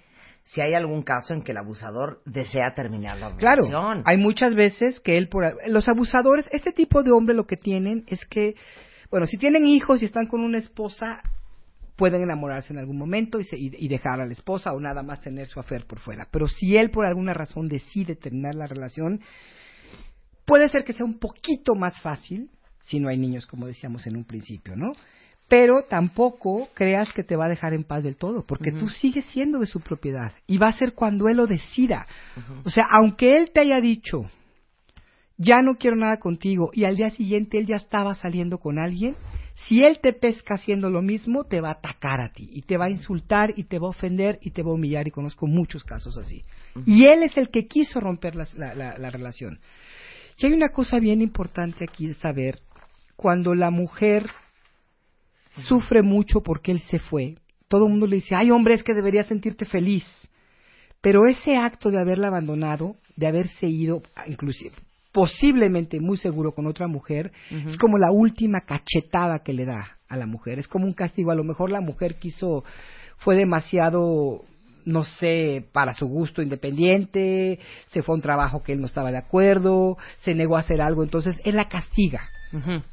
si 0.47 0.61
hay 0.61 0.73
algún 0.73 1.03
caso 1.03 1.33
en 1.33 1.41
que 1.41 1.51
el 1.51 1.57
abusador 1.57 2.21
desea 2.25 2.73
terminar 2.73 3.17
la 3.17 3.29
relación. 3.29 3.69
Claro, 3.69 4.01
hay 4.05 4.17
muchas 4.17 4.55
veces 4.55 5.01
que 5.01 5.17
él 5.17 5.27
por 5.27 5.43
los 5.67 5.89
abusadores, 5.89 6.47
este 6.51 6.71
tipo 6.71 7.03
de 7.03 7.11
hombre 7.11 7.35
lo 7.35 7.45
que 7.45 7.57
tienen 7.57 8.05
es 8.07 8.25
que, 8.25 8.55
bueno, 9.11 9.25
si 9.25 9.37
tienen 9.37 9.65
hijos 9.65 10.01
y 10.01 10.05
están 10.05 10.27
con 10.27 10.39
una 10.39 10.57
esposa, 10.57 11.21
pueden 11.97 12.21
enamorarse 12.21 12.71
en 12.71 12.79
algún 12.79 12.97
momento 12.97 13.41
y, 13.41 13.45
y, 13.51 13.87
dejar 13.89 14.21
a 14.21 14.25
la 14.25 14.31
esposa 14.31 14.71
o 14.71 14.79
nada 14.79 15.03
más 15.03 15.19
tener 15.19 15.47
su 15.47 15.59
afer 15.59 15.85
por 15.85 15.99
fuera. 15.99 16.29
Pero 16.31 16.47
si 16.47 16.77
él 16.77 16.91
por 16.91 17.05
alguna 17.05 17.33
razón 17.33 17.67
decide 17.67 18.15
terminar 18.15 18.55
la 18.55 18.67
relación, 18.67 19.19
puede 20.45 20.69
ser 20.69 20.85
que 20.85 20.93
sea 20.93 21.05
un 21.05 21.19
poquito 21.19 21.75
más 21.75 21.99
fácil 21.99 22.49
si 22.83 23.01
no 23.01 23.09
hay 23.09 23.17
niños, 23.17 23.45
como 23.45 23.67
decíamos 23.67 24.07
en 24.07 24.15
un 24.15 24.23
principio, 24.23 24.77
¿no? 24.77 24.93
Pero 25.47 25.83
tampoco 25.83 26.67
creas 26.73 27.11
que 27.13 27.23
te 27.23 27.35
va 27.35 27.45
a 27.45 27.49
dejar 27.49 27.73
en 27.73 27.83
paz 27.83 28.03
del 28.03 28.17
todo, 28.17 28.45
porque 28.45 28.71
tú 28.71 28.89
sigues 28.89 29.25
siendo 29.25 29.59
de 29.59 29.65
su 29.65 29.79
propiedad 29.79 30.33
y 30.45 30.57
va 30.57 30.67
a 30.67 30.77
ser 30.77 30.93
cuando 30.93 31.29
él 31.29 31.37
lo 31.37 31.47
decida. 31.47 32.05
O 32.65 32.69
sea, 32.69 32.85
aunque 32.91 33.37
él 33.37 33.51
te 33.53 33.61
haya 33.61 33.79
dicho, 33.79 34.29
ya 35.37 35.61
no 35.61 35.75
quiero 35.75 35.95
nada 35.95 36.17
contigo, 36.17 36.71
y 36.73 36.83
al 36.83 36.97
día 36.97 37.09
siguiente 37.11 37.59
él 37.59 37.67
ya 37.67 37.77
estaba 37.77 38.15
saliendo 38.15 38.57
con 38.57 38.77
alguien, 38.77 39.15
si 39.53 39.83
él 39.83 39.99
te 39.99 40.13
pesca 40.13 40.55
haciendo 40.55 40.89
lo 40.89 41.01
mismo, 41.01 41.45
te 41.45 41.61
va 41.61 41.69
a 41.69 41.73
atacar 41.73 42.21
a 42.21 42.31
ti, 42.31 42.49
y 42.51 42.63
te 42.63 42.77
va 42.77 42.85
a 42.85 42.89
insultar, 42.89 43.53
y 43.55 43.63
te 43.63 43.79
va 43.79 43.87
a 43.87 43.91
ofender, 43.91 44.39
y 44.41 44.51
te 44.51 44.63
va 44.63 44.71
a 44.71 44.73
humillar, 44.73 45.07
y 45.07 45.11
conozco 45.11 45.47
muchos 45.47 45.83
casos 45.83 46.17
así. 46.17 46.43
Y 46.85 47.05
él 47.05 47.23
es 47.23 47.37
el 47.37 47.49
que 47.49 47.67
quiso 47.67 47.99
romper 47.99 48.35
la, 48.35 48.47
la 48.75 49.09
relación. 49.09 49.59
Y 50.37 50.45
hay 50.45 50.53
una 50.53 50.69
cosa 50.69 50.99
bien 50.99 51.21
importante 51.21 51.85
aquí 51.87 52.07
de 52.07 52.13
saber, 52.15 52.59
cuando 53.15 53.55
la 53.55 53.71
mujer 53.71 54.27
sufre 55.63 56.01
mucho 56.01 56.41
porque 56.41 56.71
él 56.71 56.81
se 56.81 56.99
fue. 56.99 57.35
Todo 57.67 57.85
el 57.85 57.91
mundo 57.91 58.07
le 58.07 58.17
dice, 58.17 58.35
ay 58.35 58.51
hombre, 58.51 58.73
es 58.73 58.83
que 58.83 58.93
deberías 58.93 59.27
sentirte 59.27 59.65
feliz. 59.65 60.05
Pero 61.01 61.27
ese 61.27 61.55
acto 61.55 61.91
de 61.91 61.99
haberla 61.99 62.27
abandonado, 62.27 62.95
de 63.15 63.27
haberse 63.27 63.67
ido, 63.67 64.01
inclusive, 64.25 64.73
posiblemente 65.11 65.99
muy 65.99 66.17
seguro 66.17 66.51
con 66.51 66.67
otra 66.67 66.87
mujer, 66.87 67.31
es 67.49 67.77
como 67.77 67.97
la 67.97 68.11
última 68.11 68.61
cachetada 68.61 69.39
que 69.43 69.53
le 69.53 69.65
da 69.65 69.97
a 70.07 70.17
la 70.17 70.25
mujer. 70.25 70.59
Es 70.59 70.67
como 70.67 70.85
un 70.85 70.93
castigo. 70.93 71.31
A 71.31 71.35
lo 71.35 71.43
mejor 71.43 71.69
la 71.69 71.81
mujer 71.81 72.15
quiso, 72.15 72.63
fue 73.17 73.35
demasiado, 73.35 74.41
no 74.85 75.03
sé, 75.03 75.65
para 75.71 75.93
su 75.93 76.07
gusto 76.07 76.41
independiente, 76.41 77.59
se 77.87 78.01
fue 78.01 78.13
a 78.13 78.17
un 78.17 78.21
trabajo 78.21 78.63
que 78.63 78.73
él 78.73 78.81
no 78.81 78.87
estaba 78.87 79.11
de 79.11 79.17
acuerdo, 79.17 79.97
se 80.19 80.33
negó 80.33 80.55
a 80.57 80.61
hacer 80.61 80.81
algo, 80.81 81.03
entonces 81.03 81.39
él 81.43 81.55
la 81.55 81.67
castiga 81.67 82.21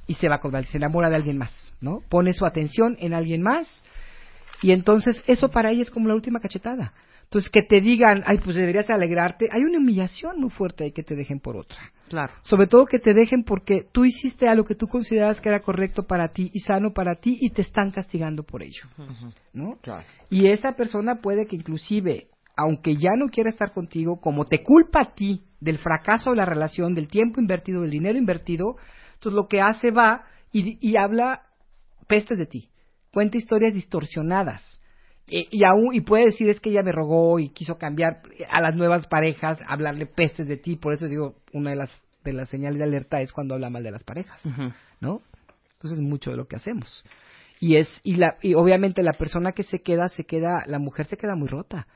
Y 0.06 0.14
se 0.14 0.28
va 0.28 0.38
con 0.38 0.52
se 0.66 0.76
enamora 0.76 1.08
de 1.08 1.16
alguien 1.16 1.38
más, 1.38 1.74
¿no? 1.80 2.00
Pone 2.08 2.32
su 2.32 2.46
atención 2.46 2.96
en 3.00 3.14
alguien 3.14 3.42
más 3.42 3.84
y 4.62 4.72
entonces 4.72 5.22
eso 5.26 5.50
para 5.50 5.70
ella 5.70 5.82
es 5.82 5.90
como 5.90 6.08
la 6.08 6.14
última 6.14 6.40
cachetada. 6.40 6.94
Entonces 7.24 7.50
que 7.50 7.62
te 7.62 7.80
digan, 7.80 8.22
ay, 8.26 8.38
pues 8.38 8.56
deberías 8.56 8.88
alegrarte, 8.90 9.48
hay 9.50 9.64
una 9.64 9.78
humillación 9.78 10.40
muy 10.40 10.50
fuerte 10.50 10.84
ahí 10.84 10.92
que 10.92 11.02
te 11.02 11.16
dejen 11.16 11.40
por 11.40 11.56
otra. 11.56 11.78
Claro. 12.08 12.32
Sobre 12.42 12.66
todo 12.66 12.86
que 12.86 12.98
te 12.98 13.12
dejen 13.12 13.44
porque 13.44 13.86
tú 13.90 14.04
hiciste 14.04 14.48
algo 14.48 14.64
que 14.64 14.74
tú 14.74 14.86
consideras 14.86 15.40
que 15.40 15.48
era 15.48 15.60
correcto 15.60 16.04
para 16.06 16.28
ti 16.28 16.50
y 16.52 16.60
sano 16.60 16.92
para 16.92 17.16
ti 17.16 17.36
y 17.40 17.50
te 17.50 17.62
están 17.62 17.90
castigando 17.90 18.42
por 18.42 18.62
ello, 18.62 18.84
¿no? 19.52 19.78
Y 20.30 20.46
esta 20.46 20.76
persona 20.76 21.16
puede 21.16 21.46
que 21.46 21.56
inclusive, 21.56 22.28
aunque 22.56 22.96
ya 22.96 23.10
no 23.18 23.28
quiera 23.28 23.50
estar 23.50 23.72
contigo, 23.72 24.20
como 24.20 24.44
te 24.44 24.62
culpa 24.62 25.00
a 25.00 25.14
ti 25.14 25.42
del 25.60 25.78
fracaso 25.78 26.30
de 26.30 26.36
la 26.36 26.44
relación, 26.44 26.94
del 26.94 27.08
tiempo 27.08 27.40
invertido, 27.40 27.80
del 27.80 27.90
dinero 27.90 28.18
invertido, 28.18 28.76
entonces 29.24 29.36
lo 29.42 29.48
que 29.48 29.62
hace 29.62 29.90
va 29.90 30.26
y, 30.52 30.78
y 30.86 30.96
habla 30.96 31.42
pestes 32.06 32.38
de 32.38 32.46
ti, 32.46 32.68
cuenta 33.12 33.38
historias 33.38 33.72
distorsionadas. 33.72 34.80
Y, 35.26 35.64
aún, 35.64 35.94
y 35.94 36.02
puede 36.02 36.26
decir 36.26 36.50
es 36.50 36.60
que 36.60 36.68
ella 36.68 36.82
me 36.82 36.92
rogó 36.92 37.38
y 37.38 37.48
quiso 37.48 37.78
cambiar 37.78 38.20
a 38.50 38.60
las 38.60 38.76
nuevas 38.76 39.06
parejas, 39.06 39.58
hablarle 39.66 40.04
pestes 40.04 40.46
de 40.46 40.58
ti. 40.58 40.76
Por 40.76 40.92
eso 40.92 41.08
digo, 41.08 41.36
una 41.54 41.70
de 41.70 41.76
las, 41.76 41.90
de 42.24 42.34
las 42.34 42.50
señales 42.50 42.76
de 42.76 42.84
alerta 42.84 43.22
es 43.22 43.32
cuando 43.32 43.54
habla 43.54 43.70
mal 43.70 43.82
de 43.82 43.90
las 43.90 44.04
parejas. 44.04 44.42
¿no? 45.00 45.22
Entonces 45.72 45.98
es 45.98 46.04
mucho 46.04 46.30
de 46.30 46.36
lo 46.36 46.46
que 46.46 46.56
hacemos. 46.56 47.06
Y 47.58 47.76
es 47.76 47.88
y 48.02 48.16
la 48.16 48.36
y 48.42 48.52
obviamente 48.52 49.02
la 49.02 49.14
persona 49.14 49.52
que 49.52 49.62
se 49.62 49.80
queda 49.80 50.08
se 50.08 50.24
queda 50.24 50.64
la 50.66 50.78
mujer 50.78 51.06
se 51.06 51.16
queda 51.16 51.36
muy 51.36 51.48
rota 51.48 51.86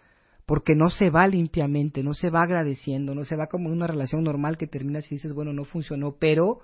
porque 0.47 0.75
no 0.75 0.89
se 0.89 1.11
va 1.11 1.27
limpiamente, 1.27 2.03
no 2.03 2.15
se 2.15 2.31
va 2.31 2.41
agradeciendo, 2.41 3.15
no 3.15 3.25
se 3.25 3.37
va 3.37 3.49
como 3.49 3.69
en 3.69 3.75
una 3.75 3.87
relación 3.87 4.25
normal 4.25 4.57
que 4.57 4.67
terminas 4.67 5.05
y 5.13 5.17
dices, 5.17 5.35
bueno, 5.35 5.53
no 5.53 5.67
funcionó, 5.67 6.17
pero 6.19 6.61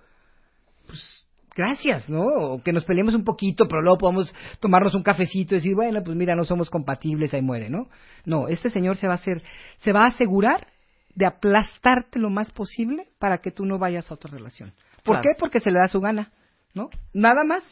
pues 0.87 1.25
gracias, 1.57 2.09
¿no? 2.09 2.23
O 2.25 2.63
que 2.63 2.73
nos 2.73 2.85
peleemos 2.85 3.15
un 3.15 3.25
poquito, 3.25 3.67
pero 3.69 3.81
luego 3.83 3.99
podemos 3.99 4.35
tomarnos 4.61 4.95
un 4.95 5.03
cafecito 5.03 5.55
y 5.55 5.59
decir, 5.59 5.75
bueno, 5.75 6.03
pues 6.05 6.17
mira, 6.17 6.35
no 6.35 6.45
somos 6.45 6.69
compatibles, 6.71 7.33
ahí 7.35 7.43
muere, 7.43 7.71
¿no? 7.71 7.87
No, 8.25 8.49
este 8.49 8.71
señor 8.71 8.97
se 8.97 9.07
va 9.07 9.15
a 9.15 9.17
hacer 9.17 9.43
se 9.79 9.93
va 9.93 10.03
a 10.05 10.09
asegurar 10.09 10.69
de 11.15 11.27
aplastarte 11.27 12.19
lo 12.19 12.29
más 12.31 12.51
posible 12.51 13.07
para 13.21 13.39
que 13.39 13.53
tú 13.53 13.65
no 13.67 13.79
vayas 13.79 14.11
a 14.11 14.15
otra 14.15 14.31
relación. 14.33 14.73
¿Por 15.05 15.17
Claro. 15.17 15.23
qué? 15.23 15.39
Porque 15.39 15.61
se 15.61 15.71
le 15.71 15.79
da 15.79 15.87
su 15.89 16.01
gana, 16.01 16.33
¿no? 16.75 16.89
Nada 17.13 17.45
más. 17.45 17.63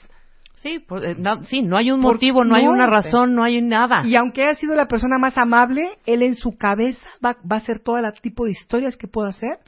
Sí, 0.56 0.84
eh, 1.02 1.16
no, 1.18 1.42
sí, 1.44 1.62
no 1.62 1.76
hay 1.76 1.90
un 1.90 2.00
Por- 2.02 2.12
motivo, 2.14 2.44
no, 2.44 2.54
hay 2.54 2.66
una 2.68 2.86
razón, 2.86 3.34
no 3.34 3.42
hay 3.42 3.60
nada. 3.62 4.02
Y 4.06 4.14
aunque 4.14 4.42
haya 4.42 4.54
sido 4.54 4.76
la 4.76 4.86
persona 4.86 5.18
más 5.18 5.36
amable, 5.38 5.82
él 6.06 6.22
en 6.22 6.36
su 6.36 6.56
cabeza 6.56 7.08
va, 7.24 7.36
va 7.50 7.56
a 7.56 7.58
hacer 7.58 7.80
todo 7.80 7.98
el 7.98 8.04
tipo 8.20 8.44
de 8.44 8.52
historias 8.52 8.96
que 8.96 9.08
pueda 9.08 9.30
hacer 9.30 9.58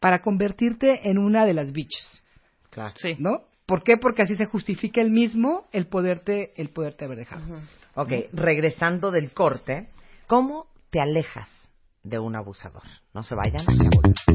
para 0.00 0.22
convertirte 0.22 1.08
en 1.08 1.18
una 1.18 1.44
de 1.44 1.54
las 1.54 1.70
bitches, 1.72 2.24
Sí. 2.96 3.16
¿no? 3.18 3.42
¿Por 3.66 3.82
qué? 3.84 3.96
Porque 3.96 4.22
así 4.22 4.36
se 4.36 4.46
justifica 4.46 5.00
el 5.00 5.10
mismo 5.10 5.64
el 5.72 5.86
poderte, 5.86 6.52
el 6.60 6.70
poderte 6.70 7.04
haber 7.04 7.18
dejado. 7.18 7.42
Ok, 7.94 8.12
regresando 8.32 9.10
del 9.10 9.32
corte, 9.32 9.88
¿cómo 10.26 10.66
te 10.90 11.00
alejas 11.00 11.48
de 12.02 12.18
un 12.18 12.34
abusador? 12.34 12.82
No 13.14 13.22
se 13.22 13.34
vayan. 13.34 13.64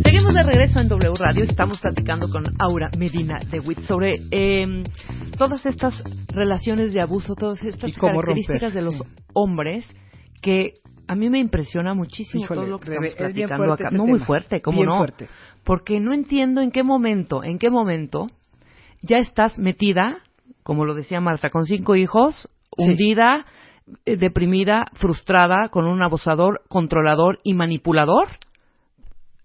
Seguimos 0.04 0.34
de 0.34 0.43
regreso 0.43 0.80
en 0.80 0.88
W 0.88 1.13
Radio. 1.17 1.43
Estamos 1.43 1.80
platicando 1.80 2.30
con 2.30 2.45
Aura 2.60 2.89
Medina 2.98 3.39
de 3.50 3.60
WIT 3.60 3.80
sobre 3.82 4.15
eh, 4.32 4.84
todas 5.38 5.65
estas 5.65 6.02
relaciones 6.28 6.93
de 6.93 7.02
abuso, 7.02 7.36
todas 7.36 7.62
estas 7.63 7.89
Y 7.89 7.93
características 7.93 8.74
romper. 8.74 8.74
de 8.74 8.82
los 8.84 8.95
hombres 9.34 9.86
que 10.41 10.74
a 11.08 11.15
mí 11.15 11.30
me 11.30 11.39
impresiona 11.39 11.93
muchísimo 11.93 12.43
Híjole, 12.43 12.62
todo 12.62 12.69
lo 12.69 12.80
que 12.80 12.89
Rebe, 12.89 13.08
estamos 13.10 13.30
es 13.30 13.36
bien 13.36 13.48
platicando 13.50 13.74
acá. 13.74 13.89
No 13.91 14.06
muy 14.06 14.19
fuerte, 14.19 14.62
¿cómo 14.62 14.78
Bien 14.78 14.89
no? 14.89 14.98
fuerte. 14.98 15.28
Porque 15.65 15.99
no 15.99 16.13
entiendo 16.13 16.62
en 16.62 16.71
qué 16.71 16.84
momento, 16.84 17.43
en 17.43 17.58
qué 17.60 17.69
momento 17.69 18.28
ya 19.01 19.17
estás 19.17 19.58
metida, 19.60 20.19
como 20.63 20.86
lo 20.86 20.93
decía 20.93 21.19
Marta, 21.19 21.49
con 21.49 21.65
cinco 21.65 21.95
hijos, 21.95 22.49
Sí. 22.78 22.84
hundida, 22.84 23.45
eh, 24.06 24.15
deprimida, 24.17 24.86
frustrada, 24.93 25.69
con 25.69 25.86
un 25.86 26.01
abusador, 26.01 26.62
controlador 26.69 27.39
y 27.43 27.54
manipulador, 27.54 28.28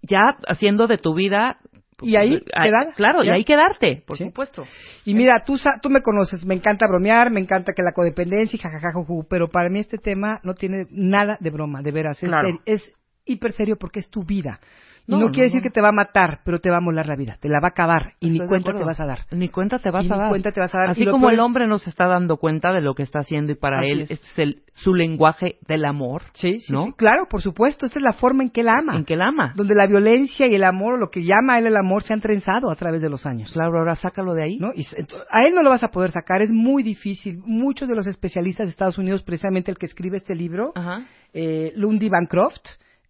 ya 0.02 0.20
haciendo 0.48 0.86
de 0.86 0.98
tu 0.98 1.14
vida. 1.14 1.58
Y 2.02 2.16
ahí 2.16 2.40
quedar, 2.40 2.94
Claro, 2.96 3.22
y 3.22 3.26
ya. 3.26 3.34
ahí 3.34 3.44
quedarte, 3.44 4.02
por 4.06 4.16
Sí. 4.16 4.24
supuesto. 4.24 4.64
Y 5.04 5.12
mira, 5.12 5.44
tú, 5.44 5.56
tú 5.82 5.90
me 5.90 6.00
conoces, 6.00 6.46
me 6.46 6.54
encanta 6.54 6.86
bromear, 6.88 7.30
me 7.30 7.40
encanta 7.40 7.74
que 7.74 7.82
la 7.82 7.92
codependencia 7.92 8.56
y 8.58 9.24
pero 9.28 9.48
para 9.48 9.68
mí 9.68 9.80
este 9.80 9.98
tema 9.98 10.40
no 10.42 10.54
tiene 10.54 10.86
nada 10.90 11.36
de 11.40 11.50
broma, 11.50 11.82
de 11.82 11.92
veras. 11.92 12.22
Es, 12.22 12.28
Claro. 12.30 12.48
es 12.64 12.92
hiper 13.26 13.52
serio 13.52 13.76
porque 13.78 14.00
es 14.00 14.08
tu 14.08 14.24
vida. 14.24 14.60
Y 15.06 15.12
No, 15.12 15.18
no, 15.18 15.26
no, 15.26 15.32
quiere 15.32 15.48
decir 15.48 15.62
que 15.62 15.70
te 15.70 15.80
va 15.80 15.88
a 15.88 15.92
matar, 15.92 16.40
pero 16.44 16.60
te 16.60 16.70
va 16.70 16.76
a 16.76 16.80
molar 16.80 17.06
la 17.06 17.16
vida, 17.16 17.36
te 17.40 17.48
la 17.48 17.58
va 17.60 17.68
a 17.68 17.70
acabar 17.70 18.14
y 18.20 18.26
Estoy 18.28 18.40
ni 18.40 18.46
cuenta 18.46 18.72
te 18.72 18.84
vas 18.84 19.00
a 19.00 19.06
dar. 19.06 19.18
Ni 19.32 19.48
cuenta 19.48 19.78
te 19.78 19.90
vas 19.90 20.04
Y 20.04 20.08
a 20.08 20.12
ni 20.14 20.18
dar. 20.20 20.28
cuenta 20.28 20.52
te 20.52 20.60
vas 20.60 20.74
a 20.74 20.78
dar. 20.78 20.90
Así 20.90 21.02
Y 21.02 21.06
como 21.06 21.30
el 21.30 21.40
hombre 21.40 21.66
no 21.66 21.78
se 21.78 21.90
está 21.90 22.06
dando 22.06 22.36
cuenta 22.36 22.72
de 22.72 22.80
lo 22.80 22.94
que 22.94 23.02
está 23.02 23.20
haciendo 23.20 23.52
y 23.52 23.54
para 23.56 23.80
Así 23.80 23.90
él 23.90 24.00
es. 24.02 24.10
es 24.12 24.22
el- 24.38 24.62
su 24.74 24.94
lenguaje 24.94 25.56
del 25.66 25.84
amor, 25.84 26.22
Sí, 26.34 26.60
sí, 26.60 26.72
¿no? 26.72 26.84
sí, 26.86 26.92
claro, 26.96 27.26
por 27.28 27.42
supuesto, 27.42 27.84
esta 27.86 27.98
es 27.98 28.04
la 28.04 28.12
forma 28.14 28.42
en 28.42 28.50
que 28.50 28.60
él 28.62 28.68
ama. 28.68 28.96
en 28.96 29.04
que 29.04 29.14
él 29.14 29.22
ama. 29.22 29.52
Donde 29.56 29.74
la 29.74 29.86
violencia 29.86 30.46
y 30.46 30.54
el 30.54 30.64
amor, 30.64 30.98
lo 30.98 31.10
que 31.10 31.22
llama 31.22 31.54
a 31.54 31.58
él 31.58 31.66
el 31.66 31.76
amor, 31.76 32.02
se 32.02 32.12
han 32.14 32.20
trenzado 32.20 32.70
a 32.70 32.76
través 32.76 33.02
de 33.02 33.10
los 33.10 33.26
años. 33.26 33.52
Claro, 33.52 33.78
ahora 33.78 33.94
sácalo 33.96 34.32
de 34.34 34.44
ahí. 34.44 34.58
¿no? 34.58 34.72
Y 34.74 34.86
a 35.30 35.46
él 35.46 35.54
no 35.54 35.62
lo 35.62 35.70
vas 35.70 35.82
a 35.82 35.88
poder 35.90 36.10
sacar, 36.12 36.40
es 36.42 36.50
muy 36.50 36.82
difícil. 36.82 37.40
Muchos 37.44 37.88
de 37.88 37.94
los 37.94 38.06
especialistas 38.06 38.66
de 38.66 38.70
Estados 38.70 38.96
Unidos, 38.98 39.22
precisamente 39.22 39.70
el 39.70 39.76
que 39.78 39.86
escribe 39.86 40.16
este 40.18 40.34
libro, 40.34 40.72
Ajá. 40.74 41.02
eh, 41.34 41.72
Lundy 41.76 42.08
Bancroft, 42.08 42.60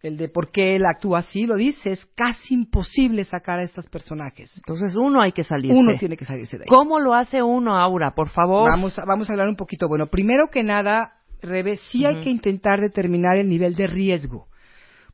el 0.03 0.17
de 0.17 0.29
por 0.29 0.51
qué 0.51 0.77
él 0.77 0.87
actúa 0.87 1.19
así, 1.21 1.45
lo 1.47 1.57
dice, 1.57 1.93
es 1.93 2.07
casi 2.15 2.55
imposible 2.55 3.25
sacar 3.25 3.61
a 3.61 3.65
estos 3.65 3.87
personajes. 3.89 4.51
Entonces 4.57 4.97
uno 4.97 5.21
hay 5.21 5.33
que 5.33 5.45
salirse. 5.45 5.79
Uno 5.79 5.93
tiene 5.99 6.17
que 6.17 6.25
salirse 6.25 6.57
de 6.57 6.65
ahí. 6.65 6.69
¿Cómo 6.69 6.99
lo 7.01 7.13
hace 7.15 7.43
uno, 7.43 7.77
Aura? 7.79 8.13
Por 8.15 8.31
favor. 8.31 8.71
Vamos, 8.71 8.99
a- 8.99 9.05
vamos 9.05 9.29
a 9.29 9.33
hablar 9.35 9.49
un 9.49 9.57
poquito. 9.57 9.89
Bueno, 9.89 10.07
primero 10.07 10.49
que 10.51 10.63
nada, 10.63 11.15
Rebe, 11.43 11.77
sí 11.77 12.05
hay 12.07 12.21
que 12.21 12.31
intentar 12.31 12.81
determinar 12.81 13.37
el 13.37 13.49
nivel 13.49 13.75
de 13.75 13.87
riesgo. 13.87 14.47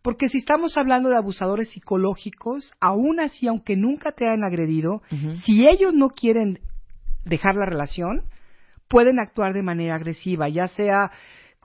Porque 0.03 0.29
si 0.29 0.39
estamos 0.39 0.77
hablando 0.77 1.09
de 1.09 1.17
abusadores 1.17 1.71
psicológicos, 1.71 2.73
aún 2.81 3.19
así, 3.19 3.49
aunque 3.49 3.77
nunca 3.77 4.13
te 4.13 4.25
hayan 4.29 4.45
agredido, 4.45 5.03
si 5.45 5.67
ellos 5.69 5.93
no 5.95 6.11
quieren 6.11 6.61
dejar 7.25 7.57
la 7.57 7.67
relación, 7.67 8.23
pueden 8.89 9.19
actuar 9.19 9.53
de 9.53 9.65
manera 9.65 9.97
agresiva, 9.97 10.49
ya 10.49 10.69
sea, 10.69 11.11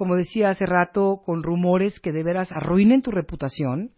como 0.01 0.15
decía 0.15 0.49
hace 0.49 0.65
rato, 0.65 1.21
con 1.23 1.43
rumores 1.43 1.99
que 1.99 2.11
de 2.11 2.23
veras 2.23 2.51
arruinen 2.51 3.03
tu 3.03 3.11
reputación, 3.11 3.91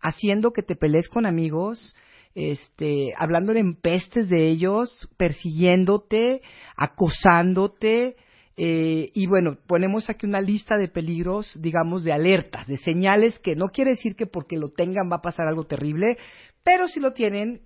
haciendo 0.00 0.54
que 0.54 0.62
te 0.62 0.76
pelees 0.76 1.10
con 1.10 1.26
amigos, 1.26 1.94
este, 2.34 3.12
hablándole 3.18 3.60
en 3.60 3.74
pestes 3.74 4.30
de 4.30 4.48
ellos, 4.48 5.10
persiguiéndote, 5.18 6.40
acosándote, 6.74 8.16
eh, 8.56 9.10
y 9.12 9.26
bueno, 9.26 9.58
ponemos 9.66 10.08
aquí 10.08 10.24
una 10.24 10.40
lista 10.40 10.78
de 10.78 10.88
peligros, 10.88 11.60
digamos, 11.60 12.02
de 12.02 12.14
alertas, 12.14 12.66
de 12.66 12.78
señales 12.78 13.38
que 13.38 13.54
no 13.54 13.68
quiere 13.68 13.90
decir 13.90 14.16
que 14.16 14.24
porque 14.24 14.56
lo 14.56 14.70
tengan 14.70 15.12
va 15.12 15.16
a 15.16 15.22
pasar 15.22 15.48
algo 15.48 15.64
terrible, 15.64 16.16
pero 16.64 16.88
si 16.88 16.98
lo 16.98 17.12
tienen, 17.12 17.60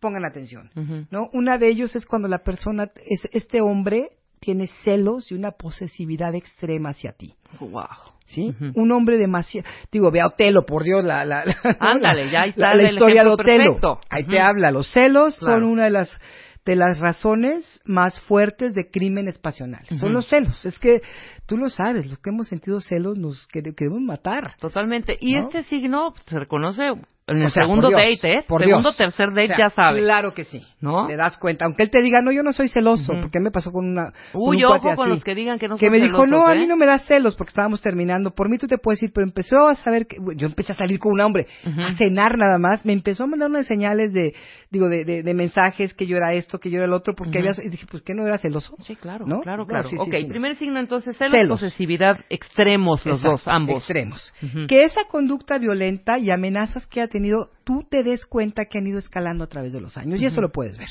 pongan 0.00 0.24
atención. 0.24 0.72
¿no? 1.12 1.30
Una 1.32 1.56
de 1.56 1.68
ellos 1.68 1.94
es 1.94 2.04
cuando 2.04 2.26
la 2.26 2.42
persona, 2.42 2.90
es, 2.96 3.28
este 3.30 3.60
hombre 3.60 4.17
tiene 4.40 4.68
celos 4.84 5.30
y 5.30 5.34
una 5.34 5.52
posesividad 5.52 6.34
extrema 6.34 6.90
hacia 6.90 7.12
ti. 7.12 7.34
Wow. 7.60 7.84
¿Sí? 8.26 8.54
Un 8.74 8.92
hombre 8.92 9.16
demasiado. 9.16 9.66
Digo, 9.90 10.10
ve 10.10 10.20
a 10.20 10.26
Otelo, 10.26 10.66
por 10.66 10.84
Dios, 10.84 11.02
la, 11.04 11.24
la, 11.24 11.44
la- 11.46 11.56
Ándale, 11.80 12.30
ya 12.30 12.44
está 12.44 12.60
la, 12.68 12.74
la 12.74 12.82
el 12.82 12.90
historia 12.94 13.22
de 13.24 13.30
Otelo. 13.30 13.64
perfecto. 13.64 14.00
Ahí 14.10 14.24
te 14.26 14.38
habla. 14.40 14.70
Los 14.70 14.90
celos 14.92 15.38
Claro. 15.38 15.60
son 15.60 15.64
una 15.68 15.84
de 15.84 15.90
las 15.90 16.20
de 16.66 16.76
las 16.76 16.98
razones 16.98 17.80
más 17.86 18.20
fuertes 18.20 18.74
de 18.74 18.90
crímenes 18.90 19.38
pasionales. 19.38 19.88
Son 19.98 20.12
los 20.12 20.28
celos. 20.28 20.66
Es 20.66 20.78
que 20.78 21.00
tú 21.46 21.56
lo 21.56 21.70
sabes, 21.70 22.06
los 22.10 22.18
que 22.18 22.28
hemos 22.28 22.48
sentido 22.48 22.82
celos 22.82 23.16
nos 23.18 23.48
quere- 23.48 23.74
queremos 23.74 24.02
matar. 24.02 24.54
Totalmente. 24.60 25.16
Y 25.18 25.32
¿No? 25.36 25.44
este 25.44 25.62
signo 25.62 26.12
se 26.26 26.38
reconoce 26.38 26.92
en 27.28 27.38
el 27.42 27.46
O 27.46 27.50
sea, 27.50 27.62
segundo 27.64 27.88
Dios, 27.88 28.00
date, 28.00 28.38
¿eh? 28.38 28.42
segundo, 28.42 28.80
Dios. 28.90 28.96
tercer 28.96 29.28
date, 29.28 29.44
O 29.44 29.46
sea, 29.48 29.58
ya 29.58 29.70
sabes. 29.70 30.02
Claro 30.02 30.34
que 30.34 30.44
sí. 30.44 30.62
¿No? 30.80 31.06
Te 31.06 31.16
das 31.16 31.36
cuenta. 31.38 31.64
Aunque 31.66 31.82
él 31.82 31.90
te 31.90 32.02
diga, 32.02 32.20
no, 32.22 32.32
yo 32.32 32.42
no 32.42 32.52
soy 32.52 32.68
celoso, 32.68 33.12
Ujú. 33.12 33.22
porque 33.22 33.40
me 33.40 33.50
pasó 33.50 33.70
con 33.72 33.86
una. 33.88 34.12
con 34.32 34.42
Uy, 34.42 34.62
un 34.64 34.70
cuate 34.70 34.88
ojo 34.88 34.96
con 34.96 35.04
así, 35.06 35.10
los 35.10 35.24
que 35.24 35.34
digan 35.34 35.58
que 35.58 35.68
no 35.68 35.76
que 35.76 35.90
me 35.90 35.98
dijo, 35.98 36.24
celosos, 36.24 36.30
no, 36.30 36.46
a 36.46 36.54
¿eh? 36.54 36.58
mí 36.58 36.66
no 36.66 36.76
me 36.76 36.86
da 36.86 36.98
celos 37.00 37.36
porque 37.36 37.50
estábamos 37.50 37.80
terminando. 37.82 38.30
Por 38.30 38.48
mí 38.48 38.58
tú 38.58 38.66
te 38.66 38.78
puedes 38.78 39.02
ir, 39.02 39.12
pero 39.12 39.26
empezó 39.26 39.68
a 39.68 39.74
saber 39.76 40.06
que. 40.06 40.16
Yo 40.36 40.46
empecé 40.46 40.72
a 40.72 40.76
salir 40.76 40.98
con 40.98 41.12
un 41.12 41.20
hombre, 41.20 41.46
Ujú. 41.66 41.80
a 41.82 41.94
cenar 41.94 42.36
nada 42.38 42.58
más. 42.58 42.84
Me 42.84 42.92
empezó 42.92 43.24
a 43.24 43.26
mandar 43.26 43.50
unas 43.50 43.66
señales 43.66 44.12
de, 44.12 44.34
digo, 44.70 44.88
de, 44.88 45.04
de, 45.04 45.22
de 45.22 45.34
mensajes 45.34 45.94
que 45.94 46.06
yo 46.06 46.16
era 46.16 46.32
esto, 46.32 46.58
que 46.58 46.70
yo 46.70 46.76
era 46.78 46.86
el 46.86 46.92
otro, 46.92 47.14
porque 47.14 47.38
Ujú. 47.38 47.48
había. 47.50 47.64
Y 47.64 47.68
dije, 47.70 47.86
pues, 47.90 48.02
¿qué 48.02 48.14
no 48.14 48.26
era 48.26 48.38
celoso? 48.38 48.74
Sí, 48.80 48.96
claro, 48.96 49.26
¿No? 49.26 49.40
claro, 49.40 49.62
No, 49.62 49.66
claro. 49.68 49.88
sí, 49.88 49.96
sí, 49.96 50.00
ok, 50.00 50.14
sí, 50.14 50.22
no. 50.22 50.28
primer 50.28 50.56
signo 50.56 50.78
entonces, 50.78 51.16
celos, 51.16 51.32
Celos. 51.32 51.60
posesividad, 51.60 52.20
extremos 52.30 53.04
los 53.04 53.16
Exacto, 53.16 53.30
dos, 53.32 53.48
ambos. 53.48 53.76
Extremos. 53.78 54.32
Que 54.68 54.82
esa 54.82 55.04
conducta 55.10 55.58
violenta 55.58 56.18
y 56.18 56.30
amenazas 56.30 56.86
que 56.86 57.00
ha 57.00 57.08
tenido 57.18 57.50
tú 57.64 57.84
te 57.88 58.02
des 58.02 58.24
cuenta 58.26 58.64
que 58.66 58.78
han 58.78 58.86
ido 58.86 58.98
escalando 58.98 59.44
a 59.44 59.48
través 59.48 59.72
de 59.72 59.80
los 59.80 59.96
años 59.96 60.20
y 60.20 60.26
eso 60.26 60.40
lo 60.40 60.50
puedes 60.50 60.78
ver. 60.78 60.88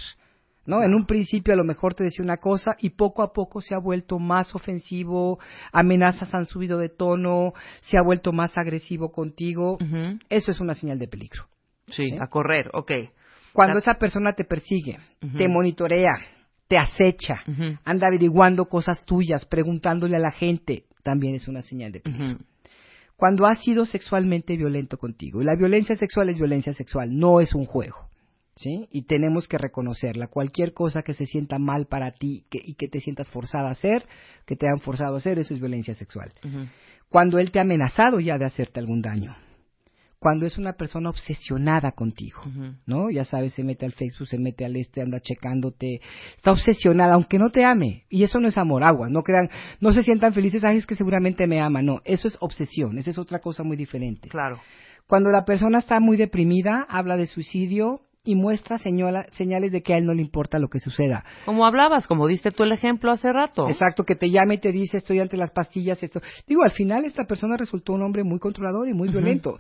¿No? 0.65 0.83
En 0.83 0.93
un 0.93 1.05
principio 1.05 1.53
a 1.53 1.55
lo 1.57 1.63
mejor 1.63 1.93
te 1.95 2.03
decía 2.03 2.23
una 2.25 2.35
cosa 2.37 2.75
y 2.81 2.89
poco 2.89 3.23
a 3.23 3.31
poco 3.31 3.61
se 3.61 3.73
ha 3.73 3.77
vuelto 3.79 4.19
más 4.19 4.53
ofensivo, 4.53 5.39
amenazas 5.71 6.33
han 6.35 6.45
subido 6.45 6.77
de 6.77 6.89
tono, 6.89 7.53
se 7.81 7.97
ha 7.97 8.01
vuelto 8.01 8.33
más 8.33 8.57
agresivo 8.57 9.09
contigo. 9.13 9.77
Eso 10.29 10.51
es 10.51 10.59
una 10.59 10.73
señal 10.73 10.99
de 10.99 11.07
peligro. 11.07 11.45
Sí, 11.87 12.09
Sí. 12.09 12.17
a 12.19 12.27
correr, 12.27 12.69
ok. 12.73 12.91
Cuando 13.53 13.75
La- 13.75 13.79
esa 13.79 13.93
persona 13.93 14.33
te 14.33 14.43
persigue, 14.43 14.97
te 15.37 15.47
monitorea, 15.47 16.19
te 16.67 16.77
acecha, 16.77 17.43
anda 17.85 18.07
averiguando 18.07 18.65
cosas 18.65 19.05
tuyas, 19.05 19.45
preguntándole 19.45 20.17
a 20.17 20.19
la 20.19 20.31
gente, 20.31 20.83
también 21.01 21.35
es 21.35 21.47
una 21.47 21.61
señal 21.61 21.93
de 21.93 22.01
peligro. 22.01 22.39
Cuando 23.17 23.47
has 23.47 23.59
sido 23.63 23.85
sexualmente 23.85 24.55
violento 24.55 24.97
contigo, 24.97 25.41
y 25.41 25.45
la 25.45 25.55
violencia 25.55 25.95
sexual 25.97 26.29
es 26.29 26.37
violencia 26.37 26.73
sexual, 26.73 27.17
no 27.17 27.41
es 27.41 27.53
un 27.55 27.65
juego. 27.65 28.07
¿Sí? 28.55 28.87
Y 28.91 29.03
tenemos 29.03 29.47
que 29.47 29.59
reconocerla. 29.59 30.27
Cualquier 30.29 30.73
cosa 30.73 31.03
que 31.03 31.13
se 31.13 31.27
sienta 31.27 31.59
mal 31.59 31.85
para 31.85 32.11
ti 32.13 32.45
que- 32.49 32.61
y 32.63 32.73
que 32.73 32.87
te 32.87 32.99
sientas 32.99 33.29
forzada 33.29 33.67
a 33.67 33.71
hacer, 33.71 34.03
que 34.47 34.55
te 34.55 34.67
han 34.67 34.79
forzado 34.79 35.13
a 35.13 35.17
hacer, 35.19 35.37
eso 35.37 35.53
es 35.53 35.59
violencia 35.59 35.93
sexual. 35.93 36.31
Cuando 37.09 37.37
él 37.37 37.51
te 37.51 37.59
ha 37.59 37.61
amenazado 37.61 38.19
ya 38.19 38.39
de 38.39 38.45
hacerte 38.45 38.79
algún 38.79 39.01
daño. 39.01 39.35
Cuando 40.19 40.45
es 40.47 40.57
una 40.57 40.73
persona 40.73 41.09
obsesionada 41.09 41.91
contigo. 41.91 42.41
¿no? 42.85 43.11
Ya 43.11 43.23
sabes, 43.23 43.53
se 43.53 43.63
mete 43.63 43.85
al 43.85 43.93
Facebook, 43.93 44.27
se 44.27 44.39
mete 44.39 44.65
al 44.65 44.75
este, 44.75 45.01
anda 45.01 45.19
checándote, 45.19 46.01
está 46.35 46.51
obsesionada, 46.51 47.13
aunque 47.13 47.37
no 47.37 47.51
te 47.51 47.63
ame. 47.63 48.05
Y 48.09 48.23
eso 48.23 48.39
no 48.39 48.47
es 48.47 48.57
amor, 48.57 48.83
agua, 48.83 49.09
no 49.09 49.21
crean, 49.21 49.49
no 49.79 49.93
se 49.93 50.03
sientan 50.03 50.33
felices, 50.33 50.63
ay, 50.63 50.77
es 50.77 50.85
que 50.87 50.95
seguramente 50.95 51.45
me 51.45 51.61
ama, 51.61 51.81
no, 51.81 52.01
eso 52.03 52.27
es 52.27 52.37
obsesión, 52.39 52.97
esa 52.97 53.11
es 53.11 53.17
otra 53.17 53.39
cosa 53.39 53.63
muy 53.63 53.77
diferente. 53.77 54.27
Claro. 54.29 54.59
Cuando 55.07 55.29
la 55.29 55.45
persona 55.45 55.79
está 55.79 55.99
muy 55.99 56.17
deprimida, 56.17 56.85
habla 56.89 57.15
de 57.15 57.27
suicidio 57.27 58.06
y 58.27 58.35
muestra 58.35 58.77
señala- 58.77 59.25
señales 59.31 59.71
de 59.71 59.81
que 59.81 59.93
a 59.93 59.97
él 59.97 60.05
no 60.05 60.13
le 60.13 60.21
importa 60.21 60.59
lo 60.59 60.67
que 60.67 60.79
suceda. 60.79 61.23
Como 61.45 61.65
hablabas, 61.65 62.05
como 62.07 62.27
diste 62.27 62.51
tú 62.51 62.63
el 62.63 62.73
ejemplo 62.73 63.09
hace 63.11 63.31
rato. 63.31 63.69
Exacto, 63.69 64.03
que 64.03 64.15
te 64.15 64.29
llame 64.29 64.55
y 64.55 64.57
te 64.59 64.71
dice 64.71 64.97
estoy 64.97 65.19
ante 65.19 65.37
las 65.37 65.51
pastillas, 65.51 66.03
esto. 66.03 66.21
Digo, 66.45 66.63
al 66.63 66.71
final 66.71 67.05
esta 67.05 67.23
persona 67.23 67.57
resultó 67.57 67.93
un 67.93 68.03
hombre 68.03 68.23
muy 68.23 68.37
controlador 68.39 68.87
y 68.89 68.93
muy 68.93 69.07
violento. 69.09 69.57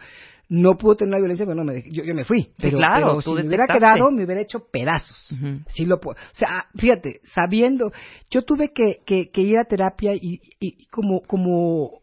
No 0.49 0.77
pudo 0.77 0.95
tener 0.95 1.09
una 1.09 1.17
violencia, 1.19 1.45
bueno, 1.45 1.63
me 1.65 1.73
dej- 1.75 1.91
yo, 1.91 2.03
yo 2.03 2.13
me 2.13 2.23
fui. 2.23 2.49
Pero, 2.57 2.77
claro, 2.77 3.07
pero 3.07 3.21
tú 3.21 3.35
si 3.35 3.41
me 3.43 3.47
hubiera 3.47 3.65
quedado, 3.79 4.11
me 4.11 4.23
hubiera 4.25 4.41
hecho 4.41 4.59
pedazos. 4.71 5.29
Sí 5.75 5.85
lo 5.85 5.99
puedo. 5.99 6.17
O 6.19 6.35
sea, 6.35 6.67
fíjate, 6.75 7.19
sabiendo, 7.33 7.91
yo 8.29 8.43
tuve 8.43 8.71
que, 8.73 8.99
que, 9.05 9.29
que 9.29 9.41
ir 9.41 9.57
a 9.57 9.65
terapia 9.65 10.13
y, 10.13 10.39
y 10.59 10.85
como, 10.87 11.21
como 11.21 11.99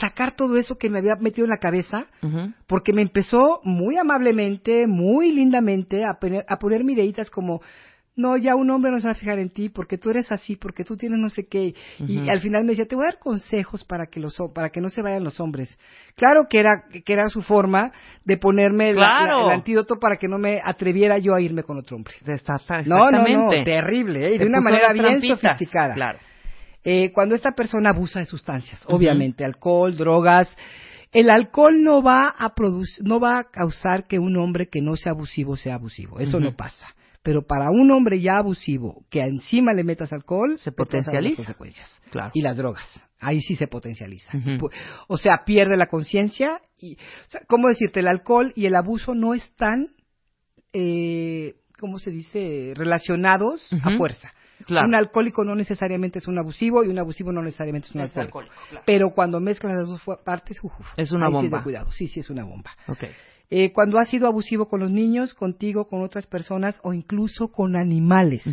sacar 0.00 0.32
todo 0.36 0.56
eso 0.56 0.76
que 0.76 0.90
me 0.90 0.98
había 0.98 1.14
metido 1.20 1.44
en 1.44 1.50
la 1.50 1.58
cabeza, 1.58 2.06
porque 2.66 2.92
me 2.92 3.02
empezó 3.02 3.60
muy 3.64 3.96
amablemente, 3.96 4.86
muy 4.86 5.32
lindamente 5.32 6.02
a 6.04 6.18
poner, 6.20 6.44
a 6.48 6.56
poner 6.58 6.82
ideitas 6.82 7.30
como, 7.30 7.60
no, 8.16 8.36
ya 8.36 8.56
un 8.56 8.68
hombre 8.70 8.90
no 8.90 8.98
se 9.00 9.06
va 9.06 9.12
a 9.12 9.16
fijar 9.16 9.38
en 9.38 9.48
ti 9.50 9.68
porque 9.68 9.96
tú 9.96 10.10
eres 10.10 10.32
así, 10.32 10.56
porque 10.56 10.82
tú 10.82 10.96
tienes 10.96 11.20
no 11.20 11.28
sé 11.30 11.46
qué. 11.46 11.72
Y 12.00 12.28
al 12.28 12.40
final 12.40 12.62
me 12.64 12.70
decía, 12.70 12.84
te 12.86 12.96
voy 12.96 13.04
a 13.04 13.12
dar 13.12 13.18
consejos 13.20 13.84
para 13.84 14.06
que 14.06 14.18
los 14.18 14.36
para 14.52 14.70
que 14.70 14.80
no 14.80 14.88
se 14.90 15.02
vayan 15.02 15.22
los 15.22 15.38
hombres. 15.38 15.78
Claro 16.16 16.46
que 16.50 16.58
era 16.58 16.82
que 16.90 17.12
era 17.12 17.28
su 17.28 17.42
forma 17.42 17.92
de 18.24 18.36
ponerme 18.36 18.92
la- 18.92 19.00
la- 19.02 19.18
Claro. 19.24 19.46
el 19.46 19.52
antídoto 19.54 20.00
para 20.00 20.16
que 20.16 20.26
no 20.26 20.36
me 20.38 20.60
atreviera 20.64 21.18
yo 21.18 21.32
a 21.34 21.40
irme 21.40 21.62
con 21.62 21.78
otro 21.78 21.96
hombre. 21.96 22.14
No, 22.88 23.08
no, 23.18 23.18
no, 23.58 23.64
terrible, 23.64 24.26
¿eh? 24.26 24.30
de 24.38 24.46
una 24.46 24.58
manera 24.70 24.92
bien 24.92 25.20
sofisticada. 25.52 25.94
Claro. 25.94 26.18
Eh, 26.90 27.12
cuando 27.12 27.34
esta 27.34 27.52
persona 27.52 27.90
abusa 27.90 28.18
de 28.18 28.24
sustancias, 28.24 28.82
obviamente, 28.86 29.44
alcohol, 29.44 29.94
drogas, 29.94 30.48
el 31.12 31.28
alcohol 31.28 31.82
no 31.82 32.02
va 32.02 32.30
a 32.30 32.54
producir, 32.54 33.06
no 33.06 33.20
va 33.20 33.40
a 33.40 33.44
causar 33.44 34.06
que 34.06 34.18
un 34.18 34.38
hombre 34.38 34.68
que 34.70 34.80
no 34.80 34.96
sea 34.96 35.12
abusivo 35.12 35.54
sea 35.54 35.74
abusivo, 35.74 36.18
eso 36.18 36.40
no 36.40 36.56
pasa. 36.56 36.86
Pero 37.22 37.46
para 37.46 37.68
un 37.70 37.90
hombre 37.90 38.22
ya 38.22 38.38
abusivo, 38.38 39.04
que 39.10 39.20
encima 39.20 39.74
le 39.74 39.84
metas 39.84 40.14
alcohol, 40.14 40.58
Se 40.58 40.72
te 40.72 40.76
vas 40.82 40.88
a 40.88 40.92
ver 40.92 40.94
las 40.96 41.04
potencializa. 41.04 41.36
consecuencias. 41.36 42.02
Claro. 42.10 42.30
Y 42.32 42.40
las 42.40 42.56
drogas, 42.56 43.04
ahí 43.20 43.42
sí 43.42 43.54
se 43.54 43.66
potencializa. 43.66 44.32
O 45.08 45.18
sea, 45.18 45.42
pierde 45.44 45.76
la 45.76 45.88
conciencia 45.88 46.62
y, 46.78 46.94
o 46.94 47.28
sea, 47.28 47.42
¿cómo 47.46 47.68
decirte? 47.68 48.00
El 48.00 48.08
alcohol 48.08 48.54
y 48.56 48.64
el 48.64 48.74
abuso 48.76 49.14
no 49.14 49.34
están, 49.34 49.88
eh, 50.72 51.56
¿cómo 51.78 51.98
se 51.98 52.12
dice? 52.12 52.72
Relacionados 52.74 53.68
a 53.84 53.94
fuerza. 53.98 54.32
Claro. 54.66 54.88
Un 54.88 54.94
alcohólico 54.94 55.44
no 55.44 55.54
necesariamente 55.54 56.18
es 56.18 56.26
un 56.28 56.38
abusivo 56.38 56.82
y 56.84 56.88
un 56.88 56.98
abusivo 56.98 57.32
no 57.32 57.42
necesariamente 57.42 57.88
es 57.88 57.94
un 57.94 58.00
Es 58.02 58.16
alcohólico. 58.16 58.38
alcohólico, 58.40 58.54
claro. 58.70 58.84
Pero 58.86 59.10
cuando 59.10 59.40
mezclas 59.40 59.76
las 59.76 59.88
dos 59.88 60.02
partes, 60.24 60.58
uf, 60.62 60.72
Es 60.96 61.12
una 61.12 61.26
ahí 61.26 61.32
sí 61.32 61.36
bomba. 61.42 61.58
de 61.58 61.64
cuidado, 61.64 61.90
sí, 61.92 62.08
sí 62.08 62.20
es 62.20 62.30
una 62.30 62.44
bomba. 62.44 62.70
Eh, 63.50 63.72
cuando 63.72 63.98
has 63.98 64.08
sido 64.08 64.26
abusivo 64.26 64.68
con 64.68 64.80
los 64.80 64.90
niños, 64.90 65.32
contigo, 65.34 65.86
con 65.88 66.02
otras 66.02 66.26
personas 66.26 66.78
o 66.82 66.92
incluso 66.92 67.48
con 67.48 67.76
animales. 67.76 68.44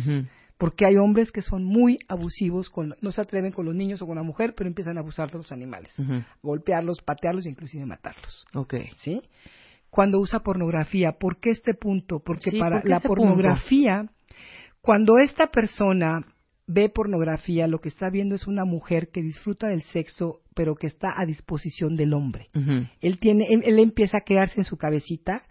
Porque 0.58 0.86
hay 0.86 0.96
hombres 0.96 1.30
que 1.32 1.42
son 1.42 1.64
muy 1.64 1.98
abusivos, 2.08 2.70
con, 2.70 2.94
no 3.02 3.12
se 3.12 3.20
atreven 3.20 3.52
con 3.52 3.66
los 3.66 3.74
niños 3.74 4.00
o 4.00 4.06
con 4.06 4.16
la 4.16 4.22
mujer, 4.22 4.54
pero 4.56 4.68
empiezan 4.68 4.96
a 4.96 5.00
abusar 5.00 5.30
de 5.30 5.36
los 5.36 5.52
animales. 5.52 5.92
Golpearlos, 6.42 7.02
patearlos 7.02 7.44
e 7.44 7.50
inclusive 7.50 7.84
matarlos. 7.84 8.46
¿sí? 8.96 9.20
Cuando 9.90 10.18
usa 10.18 10.40
pornografía, 10.40 11.12
¿por 11.12 11.40
qué 11.40 11.50
este 11.50 11.74
punto? 11.74 12.20
Porque 12.20 12.50
Sí, 12.50 12.58
para 12.58 12.76
¿por 12.76 12.82
qué 12.84 12.88
la 12.88 13.00
punto? 13.00 13.14
Cuando 14.86 15.18
esta 15.18 15.48
persona 15.48 16.24
ve 16.68 16.88
pornografía, 16.88 17.66
lo 17.66 17.80
que 17.80 17.88
está 17.88 18.08
viendo 18.08 18.36
es 18.36 18.46
una 18.46 18.64
mujer 18.64 19.08
que 19.08 19.20
disfruta 19.20 19.66
del 19.66 19.82
sexo, 19.82 20.42
pero 20.54 20.76
que 20.76 20.86
está 20.86 21.20
a 21.20 21.26
disposición 21.26 21.96
del 21.96 22.14
hombre. 22.14 22.50
Él 23.00 23.18
tiene, 23.18 23.48
él, 23.50 23.62
él 23.64 23.80
empieza 23.80 24.18
a 24.18 24.24
crearse 24.24 24.60
en 24.60 24.64
su 24.64 24.76
cabecita 24.76 25.42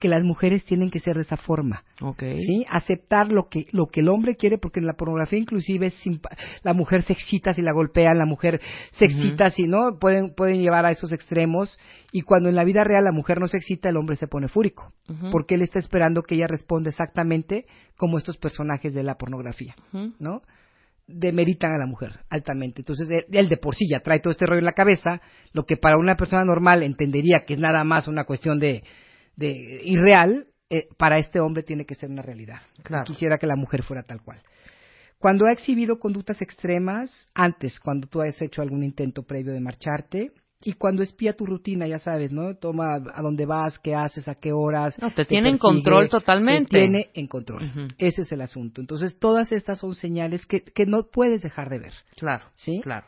que 0.00 0.08
las 0.08 0.24
mujeres 0.24 0.64
tienen 0.64 0.90
que 0.90 0.98
ser 0.98 1.16
de 1.16 1.22
esa 1.22 1.36
forma. 1.36 1.84
Ok. 2.00 2.22
¿sí? 2.22 2.64
Aceptar 2.70 3.30
lo 3.30 3.48
que, 3.48 3.66
lo 3.70 3.86
que 3.86 4.00
el 4.00 4.08
hombre 4.08 4.34
quiere, 4.34 4.56
porque 4.56 4.80
en 4.80 4.86
la 4.86 4.94
pornografía 4.94 5.38
inclusive 5.38 5.88
es 5.88 5.94
la 6.62 6.72
mujer 6.72 7.02
se 7.02 7.12
excita 7.12 7.52
si 7.52 7.60
la 7.60 7.72
golpean, 7.72 8.16
la 8.16 8.24
mujer 8.24 8.60
se 8.92 9.04
excita 9.04 9.50
si 9.50 9.64
no, 9.64 9.98
pueden, 10.00 10.34
pueden 10.34 10.62
llevar 10.62 10.86
a 10.86 10.90
esos 10.90 11.12
extremos, 11.12 11.78
y 12.12 12.22
cuando 12.22 12.48
en 12.48 12.56
la 12.56 12.64
vida 12.64 12.82
real 12.82 13.04
la 13.04 13.12
mujer 13.12 13.40
no 13.40 13.46
se 13.46 13.58
excita, 13.58 13.90
el 13.90 13.98
hombre 13.98 14.16
se 14.16 14.26
pone 14.26 14.48
fúrico, 14.48 14.94
porque 15.30 15.56
él 15.56 15.62
está 15.62 15.78
esperando 15.78 16.22
que 16.22 16.34
ella 16.34 16.46
responda 16.46 16.88
exactamente 16.88 17.66
como 17.96 18.16
estos 18.16 18.38
personajes 18.38 18.94
de 18.94 19.02
la 19.02 19.16
pornografía. 19.16 19.76
¿no? 20.18 20.42
demeritan 21.12 21.72
a 21.72 21.78
la 21.78 21.86
mujer 21.86 22.20
altamente. 22.30 22.82
Entonces, 22.82 23.10
él, 23.10 23.24
él 23.32 23.48
de 23.48 23.56
por 23.56 23.74
sí 23.74 23.84
ya 23.90 23.98
trae 23.98 24.20
todo 24.20 24.30
este 24.30 24.46
rollo 24.46 24.60
en 24.60 24.64
la 24.64 24.74
cabeza, 24.74 25.20
lo 25.52 25.64
que 25.64 25.76
para 25.76 25.98
una 25.98 26.14
persona 26.14 26.44
normal 26.44 26.84
entendería 26.84 27.44
que 27.44 27.54
es 27.54 27.60
nada 27.60 27.82
más 27.82 28.06
una 28.06 28.22
cuestión 28.22 28.60
de, 28.60 28.84
de 29.40 29.80
irreal, 29.84 30.46
eh, 30.68 30.86
para 30.96 31.18
este 31.18 31.40
hombre 31.40 31.62
tiene 31.62 31.84
que 31.84 31.94
ser 31.94 32.10
una 32.10 32.22
realidad. 32.22 32.60
Claro. 32.82 33.04
Quisiera 33.04 33.38
que 33.38 33.46
la 33.46 33.56
mujer 33.56 33.82
fuera 33.82 34.02
tal 34.02 34.22
cual. 34.22 34.38
Cuando 35.18 35.46
ha 35.46 35.52
exhibido 35.52 35.98
conductas 35.98 36.40
extremas, 36.40 37.28
antes, 37.34 37.80
cuando 37.80 38.06
tú 38.06 38.20
has 38.22 38.40
hecho 38.40 38.62
algún 38.62 38.82
intento 38.84 39.22
previo 39.22 39.52
de 39.52 39.60
marcharte, 39.60 40.32
y 40.62 40.74
cuando 40.74 41.02
espía 41.02 41.34
tu 41.34 41.46
rutina, 41.46 41.86
ya 41.86 41.98
sabes, 41.98 42.32
¿no? 42.32 42.54
Toma 42.54 42.96
a 43.14 43.22
dónde 43.22 43.46
vas, 43.46 43.78
qué 43.78 43.94
haces, 43.94 44.28
a 44.28 44.34
qué 44.34 44.52
horas. 44.52 44.94
No, 45.00 45.10
te 45.10 45.24
tiene 45.24 45.48
en 45.48 45.56
control 45.58 46.10
totalmente. 46.10 46.68
Te 46.70 46.80
tiene 46.80 47.10
en 47.14 47.26
control. 47.28 47.88
Ese 47.96 48.22
es 48.22 48.32
el 48.32 48.42
asunto. 48.42 48.82
Entonces, 48.82 49.18
todas 49.18 49.52
estas 49.52 49.78
son 49.78 49.94
señales 49.94 50.44
que, 50.44 50.60
que 50.62 50.84
no 50.84 51.04
puedes 51.10 51.40
dejar 51.40 51.70
de 51.70 51.78
ver. 51.78 51.94
Claro. 52.16 52.44
¿Sí? 52.56 52.80
Claro. 52.82 53.06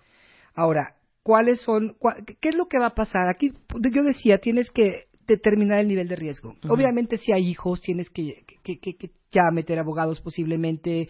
Ahora, 0.55 0.95
¿cuáles 1.23 1.61
son, 1.61 1.95
cua- 1.99 2.25
qué 2.41 2.49
es 2.49 2.57
lo 2.57 2.69
que 2.69 2.79
va 2.79 2.87
a 2.87 2.95
pasar? 2.95 3.29
Aquí 3.29 3.53
yo 3.91 4.03
decía, 4.03 4.39
tienes 4.39 4.71
que 4.71 5.09
determinar 5.27 5.79
el 5.81 5.89
nivel 5.89 6.09
de 6.09 6.17
riesgo. 6.17 6.57
Obviamente, 6.69 7.17
si 7.19 7.33
hay 7.33 7.49
hijos, 7.49 7.81
tienes 7.81 8.11
que, 8.11 8.45
que, 8.63 8.79
que- 8.79 8.97
que 8.97 9.11
ya 9.31 9.51
meter 9.53 9.79
abogados 9.79 10.21
posiblemente, 10.21 11.09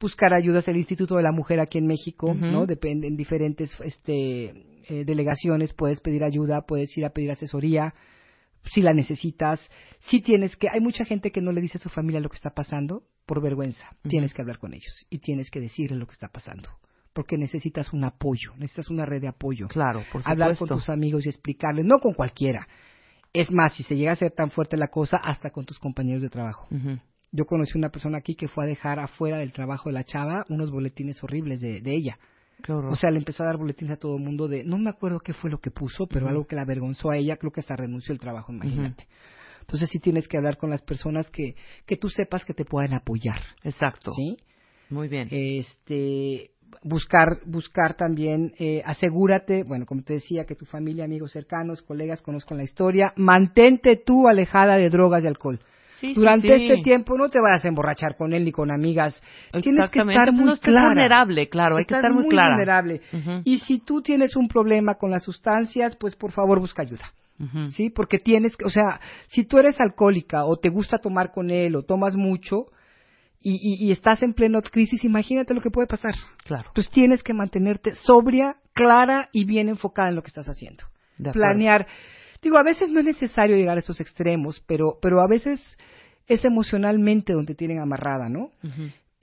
buscar 0.00 0.32
ayudas 0.32 0.66
del 0.66 0.76
Instituto 0.76 1.16
de 1.16 1.22
la 1.24 1.32
Mujer 1.32 1.58
aquí 1.60 1.78
en 1.78 1.86
México. 1.86 2.32
¿no? 2.34 2.66
Depende, 2.66 3.08
en 3.08 3.16
diferentes 3.16 3.76
este, 3.84 4.44
eh, 4.88 5.04
delegaciones 5.04 5.72
puedes 5.72 6.00
pedir 6.00 6.22
ayuda, 6.24 6.62
puedes 6.66 6.96
ir 6.96 7.04
a 7.04 7.10
pedir 7.10 7.30
asesoría 7.32 7.94
si 8.70 8.80
la 8.80 8.94
necesitas, 8.94 9.60
si 9.98 10.22
tienes 10.22 10.56
que, 10.56 10.68
hay 10.72 10.80
mucha 10.80 11.04
gente 11.04 11.30
que 11.30 11.42
no 11.42 11.52
le 11.52 11.60
dice 11.60 11.76
a 11.76 11.80
su 11.82 11.90
familia 11.90 12.20
lo 12.20 12.30
que 12.30 12.36
está 12.36 12.50
pasando 12.54 13.02
por 13.26 13.42
vergüenza, 13.42 13.90
tienes 14.08 14.32
que 14.32 14.40
hablar 14.40 14.58
con 14.58 14.72
ellos 14.72 15.06
y 15.10 15.18
tienes 15.18 15.50
que 15.50 15.60
decirles 15.60 15.98
lo 15.98 16.06
que 16.06 16.14
está 16.14 16.28
pasando, 16.28 16.70
porque 17.12 17.36
necesitas 17.36 17.92
un 17.92 18.04
apoyo, 18.04 18.52
necesitas 18.56 18.88
una 18.88 19.04
red 19.04 19.20
de 19.20 19.28
apoyo, 19.28 19.68
Claro, 19.68 19.98
por 20.10 20.22
supuesto. 20.22 20.30
hablar 20.30 20.56
con 20.56 20.68
tus 20.68 20.88
amigos 20.88 21.26
y 21.26 21.28
explicarles, 21.28 21.84
no 21.84 21.98
con 21.98 22.14
cualquiera, 22.14 22.66
es 23.34 23.50
más, 23.50 23.74
si 23.74 23.82
se 23.82 23.96
llega 23.96 24.12
a 24.12 24.16
ser 24.16 24.30
tan 24.30 24.50
fuerte 24.50 24.76
la 24.76 24.88
cosa, 24.88 25.18
hasta 25.18 25.50
con 25.50 25.66
tus 25.66 25.78
compañeros 25.78 26.22
de 26.22 26.30
trabajo. 26.30 26.68
Yo 27.32 27.44
conocí 27.46 27.76
una 27.76 27.90
persona 27.90 28.18
aquí 28.18 28.36
que 28.36 28.46
fue 28.46 28.64
a 28.64 28.68
dejar 28.68 29.00
afuera 29.00 29.38
del 29.38 29.52
trabajo 29.52 29.88
de 29.88 29.94
la 29.94 30.04
chava 30.04 30.46
unos 30.48 30.70
boletines 30.70 31.22
horribles 31.22 31.60
de, 31.60 31.80
de 31.80 31.94
ella. 31.94 32.18
O 32.68 32.96
sea, 32.96 33.10
le 33.10 33.18
empezó 33.18 33.42
a 33.42 33.46
dar 33.46 33.56
boletines 33.56 33.92
a 33.94 33.96
todo 33.96 34.16
el 34.16 34.22
mundo 34.22 34.46
de, 34.46 34.62
no 34.62 34.78
me 34.78 34.88
acuerdo 34.88 35.18
qué 35.18 35.32
fue 35.34 35.50
lo 35.50 35.58
que 35.58 35.72
puso, 35.72 36.06
pero 36.06 36.28
algo 36.28 36.46
que 36.46 36.54
la 36.54 36.62
avergonzó 36.62 37.10
a 37.10 37.16
ella, 37.16 37.36
creo 37.36 37.50
que 37.50 37.60
hasta 37.60 37.74
renunció 37.74 38.12
el 38.12 38.20
trabajo, 38.20 38.52
imagínate. 38.52 39.06
Entonces 39.60 39.90
sí 39.90 39.98
tienes 39.98 40.28
que 40.28 40.36
hablar 40.36 40.56
con 40.56 40.70
las 40.70 40.82
personas 40.82 41.28
que, 41.30 41.56
que 41.86 41.96
tú 41.96 42.08
sepas 42.08 42.44
que 42.44 42.54
te 42.54 42.64
puedan 42.64 42.94
apoyar, 42.94 43.40
Exacto. 43.64 44.12
¿sí? 44.12 44.36
Muy 44.90 45.08
bien. 45.08 45.28
Este, 45.30 46.52
buscar 46.82 47.38
buscar 47.46 47.94
también 47.96 48.52
eh, 48.58 48.82
asegúrate 48.84 49.62
bueno 49.64 49.86
como 49.86 50.02
te 50.02 50.14
decía 50.14 50.44
que 50.44 50.54
tu 50.54 50.64
familia 50.66 51.04
amigos 51.04 51.32
cercanos 51.32 51.80
colegas 51.82 52.20
conozcan 52.20 52.58
la 52.58 52.64
historia 52.64 53.12
mantente 53.16 53.96
tú 53.96 54.28
alejada 54.28 54.76
de 54.76 54.90
drogas 54.90 55.24
y 55.24 55.26
alcohol 55.28 55.60
Sí, 56.00 56.12
durante 56.12 56.58
sí. 56.58 56.66
este 56.70 56.82
tiempo 56.82 57.16
no 57.16 57.28
te 57.28 57.38
vayas 57.40 57.64
a 57.64 57.68
emborrachar 57.68 58.16
con 58.16 58.32
él 58.34 58.44
ni 58.44 58.52
con 58.52 58.70
amigas 58.72 59.22
tienes 59.62 59.88
que 59.90 60.00
estar 60.00 60.32
muy 60.32 60.46
no 60.46 60.56
clara 60.56 60.88
vulnerable, 60.88 61.48
claro, 61.48 61.76
hay 61.76 61.84
que 61.84 61.94
estar 61.94 62.12
muy 62.12 62.28
clara. 62.28 62.56
vulnerable 62.56 63.00
y 63.44 63.58
si 63.60 63.78
tú 63.78 64.02
tienes 64.02 64.34
un 64.36 64.48
problema 64.48 64.96
con 64.96 65.10
las 65.12 65.22
sustancias 65.22 65.96
pues 65.96 66.16
por 66.16 66.32
favor 66.32 66.58
busca 66.60 66.82
ayuda. 66.82 67.04
¿sí? 67.70 67.90
Porque 67.90 68.18
tienes, 68.18 68.56
que- 68.56 68.64
o 68.64 68.70
sea, 68.70 69.00
si 69.28 69.44
tú 69.44 69.58
eres 69.58 69.80
alcohólica 69.80 70.44
o 70.44 70.56
te 70.56 70.68
gusta 70.68 70.98
tomar 70.98 71.32
con 71.32 71.50
él 71.50 71.74
o 71.76 71.82
tomas 71.82 72.14
mucho 72.14 72.66
y, 73.44 73.52
y- 73.62 73.86
y 73.88 73.92
estás 73.92 74.22
en 74.24 74.32
pleno 74.32 74.60
crisis, 74.62 75.04
imagínate 75.04 75.54
lo 75.54 75.60
que 75.60 75.70
puede 75.70 75.86
pasar. 75.86 76.14
Claro. 76.44 76.64
Entonces 76.68 76.90
tienes 76.92 77.22
que 77.22 77.34
mantenerte 77.34 77.94
sobria, 77.94 78.56
clara 78.72 79.28
y 79.32 79.44
bien 79.44 79.68
enfocada 79.68 80.08
en 80.08 80.16
lo 80.16 80.22
que 80.22 80.28
estás 80.28 80.48
haciendo. 80.48 80.82
De. 81.18 81.30
Planear. 81.30 81.86
Digo, 82.42 82.58
a 82.58 82.62
veces 82.64 82.90
no 82.90 82.98
es 83.00 83.06
necesario 83.06 83.54
llegar 83.56 83.76
a 83.76 83.80
esos 83.80 84.00
extremos, 84.00 84.60
pero, 84.66 84.98
pero 85.00 85.20
a 85.22 85.28
veces 85.28 85.60
es 86.26 86.44
emocionalmente 86.44 87.32
donde 87.34 87.54
tienen 87.54 87.78
amarrada, 87.80 88.28
¿no? 88.28 88.50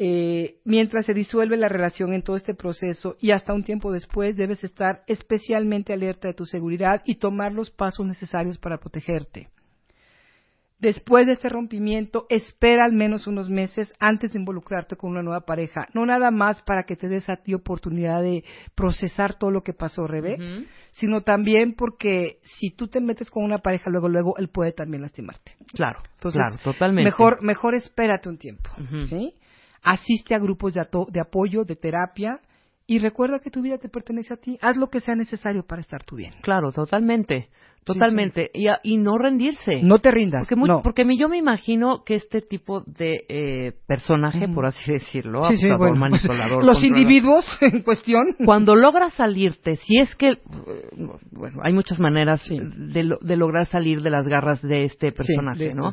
Eh, 0.03 0.55
mientras 0.65 1.05
se 1.05 1.13
disuelve 1.13 1.57
la 1.57 1.67
relación 1.67 2.13
en 2.13 2.23
todo 2.23 2.35
este 2.35 2.55
proceso 2.55 3.17
y 3.19 3.31
hasta 3.31 3.53
un 3.53 3.63
tiempo 3.63 3.91
después 3.91 4.35
debes 4.35 4.63
estar 4.63 5.03
especialmente 5.07 5.93
alerta 5.93 6.27
de 6.27 6.33
tu 6.33 6.45
seguridad 6.45 7.01
y 7.05 7.15
tomar 7.15 7.51
los 7.53 7.69
pasos 7.69 8.07
necesarios 8.07 8.57
para 8.57 8.77
protegerte. 8.79 9.49
Después 10.81 11.27
de 11.27 11.33
este 11.33 11.47
rompimiento, 11.47 12.25
espera 12.27 12.85
al 12.85 12.93
menos 12.93 13.27
unos 13.27 13.49
meses 13.49 13.93
antes 13.99 14.33
de 14.33 14.39
involucrarte 14.39 14.95
con 14.95 15.11
una 15.11 15.21
nueva 15.21 15.41
pareja. 15.41 15.87
No 15.93 16.07
nada 16.07 16.31
más 16.31 16.59
para 16.63 16.83
que 16.83 16.95
te 16.95 17.07
des 17.07 17.29
a 17.29 17.35
ti 17.37 17.53
oportunidad 17.53 18.23
de 18.23 18.43
procesar 18.73 19.35
todo 19.37 19.51
lo 19.51 19.61
que 19.61 19.73
pasó, 19.73 20.07
Rebe, 20.07 20.37
sino 20.91 21.21
también 21.21 21.75
porque 21.75 22.39
si 22.43 22.71
tú 22.71 22.87
te 22.87 22.99
metes 22.99 23.29
con 23.29 23.43
una 23.43 23.59
pareja 23.59 23.91
luego, 23.91 24.09
luego, 24.09 24.37
él 24.37 24.49
puede 24.49 24.71
también 24.71 25.03
lastimarte. 25.03 25.51
Claro, 25.73 25.99
Entonces, 26.15 26.41
claro, 26.41 26.57
totalmente. 26.63 27.05
Mejor, 27.05 27.43
mejor 27.43 27.75
espérate 27.75 28.27
un 28.27 28.39
tiempo. 28.39 28.71
¿sí? 29.07 29.35
Asiste 29.83 30.33
a 30.33 30.39
grupos 30.39 30.73
de, 30.73 30.81
ato- 30.81 31.07
de 31.11 31.21
apoyo, 31.21 31.63
de 31.63 31.75
terapia, 31.75 32.39
y 32.87 32.97
recuerda 32.97 33.39
que 33.39 33.51
tu 33.51 33.61
vida 33.61 33.77
te 33.77 33.87
pertenece 33.87 34.33
a 34.33 34.37
ti. 34.37 34.57
Haz 34.61 34.75
lo 34.77 34.89
que 34.89 34.99
sea 34.99 35.15
necesario 35.15 35.63
para 35.63 35.81
estar 35.81 36.03
tú 36.03 36.15
bien. 36.17 36.33
Claro, 36.41 36.71
totalmente, 36.71 37.49
totalmente. 37.83 38.49
Y, 38.53 38.67
a- 38.67 38.79
y 38.83 38.97
no 38.97 39.17
rendirse. 39.17 39.81
No 39.83 39.99
te 39.99 40.11
rindas. 40.11 40.41
Porque, 40.41 40.55
mu- 40.55 40.67
no. 40.67 40.81
porque 40.81 41.05
yo 41.17 41.29
me 41.29 41.37
imagino 41.37 42.03
que 42.05 42.15
este 42.15 42.41
tipo 42.41 42.81
de 42.81 43.25
eh, 43.27 43.73
personaje, 43.87 44.47
por 44.47 44.65
así 44.65 44.91
decirlo, 44.91 45.45
Sí, 45.45 45.57
sí, 45.57 45.65
abusador, 45.65 45.77
bueno, 45.79 45.95
manipulador, 45.95 46.63
Los 46.63 46.75
controlador, 46.77 46.85
individuos 46.85 47.45
en 47.61 47.81
cuestión. 47.81 48.23
cuando 48.45 48.75
logras 48.75 49.13
salirte, 49.13 49.75
si 49.77 49.97
es 49.99 50.15
que, 50.15 50.29
eh, 50.31 50.39
bueno, 51.31 51.59
hay 51.63 51.73
muchas 51.73 51.99
maneras 51.99 52.41
Sí. 52.41 52.57
de, 52.59 53.17
de 53.19 53.35
lograr 53.37 53.65
salir 53.65 54.01
de 54.01 54.09
las 54.09 54.27
garras 54.27 54.61
de 54.61 54.83
este 54.85 55.11
personaje, 55.11 55.65
de 55.69 55.75
¿no? 55.75 55.89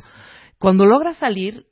Cuando 0.59 0.85
logras 0.85 1.17
salir, 1.17 1.65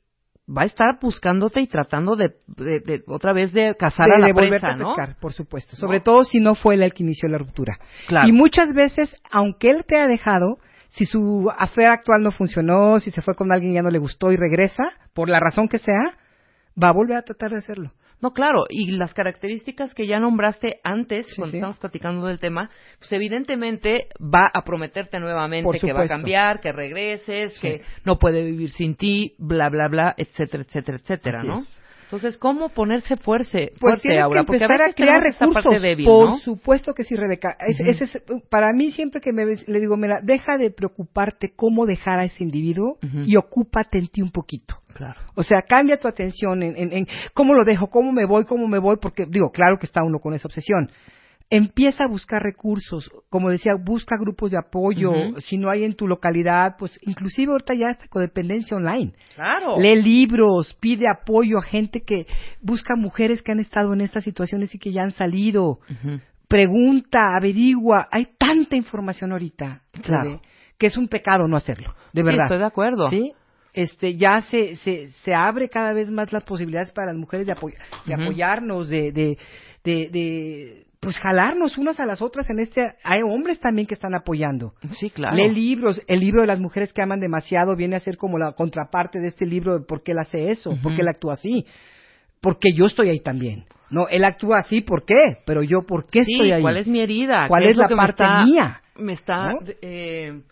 va 0.48 0.62
a 0.62 0.64
estar 0.64 0.98
buscándote 1.00 1.60
y 1.60 1.66
tratando 1.66 2.16
de, 2.16 2.36
de- 2.46 2.80
de- 2.80 3.02
otra 3.06 3.32
vez 3.32 3.52
de 3.52 3.74
cazar 3.78 4.08
de, 4.08 4.14
a 4.14 4.18
la 4.18 4.26
a 4.28 4.34
pescar, 4.34 5.16
por 5.20 5.32
supuesto. 5.32 5.76
Sobre 5.76 6.00
todo 6.00 6.24
si 6.24 6.40
no 6.40 6.54
fue 6.54 6.74
él 6.74 6.82
el 6.82 6.94
que 6.94 7.02
inició 7.02 7.28
la 7.28 7.38
ruptura. 7.38 7.78
Claro. 8.06 8.26
Y 8.28 8.32
muchas 8.32 8.72
veces, 8.74 9.14
aunque 9.30 9.70
él 9.70 9.84
te 9.86 9.98
ha 9.98 10.06
dejado, 10.06 10.58
si 10.90 11.04
su 11.04 11.50
afer 11.56 11.90
actual 11.90 12.22
no 12.22 12.30
funcionó, 12.30 12.98
si 12.98 13.10
se 13.10 13.20
fue 13.22 13.34
con 13.34 13.52
alguien 13.52 13.72
y 13.72 13.74
ya 13.74 13.82
no 13.82 13.90
le 13.90 13.98
gustó 13.98 14.32
y 14.32 14.36
regresa, 14.36 14.84
por 15.12 15.28
la 15.28 15.38
razón 15.38 15.68
que 15.68 15.78
sea, 15.78 16.16
va 16.82 16.88
a 16.88 16.92
volver 16.92 17.18
a 17.18 17.22
tratar 17.22 17.50
de 17.50 17.58
hacerlo. 17.58 17.92
No, 18.20 18.32
claro, 18.32 18.64
y 18.68 18.90
las 18.92 19.14
características 19.14 19.94
que 19.94 20.06
ya 20.06 20.18
nombraste 20.18 20.80
antes, 20.82 21.26
Sí, 21.28 21.36
cuando 21.36 21.52
sí. 21.52 21.56
estamos 21.58 21.78
platicando 21.78 22.26
del 22.26 22.40
tema, 22.40 22.68
pues 22.98 23.12
evidentemente 23.12 24.08
va 24.20 24.50
a 24.52 24.62
prometerte 24.64 25.20
nuevamente 25.20 25.78
que 25.78 25.92
va 25.92 26.02
a 26.02 26.06
cambiar, 26.08 26.60
que 26.60 26.72
regreses, 26.72 27.54
Sí. 27.54 27.60
que 27.60 27.82
no 28.04 28.18
puede 28.18 28.42
vivir 28.44 28.70
sin 28.70 28.96
ti, 28.96 29.34
bla, 29.38 29.68
bla, 29.68 29.88
bla, 29.88 30.14
etcétera, 30.16 30.64
etcétera, 30.64 30.98
etcétera, 30.98 31.38
Así 31.40 31.48
¿no? 31.48 31.58
es. 31.58 31.82
Entonces, 32.04 32.38
¿cómo 32.38 32.70
ponerse 32.70 33.18
fuerte, 33.18 33.72
Pues 33.78 34.00
fuerte 34.00 34.18
Aura? 34.18 34.40
que 34.40 34.46
Porque 34.46 34.64
a 34.64 34.66
empezar 34.66 34.80
a, 34.80 34.84
veces 34.86 34.96
crear 34.96 35.22
recursos. 35.22 35.62
parte 35.62 35.78
débil, 35.78 36.06
Por 36.06 36.28
¿no? 36.30 36.38
supuesto 36.38 36.94
que 36.94 37.04
sí, 37.04 37.14
Rebeca. 37.14 37.54
Es- 37.68 37.80
ese 37.80 38.04
es- 38.04 38.22
para 38.48 38.72
mí 38.72 38.92
siempre 38.92 39.20
que 39.20 39.30
me 39.34 39.44
le 39.44 39.78
digo, 39.80 39.94
mira, 39.98 40.20
deja 40.22 40.56
de 40.56 40.70
preocuparte 40.70 41.52
cómo 41.54 41.84
dejar 41.84 42.18
a 42.20 42.24
ese 42.24 42.42
individuo 42.42 42.96
y 43.26 43.36
ocúpate 43.36 43.98
en 43.98 44.06
ti 44.08 44.22
un 44.22 44.30
poquito. 44.30 44.76
Claro. 44.98 45.18
O 45.34 45.42
sea, 45.42 45.62
cambia 45.62 45.96
tu 45.98 46.06
atención 46.08 46.62
en, 46.62 46.76
en- 46.76 46.92
en 46.92 47.06
cómo 47.32 47.54
lo 47.54 47.64
dejo, 47.64 47.88
cómo 47.88 48.12
me 48.12 48.26
voy, 48.26 48.44
cómo 48.44 48.68
me 48.68 48.78
voy, 48.78 48.96
porque 49.00 49.24
digo, 49.26 49.50
claro 49.50 49.78
que 49.78 49.86
está 49.86 50.02
uno 50.04 50.18
con 50.18 50.34
esa 50.34 50.46
obsesión. 50.48 50.90
Empieza 51.50 52.04
a 52.04 52.08
buscar 52.08 52.42
recursos, 52.42 53.10
como 53.30 53.48
decía, 53.48 53.72
busca 53.82 54.16
grupos 54.20 54.50
de 54.50 54.58
apoyo, 54.58 55.10
si 55.38 55.56
no 55.56 55.70
hay 55.70 55.84
en 55.84 55.94
tu 55.94 56.06
localidad, 56.06 56.74
pues 56.78 56.98
inclusive 57.06 57.52
ahorita 57.52 57.72
ya 57.74 57.88
está 57.88 58.06
codependencia 58.08 58.76
online. 58.76 59.14
Claro. 59.34 59.80
Lee 59.80 60.02
libros, 60.02 60.76
pide 60.78 61.06
apoyo 61.08 61.56
a 61.56 61.62
gente 61.62 62.02
que 62.02 62.26
busca 62.60 62.96
mujeres 62.96 63.40
que 63.40 63.52
han 63.52 63.60
estado 63.60 63.94
en 63.94 64.02
estas 64.02 64.24
situaciones 64.24 64.74
y 64.74 64.78
que 64.78 64.92
ya 64.92 65.00
han 65.02 65.12
salido. 65.12 65.78
Pregunta, 66.48 67.36
averigua. 67.36 68.08
Hay 68.10 68.26
tanta 68.38 68.76
información 68.76 69.32
ahorita, 69.32 69.82
Claro. 70.02 70.40
Que 70.78 70.86
es 70.86 70.96
un 70.96 71.08
pecado 71.08 71.48
no 71.48 71.56
hacerlo, 71.56 71.92
de 72.12 72.20
Sí, 72.22 72.26
verdad. 72.26 72.44
estoy 72.44 72.58
de 72.58 72.64
acuerdo. 72.64 73.10
Sí, 73.10 73.32
este, 73.82 74.16
ya 74.16 74.40
se, 74.50 74.76
se, 74.76 75.08
se 75.24 75.34
abre 75.34 75.68
cada 75.68 75.92
vez 75.92 76.10
más 76.10 76.32
las 76.32 76.42
posibilidades 76.44 76.90
para 76.92 77.08
las 77.12 77.16
mujeres 77.16 77.46
de, 77.46 77.54
apoy- 77.54 77.74
de 78.06 78.14
apoyarnos, 78.14 78.88
de, 78.88 79.12
de, 79.12 79.38
de, 79.84 80.08
de, 80.10 80.84
pues 81.00 81.16
jalarnos 81.18 81.78
unas 81.78 82.00
a 82.00 82.06
las 82.06 82.20
otras 82.20 82.50
en 82.50 82.58
este. 82.58 82.94
Hay 83.04 83.20
hombres 83.22 83.60
también 83.60 83.86
que 83.86 83.94
están 83.94 84.14
apoyando. 84.14 84.72
Sí, 84.92 85.10
claro. 85.10 85.36
Lee 85.36 85.48
libros. 85.54 86.02
El 86.08 86.20
libro 86.20 86.40
de 86.40 86.48
las 86.48 86.58
mujeres 86.58 86.92
que 86.92 87.02
aman 87.02 87.20
demasiado 87.20 87.76
viene 87.76 87.94
a 87.96 88.00
ser 88.00 88.16
como 88.16 88.36
la 88.38 88.52
contraparte 88.52 89.20
de 89.20 89.28
este 89.28 89.46
libro 89.46 89.78
de 89.78 89.84
por 89.86 90.02
qué 90.02 90.12
él 90.12 90.18
hace 90.18 90.50
eso, 90.50 90.76
por 90.82 90.94
qué 90.96 91.02
él 91.02 91.08
actúa 91.08 91.34
así. 91.34 91.64
Porque 92.40 92.70
yo 92.74 92.86
estoy 92.86 93.10
ahí 93.10 93.20
también. 93.20 93.64
No, 93.90 94.06
él 94.08 94.24
actúa 94.24 94.58
así, 94.58 94.80
¿por 94.82 95.04
qué? 95.04 95.38
Pero 95.46 95.62
yo, 95.62 95.82
¿por 95.86 96.06
qué 96.06 96.24
sí, 96.24 96.32
estoy 96.34 96.52
ahí? 96.52 96.62
¿cuál 96.62 96.76
es 96.76 96.86
mi 96.88 97.00
herida? 97.00 97.46
¿Cuál 97.48 97.62
¿Qué 97.62 97.70
es 97.70 97.76
la 97.76 97.86
que 97.88 97.94
me 97.94 98.02
parte 98.02 98.22
está- 98.22 98.44
mía? 98.44 98.80
Me 98.96 99.12
está, 99.12 99.52
¿No? 99.52 99.58
eh, 99.82 100.42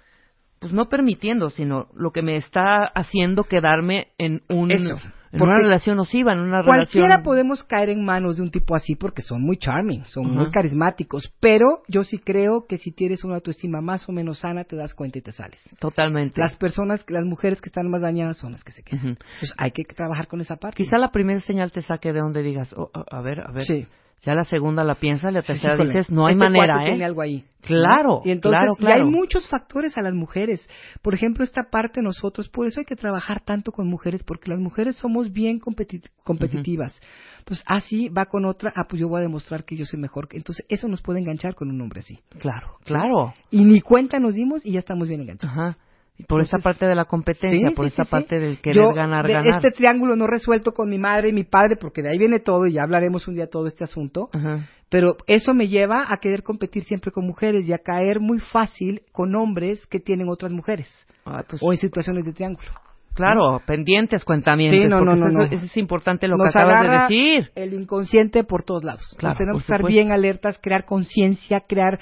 pues 0.58 0.72
no 0.72 0.88
permitiendo, 0.88 1.50
sino 1.50 1.88
lo 1.94 2.10
que 2.10 2.22
me 2.22 2.36
está 2.36 2.84
haciendo 2.94 3.44
quedarme 3.44 4.08
en 4.18 4.42
un 4.48 4.70
Eso, 4.70 4.96
en 5.32 5.38
porque 5.38 5.54
una 5.54 5.62
relación 5.62 5.96
nociva, 5.96 6.32
en 6.32 6.40
una 6.40 6.62
Cualquiera 6.62 7.06
relación 7.08 7.22
podemos 7.22 7.62
caer 7.64 7.90
en 7.90 8.04
manos 8.04 8.36
de 8.36 8.42
un 8.42 8.50
tipo 8.50 8.74
así 8.74 8.94
porque 8.94 9.22
son 9.22 9.42
muy 9.42 9.58
charming, 9.58 10.04
son 10.04 10.34
muy 10.34 10.50
carismáticos, 10.50 11.32
pero 11.40 11.82
yo 11.88 12.04
sí 12.04 12.18
creo 12.18 12.66
que 12.66 12.78
si 12.78 12.92
tienes 12.92 13.24
una 13.24 13.36
autoestima 13.36 13.80
más 13.80 14.08
o 14.08 14.12
menos 14.12 14.40
sana 14.40 14.64
te 14.64 14.76
das 14.76 14.94
cuenta 14.94 15.18
y 15.18 15.22
te 15.22 15.32
sales. 15.32 15.60
totalmente. 15.78 16.40
Las 16.40 16.56
personas, 16.56 17.04
las 17.08 17.24
mujeres 17.24 17.60
que 17.60 17.68
están 17.68 17.90
más 17.90 18.00
dañadas 18.00 18.38
son 18.38 18.52
las 18.52 18.64
que 18.64 18.72
se 18.72 18.82
quedan. 18.82 19.08
Entonces 19.08 19.54
hay 19.58 19.72
que 19.72 19.84
trabajar 19.84 20.26
con 20.26 20.40
esa 20.40 20.56
parte. 20.56 20.76
Quizá 20.76 20.98
la 20.98 21.10
primera 21.10 21.40
señal 21.40 21.72
te 21.72 21.82
saque 21.82 22.12
de 22.12 22.20
donde 22.20 22.42
digas, 22.42 22.72
oh, 22.76 22.90
oh, 22.94 23.04
a 23.10 23.20
ver, 23.20 23.40
a 23.40 23.50
ver. 23.50 23.64
Sí. 23.64 23.86
Ya 24.22 24.34
la 24.34 24.44
segunda 24.44 24.82
la 24.82 24.96
piensas, 24.96 25.32
la 25.32 25.42
tercera 25.42 25.74
híjole, 25.74 25.90
dices, 25.92 26.10
no 26.10 26.26
hay 26.26 26.32
este 26.32 26.44
manera, 26.44 26.82
¿eh? 26.82 26.88
Tiene 26.88 27.04
algo 27.04 27.22
ahí. 27.22 27.44
Claro, 27.60 28.22
Y 28.24 28.30
entonces, 28.30 28.60
claro, 28.60 28.74
y 28.78 28.86
hay 28.86 29.00
claro. 29.02 29.10
muchos 29.10 29.48
factores 29.48 29.96
a 29.98 30.02
las 30.02 30.14
mujeres. 30.14 30.68
Por 31.02 31.14
ejemplo, 31.14 31.42
esta 31.44 31.64
parte 31.64 32.00
nosotros, 32.00 32.48
por 32.48 32.66
eso 32.66 32.80
hay 32.80 32.86
que 32.86 32.94
trabajar 32.96 33.40
tanto 33.44 33.72
con 33.72 33.88
mujeres, 33.88 34.22
porque 34.24 34.50
las 34.50 34.60
mujeres 34.60 34.96
somos 34.96 35.32
bien 35.32 35.60
competi- 35.60 36.08
competitivas. 36.22 37.00
Entonces, 37.38 37.64
ah, 37.68 37.80
sí, 37.80 38.08
va 38.08 38.26
con 38.26 38.44
otra, 38.46 38.72
ah, 38.76 38.82
pues 38.88 39.00
yo 39.00 39.08
voy 39.08 39.18
a 39.20 39.22
demostrar 39.22 39.64
que 39.64 39.76
yo 39.76 39.84
soy 39.84 39.98
mejor. 40.00 40.28
Entonces, 40.32 40.64
eso 40.68 40.86
nos 40.88 41.02
puede 41.02 41.18
enganchar 41.20 41.54
con 41.54 41.68
un 41.70 41.80
hombre 41.80 42.00
así. 42.00 42.18
Claro, 42.38 42.78
claro. 42.84 43.34
Y 43.50 43.64
ni 43.64 43.80
cuenta 43.80 44.18
nos 44.20 44.34
dimos 44.34 44.64
y 44.64 44.72
ya 44.72 44.78
estamos 44.78 45.08
bien 45.08 45.20
enganchados. 45.20 45.56
Ajá. 45.56 45.76
Y 46.18 46.24
por 46.24 46.40
esa 46.40 46.58
parte 46.58 46.86
de 46.86 46.94
la 46.94 47.04
competencia, 47.04 47.68
Sí, 47.68 47.74
por 47.74 47.86
sí, 47.86 47.92
esa 47.92 48.04
sí, 48.04 48.08
sí. 48.08 48.10
parte 48.10 48.38
del 48.40 48.60
querer 48.60 48.76
Yo, 48.84 48.94
ganar, 48.94 49.26
de 49.26 49.34
ganar. 49.34 49.54
Este 49.56 49.70
triángulo 49.70 50.16
no 50.16 50.26
resuelto 50.26 50.72
con 50.72 50.88
mi 50.88 50.98
madre 50.98 51.28
y 51.28 51.32
mi 51.32 51.44
padre, 51.44 51.76
porque 51.76 52.02
de 52.02 52.10
ahí 52.10 52.18
viene 52.18 52.40
todo 52.40 52.66
y 52.66 52.72
ya 52.72 52.82
hablaremos 52.84 53.28
un 53.28 53.34
día 53.34 53.48
todo 53.48 53.66
este 53.66 53.84
asunto. 53.84 54.30
Ajá. 54.32 54.66
Pero 54.88 55.16
eso 55.26 55.52
me 55.52 55.66
lleva 55.68 56.04
a 56.08 56.16
querer 56.18 56.42
competir 56.42 56.84
siempre 56.84 57.10
con 57.10 57.26
mujeres 57.26 57.68
y 57.68 57.72
a 57.72 57.78
caer 57.78 58.20
muy 58.20 58.38
fácil 58.38 59.02
con 59.12 59.34
hombres 59.34 59.84
que 59.88 59.98
tienen 59.98 60.28
otras 60.28 60.52
mujeres 60.52 60.88
Ah, 61.24 61.42
pues, 61.48 61.60
o 61.62 61.72
en 61.72 61.78
situaciones 61.78 62.24
de 62.24 62.32
triángulo. 62.32 62.70
Claro, 63.16 63.60
pendientes, 63.66 64.24
cuentamientos. 64.24 64.78
Sí, 64.78 64.88
no, 64.88 65.00
no, 65.00 65.06
porque 65.12 65.20
no, 65.20 65.26
eso, 65.26 65.38
no. 65.38 65.44
eso 65.44 65.66
es 65.66 65.76
importante 65.76 66.28
lo 66.28 66.36
Nos 66.36 66.52
que 66.52 66.58
acabas 66.58 66.82
de 66.82 67.14
decir. 67.16 67.50
el 67.56 67.74
inconsciente 67.74 68.44
por 68.44 68.62
todos 68.62 68.84
lados. 68.84 69.00
Entonces, 69.02 69.18
Claro, 69.18 69.38
tenemos 69.38 69.62
que 69.62 69.64
estar 69.64 69.78
supuesto. 69.78 69.94
bien 69.94 70.12
alertas, 70.12 70.58
crear 70.62 70.84
conciencia, 70.84 71.60
crear, 71.66 71.98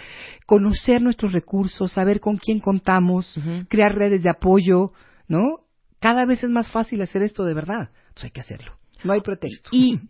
conocer 0.47 1.01
nuestros 1.03 1.33
recursos, 1.33 1.93
saber 1.93 2.21
con 2.21 2.37
quién 2.37 2.59
contamos, 2.61 3.35
crear 3.69 3.95
redes 3.95 4.23
de 4.23 4.31
apoyo, 4.31 4.91
¿no? 5.29 5.61
Cada 6.01 6.27
vez 6.27 6.45
es 6.45 6.51
más 6.51 6.71
fácil 6.71 7.01
hacer 7.03 7.23
esto 7.23 7.45
de 7.45 7.55
verdad. 7.55 7.89
Pues 8.12 8.25
hay 8.25 8.31
que 8.31 8.41
hacerlo. 8.41 8.73
No 9.05 9.12
hay 9.15 9.21
pretexto. 9.21 9.71
Y 9.73 10.01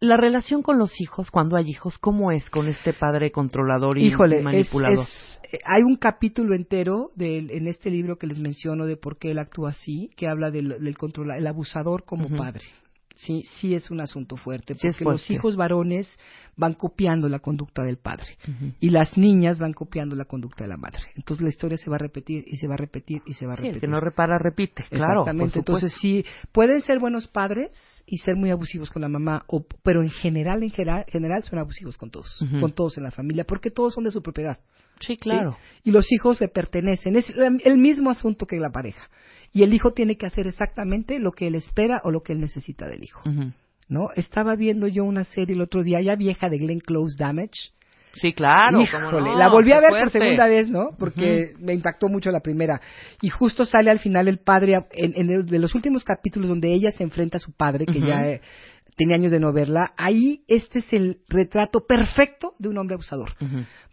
la 0.00 0.16
relación 0.16 0.62
con 0.62 0.78
los 0.78 1.00
hijos, 1.00 1.30
cuando 1.30 1.56
hay 1.56 1.68
hijos, 1.68 1.98
¿cómo 1.98 2.32
es 2.32 2.48
con 2.50 2.68
este 2.68 2.92
padre 2.94 3.30
controlador 3.30 3.98
y, 3.98 4.06
Híjole, 4.06 4.36
y 4.36 4.38
es- 4.38 4.44
manipulador? 4.44 4.98
es- 5.04 5.40
eh, 5.52 5.58
hay 5.64 5.82
un 5.82 5.96
capítulo 5.96 6.54
entero 6.54 7.08
en 7.18 7.66
este 7.68 7.90
libro 7.90 8.16
que 8.16 8.26
les 8.26 8.38
menciono 8.38 8.86
de 8.86 8.96
por 8.96 9.18
qué 9.18 9.32
él 9.32 9.38
actúa 9.38 9.70
así, 9.70 10.10
que 10.16 10.26
habla 10.26 10.50
del, 10.50 10.82
del 10.82 10.96
controla- 10.96 11.36
el 11.36 11.46
abusador 11.46 12.04
como 12.04 12.28
padre. 12.34 12.64
Sí, 13.20 13.44
sí 13.58 13.74
es 13.74 13.90
un 13.90 14.00
asunto 14.00 14.36
fuerte, 14.36 14.74
Sí 14.74 14.88
porque 14.88 15.04
los 15.04 15.30
hijos 15.30 15.56
varones 15.56 16.08
van 16.56 16.74
copiando 16.74 17.28
la 17.28 17.38
conducta 17.38 17.82
del 17.82 17.96
padre 17.98 18.36
y 18.80 18.90
las 18.90 19.16
niñas 19.16 19.58
van 19.58 19.72
copiando 19.72 20.14
la 20.16 20.24
conducta 20.24 20.64
de 20.64 20.68
la 20.68 20.76
madre. 20.76 21.00
Entonces 21.16 21.42
la 21.42 21.48
historia 21.50 21.76
se 21.78 21.88
va 21.90 21.96
a 21.96 21.98
repetir 21.98 22.44
y 22.46 22.56
se 22.56 22.66
va 22.66 22.74
a 22.74 22.76
repetir 22.76 23.22
y 23.26 23.34
se 23.34 23.46
va 23.46 23.52
a 23.54 23.56
Sí, 23.56 23.62
repetir. 23.62 23.76
el 23.76 23.80
que 23.80 23.88
no 23.88 24.00
repara, 24.00 24.38
repite. 24.38 24.84
Claro, 24.90 25.20
Exactamente. 25.22 25.58
Entonces 25.58 25.92
sí, 26.00 26.24
pueden 26.52 26.82
ser 26.82 26.98
buenos 26.98 27.28
padres 27.28 27.70
y 28.06 28.18
ser 28.18 28.36
muy 28.36 28.50
abusivos 28.50 28.90
con 28.90 29.02
la 29.02 29.08
mamá, 29.08 29.44
o, 29.46 29.64
pero 29.82 30.02
en 30.02 30.10
general, 30.10 30.62
en 30.62 30.70
general, 30.70 31.04
general 31.08 31.42
son 31.42 31.58
abusivos 31.58 31.96
con 31.96 32.10
todos, 32.10 32.44
con 32.60 32.72
todos 32.72 32.96
en 32.98 33.04
la 33.04 33.10
familia, 33.10 33.44
porque 33.44 33.70
todos 33.70 33.94
son 33.94 34.04
de 34.04 34.10
su 34.10 34.22
propiedad. 34.22 34.58
Sí, 35.00 35.14
¿sí? 35.14 35.16
claro. 35.16 35.56
Y 35.84 35.92
los 35.92 36.10
hijos 36.12 36.40
le 36.40 36.48
pertenecen. 36.48 37.16
Es 37.16 37.32
el 37.64 37.78
mismo 37.78 38.10
asunto 38.10 38.46
que 38.46 38.58
la 38.58 38.70
pareja. 38.70 39.08
Y 39.52 39.62
el 39.64 39.74
hijo 39.74 39.92
tiene 39.92 40.16
que 40.16 40.26
hacer 40.26 40.46
exactamente 40.46 41.18
lo 41.18 41.32
que 41.32 41.48
él 41.48 41.54
espera 41.56 42.00
o 42.04 42.10
lo 42.10 42.20
que 42.22 42.32
él 42.32 42.40
necesita 42.40 42.86
del 42.86 43.02
hijo. 43.02 43.22
¿No? 43.88 44.10
Estaba 44.14 44.54
viendo 44.54 44.86
yo 44.86 45.02
una 45.04 45.24
serie 45.24 45.56
el 45.56 45.62
otro 45.62 45.82
día, 45.82 46.00
ya 46.00 46.14
vieja 46.14 46.48
de 46.48 46.58
Glenn 46.58 46.78
Close 46.80 47.16
Damage. 47.18 47.72
Sí, 48.12 48.32
claro. 48.32 48.80
Híjole, 48.80 49.30
no, 49.30 49.36
la 49.38 49.48
volví 49.48 49.72
a 49.72 49.80
ver 49.80 49.90
por 49.90 50.10
segunda 50.10 50.46
vez, 50.48 50.68
¿no? 50.70 50.90
Porque 50.98 51.52
me 51.58 51.74
impactó 51.74 52.08
mucho 52.08 52.30
la 52.30 52.40
primera. 52.40 52.80
Y 53.22 53.28
justo 53.30 53.64
sale 53.64 53.90
al 53.90 53.98
final 54.00 54.26
el 54.28 54.38
padre, 54.38 54.74
en, 54.92 55.12
en 55.16 55.30
el- 55.30 55.46
de 55.46 55.58
los 55.60 55.74
últimos 55.74 56.02
capítulos 56.04 56.48
donde 56.48 56.72
ella 56.72 56.90
se 56.92 57.02
enfrenta 57.04 57.36
a 57.38 57.40
su 57.40 57.52
padre, 57.52 57.86
que 57.86 58.00
ya 58.00 58.26
eh, 58.28 58.40
tenía 58.96 59.14
años 59.16 59.30
de 59.32 59.38
no 59.40 59.52
verla, 59.52 59.92
ahí 59.96 60.42
este 60.48 60.80
es 60.80 60.92
el 60.92 61.18
retrato 61.28 61.86
perfecto 61.86 62.54
de 62.58 62.68
un 62.68 62.78
hombre 62.78 62.94
abusador. 62.94 63.30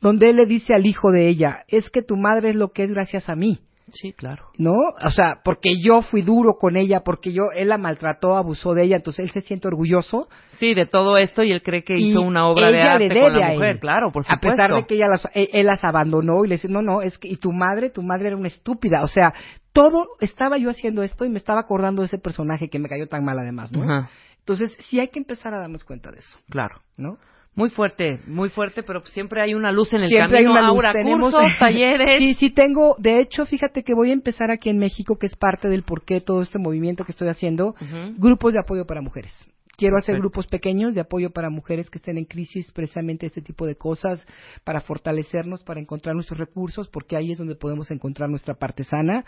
Donde 0.01 0.30
él 0.32 0.36
le 0.38 0.45
dice 0.47 0.74
al 0.76 0.86
hijo 0.86 1.12
de 1.12 1.28
ella, 1.28 1.64
es 1.68 1.89
que 1.91 2.01
tu 2.01 2.16
madre 2.18 2.49
es 2.49 2.55
lo 2.55 2.72
que 2.72 2.84
es 2.84 2.91
gracias 2.91 3.30
a 3.30 3.36
mí. 3.36 3.60
Sí, 3.94 4.12
claro. 4.14 4.48
¿no? 4.58 4.74
O 5.04 5.10
sea, 5.12 5.40
porque 5.44 5.80
yo 5.82 6.02
fui 6.02 6.22
duro 6.22 6.56
con 6.60 6.76
ella, 6.76 7.02
porque 7.06 7.32
yo, 7.32 7.52
él 7.56 7.70
la 7.70 7.78
maltrató, 7.78 8.36
abusó 8.36 8.74
de 8.74 8.84
ella, 8.84 8.98
entonces 8.98 9.26
él 9.26 9.32
se 9.32 9.42
siente 9.42 9.68
orgulloso. 9.70 10.28
Sí, 10.54 10.74
de 10.74 10.86
todo 10.86 11.18
esto 11.18 11.42
y 11.44 11.52
él 11.54 11.62
cree 11.64 11.84
que 11.84 11.98
hizo 11.98 12.22
una 12.22 12.48
obra 12.48 12.70
de 12.70 12.82
arte 12.82 13.08
le 13.08 13.22
con 13.22 13.40
la 13.40 13.48
a 13.48 13.52
mujer, 13.54 13.72
él. 13.76 13.80
claro, 13.80 14.12
por 14.12 14.24
A 14.24 14.36
supuesto. 14.36 14.50
pesar 14.58 14.74
de 14.76 14.86
que 14.86 14.96
ella 14.96 15.08
las, 15.08 15.28
él, 15.34 15.50
él 15.54 15.66
las 15.66 15.84
abandonó 15.86 16.44
y 16.44 16.50
le 16.50 16.56
dice, 16.56 16.68
no, 16.68 16.82
no, 16.82 17.02
es 17.02 17.18
que, 17.18 17.30
y 17.30 17.38
tu 17.38 17.52
madre, 17.54 17.90
tu 17.90 18.02
madre 18.04 18.28
era 18.28 18.36
una 18.38 18.50
estúpida. 18.50 19.02
O 19.04 19.08
sea, 19.08 19.34
todo, 19.72 20.08
estaba 20.20 20.58
yo 20.58 20.70
haciendo 20.70 21.02
esto 21.04 21.24
y 21.24 21.30
me 21.30 21.38
estaba 21.38 21.62
acordando 21.62 22.02
de 22.02 22.08
ese 22.08 22.18
personaje 22.18 22.70
que 22.70 22.80
me 22.80 22.90
cayó 22.90 23.08
tan 23.08 23.24
mal 23.24 23.40
además, 23.40 23.72
¿no? 23.72 23.84
Ajá, 23.84 24.10
Entonces, 24.40 24.76
sí 24.82 25.00
hay 25.00 25.08
que 25.10 25.20
empezar 25.20 25.54
a 25.54 25.60
darnos 25.60 25.84
cuenta 25.86 26.12
de 26.12 26.20
eso, 26.20 26.38
claro. 26.50 26.76
¿no? 26.98 27.18
Muy 27.58 27.72
fuerte, 27.72 28.20
muy 28.28 28.49
fuerte, 28.49 28.84
pero 28.84 29.03
siempre 29.08 29.41
hay 29.41 29.55
una 29.55 29.72
luz 29.72 29.91
en 29.91 30.01
el 30.03 30.10
Siempre 30.10 30.38
hay 30.38 30.43
camino. 30.43 30.60
una 30.62 30.70
luz. 30.70 30.78
Aura, 30.78 30.93
Tenemos 30.93 31.34
cursos, 31.34 31.51
talleres. 31.60 32.20
Sí, 32.20 32.34
sí 32.36 32.49
tengo. 32.51 32.95
De 32.99 33.20
hecho, 33.20 33.47
fíjate 33.47 33.84
que 33.84 33.95
voy 33.95 34.12
a 34.12 34.14
empezar 34.14 34.51
aquí 34.51 34.70
en 34.70 34.78
México, 34.78 35.18
que 35.18 35.26
es 35.26 35.36
parte 35.36 35.68
del 35.68 35.82
por 35.82 36.05
qué 36.05 36.22
todo 36.22 36.43
este 36.43 36.60
movimiento 36.60 37.03
que 37.03 37.12
estoy 37.12 37.30
haciendo, 37.30 37.74
grupos 38.18 38.53
de 38.53 38.60
apoyo 38.60 38.86
para 38.86 39.01
mujeres. 39.01 39.34
Quiero 39.76 39.97
hacer 39.97 40.18
grupos 40.18 40.45
pequeños 40.47 40.93
de 40.93 41.01
apoyo 41.01 41.32
para 41.32 41.49
mujeres 41.49 41.89
que 41.89 41.97
estén 41.97 42.18
en 42.20 42.26
crisis, 42.26 42.72
precisamente 42.72 43.26
este 43.26 43.41
tipo 43.41 43.66
de 43.66 43.76
cosas, 43.76 44.26
para 44.64 44.82
fortalecernos, 44.82 45.64
para 45.64 45.80
encontrar 45.80 46.14
nuestros 46.14 46.39
recursos, 46.39 46.89
porque 46.89 47.16
ahí 47.16 47.32
es 47.32 47.39
donde 47.39 47.55
podemos 47.55 47.89
encontrar 47.89 48.30
nuestra 48.30 48.53
parte 48.53 48.84
sana. 48.84 49.26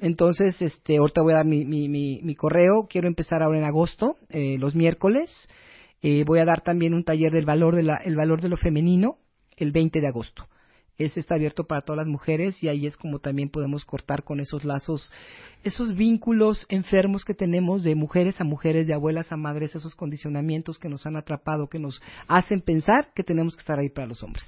Entonces, 0.00 0.62
este, 0.62 0.98
ahorita 0.98 1.22
voy 1.22 1.32
a 1.32 1.36
dar 1.38 1.46
mi, 1.46 1.64
mi, 1.64 1.88
mi, 1.88 2.20
mi 2.22 2.36
correo. 2.36 2.86
Quiero 2.88 3.08
empezar 3.08 3.42
ahora 3.42 3.58
en 3.58 3.64
agosto, 3.64 4.16
eh, 4.28 4.56
los 4.58 4.76
miércoles. 4.76 5.30
Eh, 6.02 6.24
voy 6.26 6.40
a 6.40 6.44
dar 6.44 6.62
también 6.62 6.94
un 6.94 7.04
taller 7.04 7.32
del 7.32 7.46
valor 7.46 7.76
de 7.76 7.84
la, 7.84 7.96
el 7.96 8.16
valor 8.16 8.40
de 8.40 8.48
lo 8.48 8.56
femenino 8.56 9.18
el 9.56 9.72
20 9.72 10.00
de 10.00 10.08
agosto. 10.08 10.48
Ese 10.98 11.20
está 11.20 11.36
abierto 11.36 11.64
para 11.64 11.80
todas 11.80 11.98
las 11.98 12.06
mujeres 12.06 12.62
y 12.62 12.68
ahí 12.68 12.86
es 12.86 12.96
como 12.96 13.18
también 13.18 13.48
podemos 13.48 13.84
cortar 13.84 14.24
con 14.24 14.40
esos 14.40 14.64
lazos, 14.64 15.12
esos 15.64 15.94
vínculos 15.94 16.66
enfermos 16.68 17.24
que 17.24 17.34
tenemos 17.34 17.82
de 17.82 17.94
mujeres 17.94 18.40
a 18.40 18.44
mujeres, 18.44 18.86
de 18.86 18.94
abuelas 18.94 19.32
a 19.32 19.36
madres, 19.36 19.74
esos 19.74 19.94
condicionamientos 19.94 20.78
que 20.78 20.88
nos 20.88 21.06
han 21.06 21.16
atrapado, 21.16 21.68
que 21.68 21.78
nos 21.78 22.02
hacen 22.28 22.60
pensar 22.60 23.08
que 23.14 23.22
tenemos 23.22 23.54
que 23.54 23.60
estar 23.60 23.78
ahí 23.78 23.88
para 23.88 24.06
los 24.06 24.22
hombres. 24.22 24.44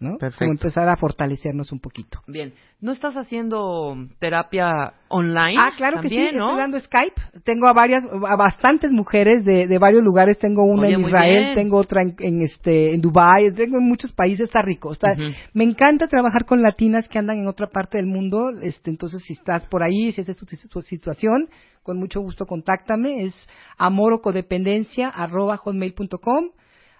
¿no? 0.00 0.18
Perfecto. 0.18 0.44
Como 0.44 0.52
empezar 0.52 0.88
a 0.88 0.96
fortalecernos 0.96 1.72
un 1.72 1.80
poquito. 1.80 2.20
Bien. 2.26 2.52
¿No 2.80 2.92
estás 2.92 3.16
haciendo 3.16 3.96
terapia 4.18 4.94
online? 5.08 5.58
Ah, 5.58 5.72
claro 5.76 6.00
que 6.00 6.08
sí, 6.08 6.16
¿no? 6.16 6.48
estoy 6.48 6.58
dando 6.58 6.80
Skype. 6.80 7.14
Tengo 7.44 7.66
a 7.66 7.72
varias, 7.72 8.04
a 8.04 8.36
bastantes 8.36 8.92
mujeres 8.92 9.44
de, 9.44 9.66
de 9.66 9.78
varios 9.78 10.02
lugares. 10.02 10.38
Tengo 10.38 10.64
una 10.64 10.82
Oye, 10.82 10.94
en 10.94 11.00
Israel, 11.00 11.54
tengo 11.54 11.78
otra 11.78 12.02
en, 12.02 12.14
en 12.18 12.42
este, 12.42 12.94
en 12.94 13.00
Dubai, 13.00 13.54
tengo 13.54 13.78
en 13.78 13.88
muchos 13.88 14.12
países. 14.12 14.48
Está 14.48 14.60
rico. 14.62 14.92
Está, 14.92 15.12
Ujú. 15.12 15.32
Me 15.54 15.64
encanta 15.64 16.08
trabajar 16.08 16.44
con 16.44 16.60
latinas 16.60 17.08
que 17.08 17.18
andan 17.18 17.38
en 17.38 17.46
otra 17.46 17.68
parte 17.68 17.96
del 17.96 18.06
mundo. 18.06 18.50
Este, 18.60 18.90
entonces, 18.90 19.22
si 19.22 19.34
estás 19.34 19.64
por 19.66 19.82
ahí, 19.82 20.12
si 20.12 20.20
es 20.20 20.36
tu, 20.36 20.46
tu 20.68 20.82
situación, 20.82 21.48
con 21.82 21.98
mucho 21.98 22.20
gusto 22.20 22.46
contáctame. 22.46 23.24
Es 23.24 23.34
amorocodependencia 23.76 25.08
arroba 25.08 25.56
hotmail.com. 25.56 26.50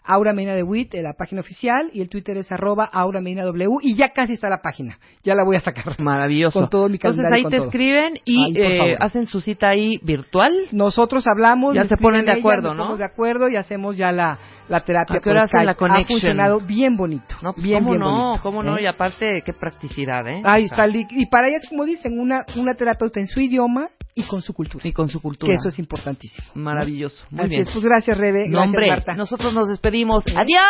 Aura 0.04 0.32
Medina 0.34 0.54
de 0.54 0.62
Witt, 0.62 0.94
la 0.94 1.14
página 1.14 1.40
oficial, 1.40 1.90
y 1.94 2.00
el 2.02 2.08
Twitter 2.08 2.36
es 2.36 2.52
arroba 2.52 2.84
Aura 2.84 3.20
Medina 3.20 3.42
W, 3.44 3.78
y 3.82 3.94
ya 3.94 4.10
casi 4.10 4.34
está 4.34 4.48
la 4.50 4.60
página, 4.60 4.98
ya 5.22 5.34
la 5.34 5.44
voy 5.44 5.56
a 5.56 5.60
sacar. 5.60 5.98
Maravilloso. 6.00 6.60
Con 6.60 6.68
todo 6.70 6.88
mi 6.88 6.96
Entonces 6.96 7.24
ahí 7.32 7.42
con 7.42 7.50
te 7.50 7.56
todo. 7.56 7.66
escriben 7.66 8.20
y 8.24 8.58
eh, 8.60 8.96
hacen 9.00 9.26
su 9.26 9.40
cita 9.40 9.68
ahí 9.68 9.98
virtual. 10.02 10.52
Nosotros 10.72 11.24
hablamos, 11.26 11.74
Ya 11.74 11.84
se 11.84 11.96
ponen 11.96 12.26
de 12.26 12.32
acuerdo, 12.32 12.68
nos 12.68 12.76
¿no? 12.76 12.82
ponemos 12.82 12.98
de 12.98 13.04
acuerdo 13.06 13.48
y 13.48 13.56
hacemos 13.56 13.96
ya 13.96 14.12
la, 14.12 14.38
la 14.68 14.84
terapia 14.84 15.16
¿A 15.16 15.20
qué 15.20 15.24
por 15.24 15.32
hora 15.32 15.42
hacen 15.44 15.64
la 15.64 15.72
Ha 15.72 16.04
funcionado 16.04 16.60
bien 16.60 16.96
bonito, 16.96 17.36
No, 17.42 17.52
pues, 17.54 17.64
bien, 17.64 17.78
¿cómo 17.80 17.90
bien 17.90 18.00
no? 18.00 18.10
bonito. 18.10 18.42
¿Cómo 18.42 18.62
no? 18.62 18.76
¿eh? 18.76 18.82
Y 18.82 18.86
aparte, 18.86 19.42
qué 19.44 19.52
practicidad, 19.54 20.26
¿eh? 20.28 20.40
Ahí 20.44 20.66
O 20.66 20.68
sea, 20.68 20.84
está, 20.86 20.98
y 21.10 21.26
para 21.26 21.48
ellas, 21.48 21.62
como 21.68 21.84
dicen, 21.84 22.18
una, 22.18 22.44
una 22.56 22.74
terapeuta 22.74 23.20
en 23.20 23.26
su 23.26 23.40
idioma 23.40 23.88
y 24.14 24.22
con 24.24 24.42
su 24.42 24.52
cultura, 24.54 24.86
Y 24.86 24.92
con 24.92 25.08
su 25.08 25.20
cultura. 25.20 25.50
que 25.50 25.56
eso 25.56 25.68
es 25.68 25.78
importantísimo. 25.78 26.46
Maravilloso. 26.54 27.24
Muy 27.30 27.40
Así 27.40 27.50
bien. 27.50 27.62
es, 27.62 27.70
pues 27.72 27.84
gracias, 27.84 28.16
Rebe. 28.16 28.44
No, 28.48 28.58
gracias, 28.58 28.66
hombre, 28.68 28.88
Marta. 28.88 29.14
nosotros 29.14 29.52
nos 29.54 29.68
despedimos. 29.68 30.24
¡Adiós! 30.36 30.60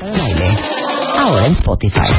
Marta 0.00 0.02
de 0.02 0.18
Baile, 0.18 0.56
ahora 1.18 1.46
en 1.46 1.52
Spotify. 1.52 2.12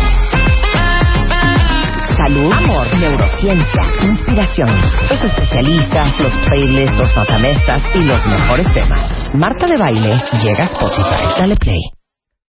Salud, 2.18 2.52
amor, 2.52 3.00
neurociencia, 3.00 3.84
inspiración, 4.04 4.70
los 5.10 5.24
especialistas, 5.24 6.20
los 6.20 6.34
playlists, 6.48 6.98
los 6.98 7.16
matamestas 7.16 7.82
y 7.96 8.04
los 8.04 8.26
mejores 8.26 8.74
temas. 8.74 9.34
Marta 9.34 9.68
de 9.68 9.78
Baile 9.78 10.18
llega 10.44 10.64
a 10.64 10.68
Spotify. 10.68 11.40
Dale 11.40 11.56
play. 11.58 11.80